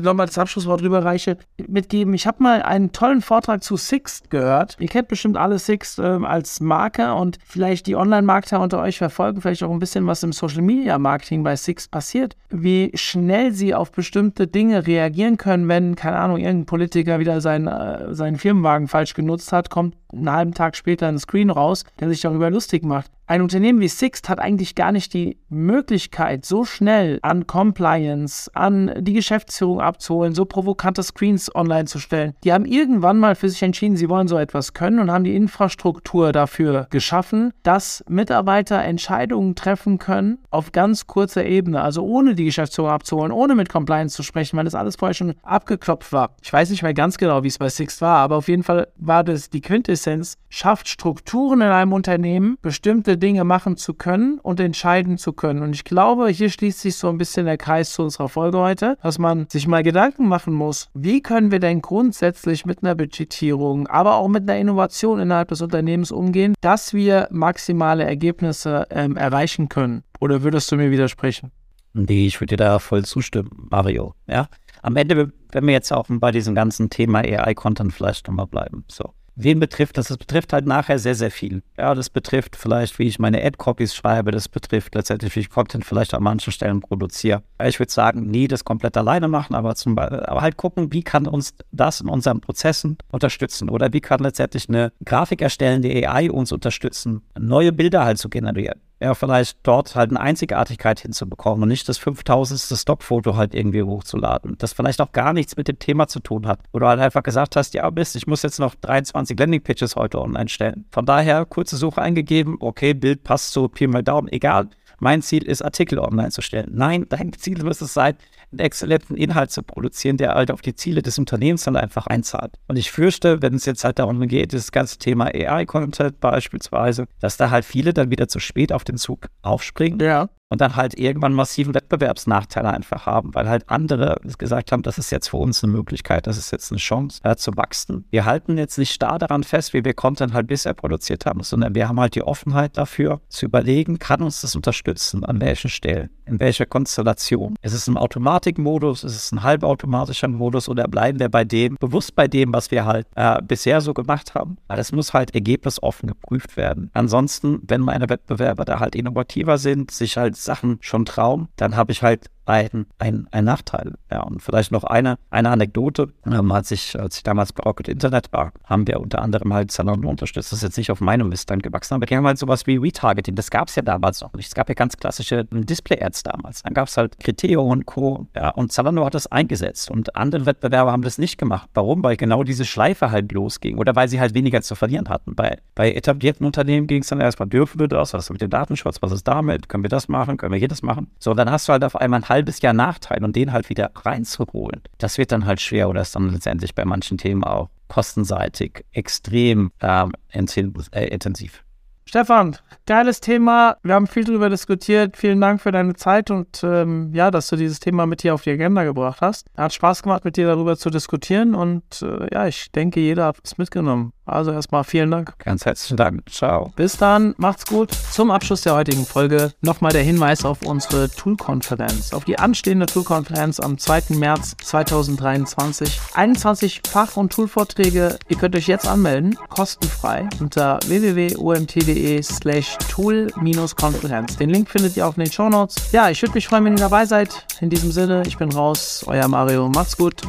nochmal 0.00 0.26
das 0.26 0.38
Abschlusswort 0.38 0.82
rüberreiche, 0.82 1.36
mitgeben. 1.66 2.14
Ich 2.14 2.26
habe 2.26 2.42
mal 2.42 2.62
einen 2.62 2.92
tollen 2.92 3.20
Vortrag 3.20 3.62
zu 3.62 3.76
Sixt 3.76 4.30
gehört. 4.30 4.76
Ihr 4.80 4.88
kennt 4.88 5.08
bestimmt 5.08 5.36
alle 5.36 5.58
Sixt 5.58 5.98
äh, 5.98 6.02
als 6.02 6.60
Marke 6.60 7.14
und 7.14 7.38
vielleicht 7.44 7.86
die 7.86 7.96
Online-Marketer 7.96 8.60
unter 8.60 8.75
unter 8.76 8.86
euch 8.86 8.98
verfolgen 8.98 9.40
vielleicht 9.40 9.62
auch 9.62 9.70
ein 9.70 9.78
bisschen, 9.78 10.06
was 10.06 10.22
im 10.22 10.32
Social 10.32 10.60
Media 10.60 10.98
Marketing 10.98 11.42
bei 11.42 11.56
Six 11.56 11.88
passiert, 11.88 12.36
wie 12.50 12.90
schnell 12.94 13.52
sie 13.52 13.74
auf 13.74 13.90
bestimmte 13.90 14.46
Dinge 14.46 14.86
reagieren 14.86 15.38
können, 15.38 15.66
wenn, 15.68 15.96
keine 15.96 16.18
Ahnung, 16.18 16.36
irgendein 16.36 16.66
Politiker 16.66 17.18
wieder 17.18 17.40
seinen, 17.40 17.68
äh, 17.68 18.14
seinen 18.14 18.36
Firmenwagen 18.36 18.86
falsch 18.86 19.14
genutzt 19.14 19.52
hat, 19.52 19.70
kommt 19.70 19.96
einen 20.12 20.30
halben 20.30 20.52
Tag 20.52 20.76
später 20.76 21.08
ein 21.08 21.18
Screen 21.18 21.48
raus, 21.50 21.84
der 22.00 22.08
sich 22.10 22.20
darüber 22.20 22.50
lustig 22.50 22.84
macht. 22.84 23.10
Ein 23.28 23.42
Unternehmen 23.42 23.80
wie 23.80 23.88
Sixt 23.88 24.28
hat 24.28 24.38
eigentlich 24.38 24.76
gar 24.76 24.92
nicht 24.92 25.12
die 25.12 25.36
Möglichkeit, 25.48 26.44
so 26.44 26.64
schnell 26.64 27.18
an 27.22 27.48
Compliance, 27.48 28.48
an 28.54 28.94
die 29.00 29.14
Geschäftsführung 29.14 29.80
abzuholen, 29.80 30.32
so 30.32 30.44
provokante 30.44 31.02
Screens 31.02 31.52
online 31.52 31.86
zu 31.86 31.98
stellen. 31.98 32.34
Die 32.44 32.52
haben 32.52 32.64
irgendwann 32.64 33.18
mal 33.18 33.34
für 33.34 33.48
sich 33.48 33.64
entschieden, 33.64 33.96
sie 33.96 34.08
wollen 34.08 34.28
so 34.28 34.38
etwas 34.38 34.74
können 34.74 35.00
und 35.00 35.10
haben 35.10 35.24
die 35.24 35.34
Infrastruktur 35.34 36.30
dafür 36.30 36.86
geschaffen, 36.90 37.52
dass 37.64 38.04
Mitarbeiter 38.08 38.80
Entscheidungen 38.80 39.56
treffen 39.56 39.98
können 39.98 40.38
auf 40.50 40.70
ganz 40.70 41.08
kurzer 41.08 41.44
Ebene, 41.44 41.80
also 41.80 42.04
ohne 42.04 42.36
die 42.36 42.44
Geschäftsführung 42.44 42.92
abzuholen, 42.92 43.32
ohne 43.32 43.56
mit 43.56 43.68
Compliance 43.68 44.14
zu 44.14 44.22
sprechen, 44.22 44.56
weil 44.56 44.66
das 44.66 44.76
alles 44.76 44.94
vorher 44.94 45.14
schon 45.14 45.34
abgeklopft 45.42 46.12
war. 46.12 46.36
Ich 46.42 46.52
weiß 46.52 46.70
nicht 46.70 46.84
mehr 46.84 46.94
ganz 46.94 47.18
genau, 47.18 47.42
wie 47.42 47.48
es 47.48 47.58
bei 47.58 47.70
Sixt 47.70 48.00
war, 48.00 48.18
aber 48.18 48.36
auf 48.36 48.46
jeden 48.46 48.62
Fall 48.62 48.86
war 48.94 49.24
das 49.24 49.50
die 49.50 49.62
Quintessenz, 49.62 50.38
schafft 50.48 50.86
Strukturen 50.86 51.60
in 51.60 51.66
einem 51.66 51.92
Unternehmen, 51.92 52.56
bestimmte 52.62 53.15
Dinge 53.16 53.44
machen 53.44 53.76
zu 53.76 53.94
können 53.94 54.38
und 54.40 54.60
entscheiden 54.60 55.18
zu 55.18 55.32
können. 55.32 55.62
Und 55.62 55.74
ich 55.74 55.84
glaube, 55.84 56.28
hier 56.28 56.50
schließt 56.50 56.80
sich 56.80 56.96
so 56.96 57.08
ein 57.08 57.18
bisschen 57.18 57.46
der 57.46 57.56
Kreis 57.56 57.92
zu 57.92 58.02
unserer 58.02 58.28
Folge 58.28 58.58
heute, 58.58 58.96
dass 59.02 59.18
man 59.18 59.46
sich 59.48 59.66
mal 59.66 59.82
Gedanken 59.82 60.28
machen 60.28 60.54
muss, 60.54 60.88
wie 60.94 61.22
können 61.22 61.50
wir 61.50 61.60
denn 61.60 61.82
grundsätzlich 61.82 62.66
mit 62.66 62.82
einer 62.82 62.94
Budgetierung, 62.94 63.86
aber 63.86 64.16
auch 64.16 64.28
mit 64.28 64.42
einer 64.42 64.58
Innovation 64.58 65.20
innerhalb 65.20 65.48
des 65.48 65.62
Unternehmens 65.62 66.12
umgehen, 66.12 66.54
dass 66.60 66.94
wir 66.94 67.28
maximale 67.30 68.04
Ergebnisse 68.04 68.86
ähm, 68.90 69.16
erreichen 69.16 69.68
können. 69.68 70.02
Oder 70.20 70.42
würdest 70.42 70.70
du 70.72 70.76
mir 70.76 70.90
widersprechen? 70.90 71.52
Nee, 71.92 72.26
ich 72.26 72.40
würde 72.40 72.56
dir 72.56 72.64
da 72.64 72.78
voll 72.78 73.04
zustimmen, 73.04 73.50
Mario. 73.70 74.14
Ja, 74.26 74.48
am 74.82 74.96
Ende, 74.96 75.32
wenn 75.50 75.66
wir 75.66 75.72
jetzt 75.72 75.92
auch 75.92 76.06
bei 76.08 76.30
diesem 76.30 76.54
ganzen 76.54 76.90
Thema 76.90 77.20
AI-Content 77.20 77.92
vielleicht 77.92 78.28
nochmal 78.28 78.46
bleiben. 78.46 78.84
So. 78.88 79.14
Wen 79.38 79.60
betrifft 79.60 79.98
das? 79.98 80.08
Das 80.08 80.16
betrifft 80.16 80.54
halt 80.54 80.66
nachher 80.66 80.98
sehr, 80.98 81.14
sehr 81.14 81.30
viel. 81.30 81.62
Ja, 81.76 81.94
das 81.94 82.08
betrifft 82.08 82.56
vielleicht, 82.56 82.98
wie 82.98 83.06
ich 83.06 83.18
meine 83.18 83.44
Ad-Copies 83.44 83.94
schreibe. 83.94 84.30
Das 84.30 84.48
betrifft 84.48 84.94
letztendlich, 84.94 85.36
wie 85.36 85.40
ich 85.40 85.50
Content 85.50 85.84
vielleicht 85.84 86.14
an 86.14 86.22
manchen 86.22 86.54
Stellen 86.54 86.80
produziere. 86.80 87.42
Ich 87.62 87.78
würde 87.78 87.92
sagen, 87.92 88.30
nie 88.30 88.48
das 88.48 88.64
komplett 88.64 88.96
alleine 88.96 89.28
machen, 89.28 89.54
aber, 89.54 89.74
zum, 89.74 89.98
aber 89.98 90.40
halt 90.40 90.56
gucken, 90.56 90.90
wie 90.90 91.02
kann 91.02 91.26
uns 91.26 91.54
das 91.70 92.00
in 92.00 92.08
unseren 92.08 92.40
Prozessen 92.40 92.96
unterstützen? 93.12 93.68
Oder 93.68 93.92
wie 93.92 94.00
kann 94.00 94.20
letztendlich 94.20 94.70
eine 94.70 94.92
Grafik 95.04 95.42
erstellende 95.42 95.90
AI 95.90 96.30
uns 96.30 96.50
unterstützen, 96.50 97.20
neue 97.38 97.72
Bilder 97.72 98.04
halt 98.06 98.16
zu 98.16 98.30
generieren? 98.30 98.80
Ja, 99.00 99.14
vielleicht 99.14 99.58
dort 99.62 99.94
halt 99.94 100.10
eine 100.10 100.20
Einzigartigkeit 100.20 101.00
hinzubekommen 101.00 101.62
und 101.62 101.68
nicht 101.68 101.88
das 101.88 101.98
5000. 101.98 102.78
Stockfoto 102.78 103.36
halt 103.36 103.54
irgendwie 103.54 103.82
hochzuladen. 103.82 104.56
Das 104.58 104.72
vielleicht 104.72 105.00
auch 105.00 105.12
gar 105.12 105.32
nichts 105.32 105.56
mit 105.56 105.68
dem 105.68 105.78
Thema 105.78 106.08
zu 106.08 106.20
tun 106.20 106.46
hat. 106.46 106.60
Oder 106.72 106.88
halt 106.88 107.00
einfach 107.00 107.22
gesagt 107.22 107.56
hast, 107.56 107.74
ja, 107.74 107.90
Mist, 107.90 108.16
ich 108.16 108.26
muss 108.26 108.42
jetzt 108.42 108.58
noch 108.58 108.74
23 108.74 109.38
Landingpages 109.38 109.96
heute 109.96 110.20
online 110.20 110.48
stellen. 110.48 110.86
Von 110.90 111.04
daher 111.04 111.44
kurze 111.44 111.76
Suche 111.76 112.00
eingegeben, 112.00 112.56
okay, 112.60 112.94
Bild 112.94 113.22
passt 113.22 113.52
so, 113.52 113.68
Pi 113.68 113.86
mal 113.86 114.02
Daumen, 114.02 114.28
egal. 114.32 114.68
Mein 114.98 115.20
Ziel 115.20 115.42
ist, 115.42 115.60
Artikel 115.60 115.98
online 115.98 116.30
zu 116.30 116.40
stellen. 116.40 116.70
Nein, 116.72 117.04
dein 117.08 117.32
Ziel 117.34 117.62
muss 117.62 117.82
es 117.82 117.92
sein, 117.92 118.16
einen 118.58 118.66
exzellenten 118.66 119.16
Inhalt 119.16 119.50
zu 119.50 119.62
produzieren, 119.62 120.16
der 120.16 120.34
halt 120.34 120.50
auf 120.50 120.62
die 120.62 120.74
Ziele 120.74 121.02
des 121.02 121.18
Unternehmens 121.18 121.64
dann 121.64 121.76
einfach 121.76 122.06
einzahlt. 122.06 122.54
Und 122.68 122.76
ich 122.76 122.90
fürchte, 122.90 123.42
wenn 123.42 123.54
es 123.54 123.66
jetzt 123.66 123.84
halt 123.84 123.98
darum 123.98 124.26
geht, 124.26 124.52
das 124.52 124.72
ganze 124.72 124.98
Thema 124.98 125.26
AI-Content 125.26 126.20
beispielsweise, 126.20 127.06
dass 127.20 127.36
da 127.36 127.50
halt 127.50 127.64
viele 127.64 127.92
dann 127.92 128.10
wieder 128.10 128.28
zu 128.28 128.40
spät 128.40 128.72
auf 128.72 128.84
den 128.84 128.96
Zug 128.96 129.28
aufspringen. 129.42 130.00
Ja 130.00 130.28
und 130.48 130.60
dann 130.60 130.76
halt 130.76 130.98
irgendwann 130.98 131.32
massiven 131.32 131.74
Wettbewerbsnachteile 131.74 132.70
einfach 132.70 133.06
haben, 133.06 133.34
weil 133.34 133.48
halt 133.48 133.68
andere 133.68 134.20
gesagt 134.38 134.72
haben, 134.72 134.82
das 134.82 134.98
ist 134.98 135.10
jetzt 135.10 135.28
für 135.28 135.38
uns 135.38 135.62
eine 135.62 135.72
Möglichkeit, 135.72 136.26
das 136.26 136.38
ist 136.38 136.52
jetzt 136.52 136.70
eine 136.70 136.78
Chance 136.78 137.20
äh, 137.24 137.36
zu 137.36 137.56
wachsen. 137.56 138.04
Wir 138.10 138.24
halten 138.24 138.58
jetzt 138.58 138.78
nicht 138.78 138.92
starr 138.92 139.18
daran 139.18 139.44
fest, 139.44 139.72
wie 139.72 139.84
wir 139.84 139.94
Content 139.94 140.34
halt 140.34 140.46
bisher 140.46 140.74
produziert 140.74 141.26
haben, 141.26 141.42
sondern 141.42 141.74
wir 141.74 141.88
haben 141.88 142.00
halt 142.00 142.14
die 142.14 142.22
Offenheit 142.22 142.76
dafür, 142.76 143.20
zu 143.28 143.46
überlegen, 143.46 143.98
kann 143.98 144.22
uns 144.22 144.40
das 144.40 144.54
unterstützen, 144.54 145.24
an 145.24 145.40
welchen 145.40 145.70
Stellen, 145.70 146.10
in 146.26 146.38
welcher 146.40 146.66
Konstellation. 146.66 147.56
Ist 147.62 147.72
es 147.72 147.88
ein 147.88 147.96
Automatikmodus, 148.46 149.04
ist 149.04 149.16
es 149.16 149.32
ein 149.32 149.42
halbautomatischer 149.42 150.28
Modus 150.28 150.68
oder 150.68 150.86
bleiben 150.88 151.18
wir 151.18 151.28
bei 151.28 151.44
dem, 151.44 151.76
bewusst 151.80 152.14
bei 152.14 152.28
dem, 152.28 152.52
was 152.52 152.70
wir 152.70 152.84
halt 152.84 153.06
äh, 153.16 153.42
bisher 153.42 153.80
so 153.80 153.92
gemacht 153.92 154.34
haben. 154.34 154.56
Aber 154.68 154.76
das 154.76 154.92
muss 154.92 155.12
halt 155.12 155.34
ergebnisoffen 155.34 156.08
geprüft 156.08 156.56
werden. 156.56 156.90
Ansonsten, 156.92 157.60
wenn 157.66 157.80
meine 157.80 158.08
Wettbewerber 158.08 158.64
da 158.64 158.80
halt 158.80 158.94
innovativer 158.94 159.58
sind, 159.58 159.90
sich 159.90 160.16
halt 160.16 160.36
Sachen 160.36 160.78
schon 160.80 161.04
trauen, 161.04 161.48
dann 161.56 161.76
habe 161.76 161.92
ich 161.92 162.02
halt 162.02 162.26
ein, 162.46 162.86
ein, 162.98 163.28
ein 163.30 163.44
Nachteil. 163.44 163.94
Ja, 164.10 164.22
und 164.22 164.40
vielleicht 164.40 164.72
noch 164.72 164.84
eine, 164.84 165.18
eine 165.30 165.50
Anekdote. 165.50 166.12
Ähm, 166.24 166.50
als, 166.52 166.70
ich, 166.70 166.98
als 166.98 167.18
ich 167.18 167.22
damals 167.22 167.52
bei 167.52 167.62
Rocket 167.64 167.88
Internet 167.88 168.32
war, 168.32 168.52
haben 168.64 168.86
wir 168.86 169.00
unter 169.00 169.20
anderem 169.20 169.52
halt 169.52 169.70
Zalando 169.70 170.08
unterstützt. 170.08 170.52
Das 170.52 170.58
ist 170.58 170.62
jetzt 170.62 170.78
nicht 170.78 170.90
auf 170.90 171.00
meinem 171.00 171.28
Mist 171.28 171.50
dann 171.50 171.60
gewachsen, 171.60 171.94
aber 171.94 172.06
die 172.06 172.16
haben 172.16 172.26
halt 172.26 172.38
sowas 172.38 172.66
wie 172.66 172.76
Retargeting. 172.76 173.34
Das 173.34 173.50
gab 173.50 173.68
es 173.68 173.74
ja 173.74 173.82
damals 173.82 174.20
noch 174.20 174.32
nicht. 174.34 174.46
Es 174.46 174.54
gab 174.54 174.68
ja 174.68 174.74
ganz 174.74 174.96
klassische 174.96 175.44
Display-Ads 175.44 176.22
damals. 176.22 176.62
Dann 176.62 176.74
gab 176.74 176.88
es 176.88 176.96
halt 176.96 177.18
Criteo 177.18 177.62
und 177.62 177.86
Co. 177.86 178.26
Ja, 178.34 178.50
und 178.50 178.72
Zalando 178.72 179.04
hat 179.04 179.14
das 179.14 179.26
eingesetzt 179.26 179.90
und 179.90 180.16
andere 180.16 180.46
Wettbewerber 180.46 180.92
haben 180.92 181.02
das 181.02 181.18
nicht 181.18 181.38
gemacht. 181.38 181.68
Warum? 181.74 182.02
Weil 182.02 182.16
genau 182.16 182.44
diese 182.44 182.64
Schleife 182.64 183.10
halt 183.10 183.32
losging 183.32 183.78
oder 183.78 183.96
weil 183.96 184.08
sie 184.08 184.20
halt 184.20 184.34
weniger 184.34 184.62
zu 184.62 184.74
verlieren 184.74 185.08
hatten. 185.08 185.34
Bei, 185.34 185.58
bei 185.74 185.92
etablierten 185.92 186.46
Unternehmen 186.46 186.86
ging 186.86 187.02
es 187.02 187.08
dann 187.08 187.20
erstmal, 187.20 187.48
dürfen 187.48 187.80
wir 187.80 187.88
das? 187.88 188.14
Was 188.14 188.24
ist 188.24 188.30
mit 188.30 188.40
dem 188.40 188.50
Datenschutz? 188.50 189.02
Was 189.02 189.12
ist 189.12 189.26
damit? 189.26 189.68
Können 189.68 189.84
wir 189.84 189.88
das 189.88 190.08
machen? 190.08 190.36
Können 190.36 190.52
wir 190.52 190.60
jedes 190.60 190.82
machen? 190.82 191.10
So, 191.18 191.34
dann 191.34 191.50
hast 191.50 191.68
du 191.68 191.72
halt 191.72 191.84
auf 191.84 191.96
einmal 191.96 192.20
ein 192.20 192.28
halbes 192.36 192.60
Jahr 192.60 192.74
Nachteil 192.74 193.24
und 193.24 193.34
den 193.34 193.52
halt 193.52 193.70
wieder 193.70 193.90
reinzuholen, 193.94 194.82
das 194.98 195.16
wird 195.16 195.32
dann 195.32 195.46
halt 195.46 195.60
schwer 195.60 195.88
oder 195.88 196.02
ist 196.02 196.14
dann 196.14 196.30
letztendlich 196.30 196.74
bei 196.74 196.84
manchen 196.84 197.16
Themen 197.16 197.44
auch 197.44 197.70
kostenseitig 197.88 198.84
extrem 198.92 199.70
ähm, 199.80 200.12
äh, 200.32 201.06
intensiv. 201.08 201.64
Stefan, 202.08 202.56
geiles 202.86 203.20
Thema. 203.20 203.78
Wir 203.82 203.94
haben 203.94 204.06
viel 204.06 204.24
darüber 204.24 204.48
diskutiert. 204.48 205.16
Vielen 205.16 205.40
Dank 205.40 205.60
für 205.60 205.72
deine 205.72 205.94
Zeit 205.94 206.30
und 206.30 206.62
ähm, 206.62 207.10
ja, 207.12 207.32
dass 207.32 207.48
du 207.48 207.56
dieses 207.56 207.80
Thema 207.80 208.06
mit 208.06 208.22
hier 208.22 208.34
auf 208.34 208.42
die 208.42 208.50
Agenda 208.50 208.84
gebracht 208.84 209.20
hast. 209.22 209.48
Hat 209.56 209.72
Spaß 209.72 210.02
gemacht, 210.02 210.24
mit 210.24 210.36
dir 210.36 210.46
darüber 210.46 210.76
zu 210.76 210.90
diskutieren 210.90 211.54
und 211.54 212.02
äh, 212.02 212.28
ja, 212.32 212.46
ich 212.46 212.70
denke, 212.70 213.00
jeder 213.00 213.26
hat 213.26 213.38
es 213.42 213.58
mitgenommen. 213.58 214.12
Also 214.26 214.50
erstmal 214.50 214.84
vielen 214.84 215.10
Dank. 215.10 215.38
Ganz 215.38 215.64
herzlichen 215.64 215.96
Dank. 215.96 216.22
Ciao. 216.28 216.72
Bis 216.76 216.96
dann. 216.96 217.34
Macht's 217.38 217.64
gut. 217.64 217.92
Zum 217.92 218.30
Abschluss 218.30 218.62
der 218.62 218.74
heutigen 218.74 219.06
Folge 219.06 219.52
nochmal 219.60 219.92
der 219.92 220.02
Hinweis 220.02 220.44
auf 220.44 220.62
unsere 220.62 221.08
Tool-Konferenz. 221.08 222.12
Auf 222.12 222.24
die 222.24 222.38
anstehende 222.38 222.86
Tool-Konferenz 222.86 223.60
am 223.60 223.78
2. 223.78 224.16
März 224.16 224.56
2023. 224.62 226.00
21 226.14 226.82
Fach- 226.88 227.16
und 227.16 227.32
Tool-Vorträge. 227.32 228.18
Ihr 228.28 228.36
könnt 228.36 228.56
euch 228.56 228.66
jetzt 228.66 228.88
anmelden. 228.88 229.38
Kostenfrei 229.48 230.28
unter 230.40 230.80
www.omt.de 230.86 232.22
slash 232.22 232.76
tool-konferenz. 232.90 234.36
Den 234.36 234.50
Link 234.50 234.68
findet 234.68 234.96
ihr 234.96 235.06
auch 235.06 235.16
in 235.16 235.24
den 235.24 235.32
Show 235.32 235.48
Notes. 235.48 235.92
Ja, 235.92 236.10
ich 236.10 236.20
würde 236.22 236.34
mich 236.34 236.48
freuen, 236.48 236.64
wenn 236.64 236.74
ihr 236.74 236.80
dabei 236.80 237.06
seid. 237.06 237.46
In 237.60 237.70
diesem 237.70 237.92
Sinne, 237.92 238.24
ich 238.26 238.36
bin 238.36 238.50
raus. 238.50 239.04
Euer 239.06 239.28
Mario. 239.28 239.68
Macht's 239.68 239.96
gut. 239.96 240.22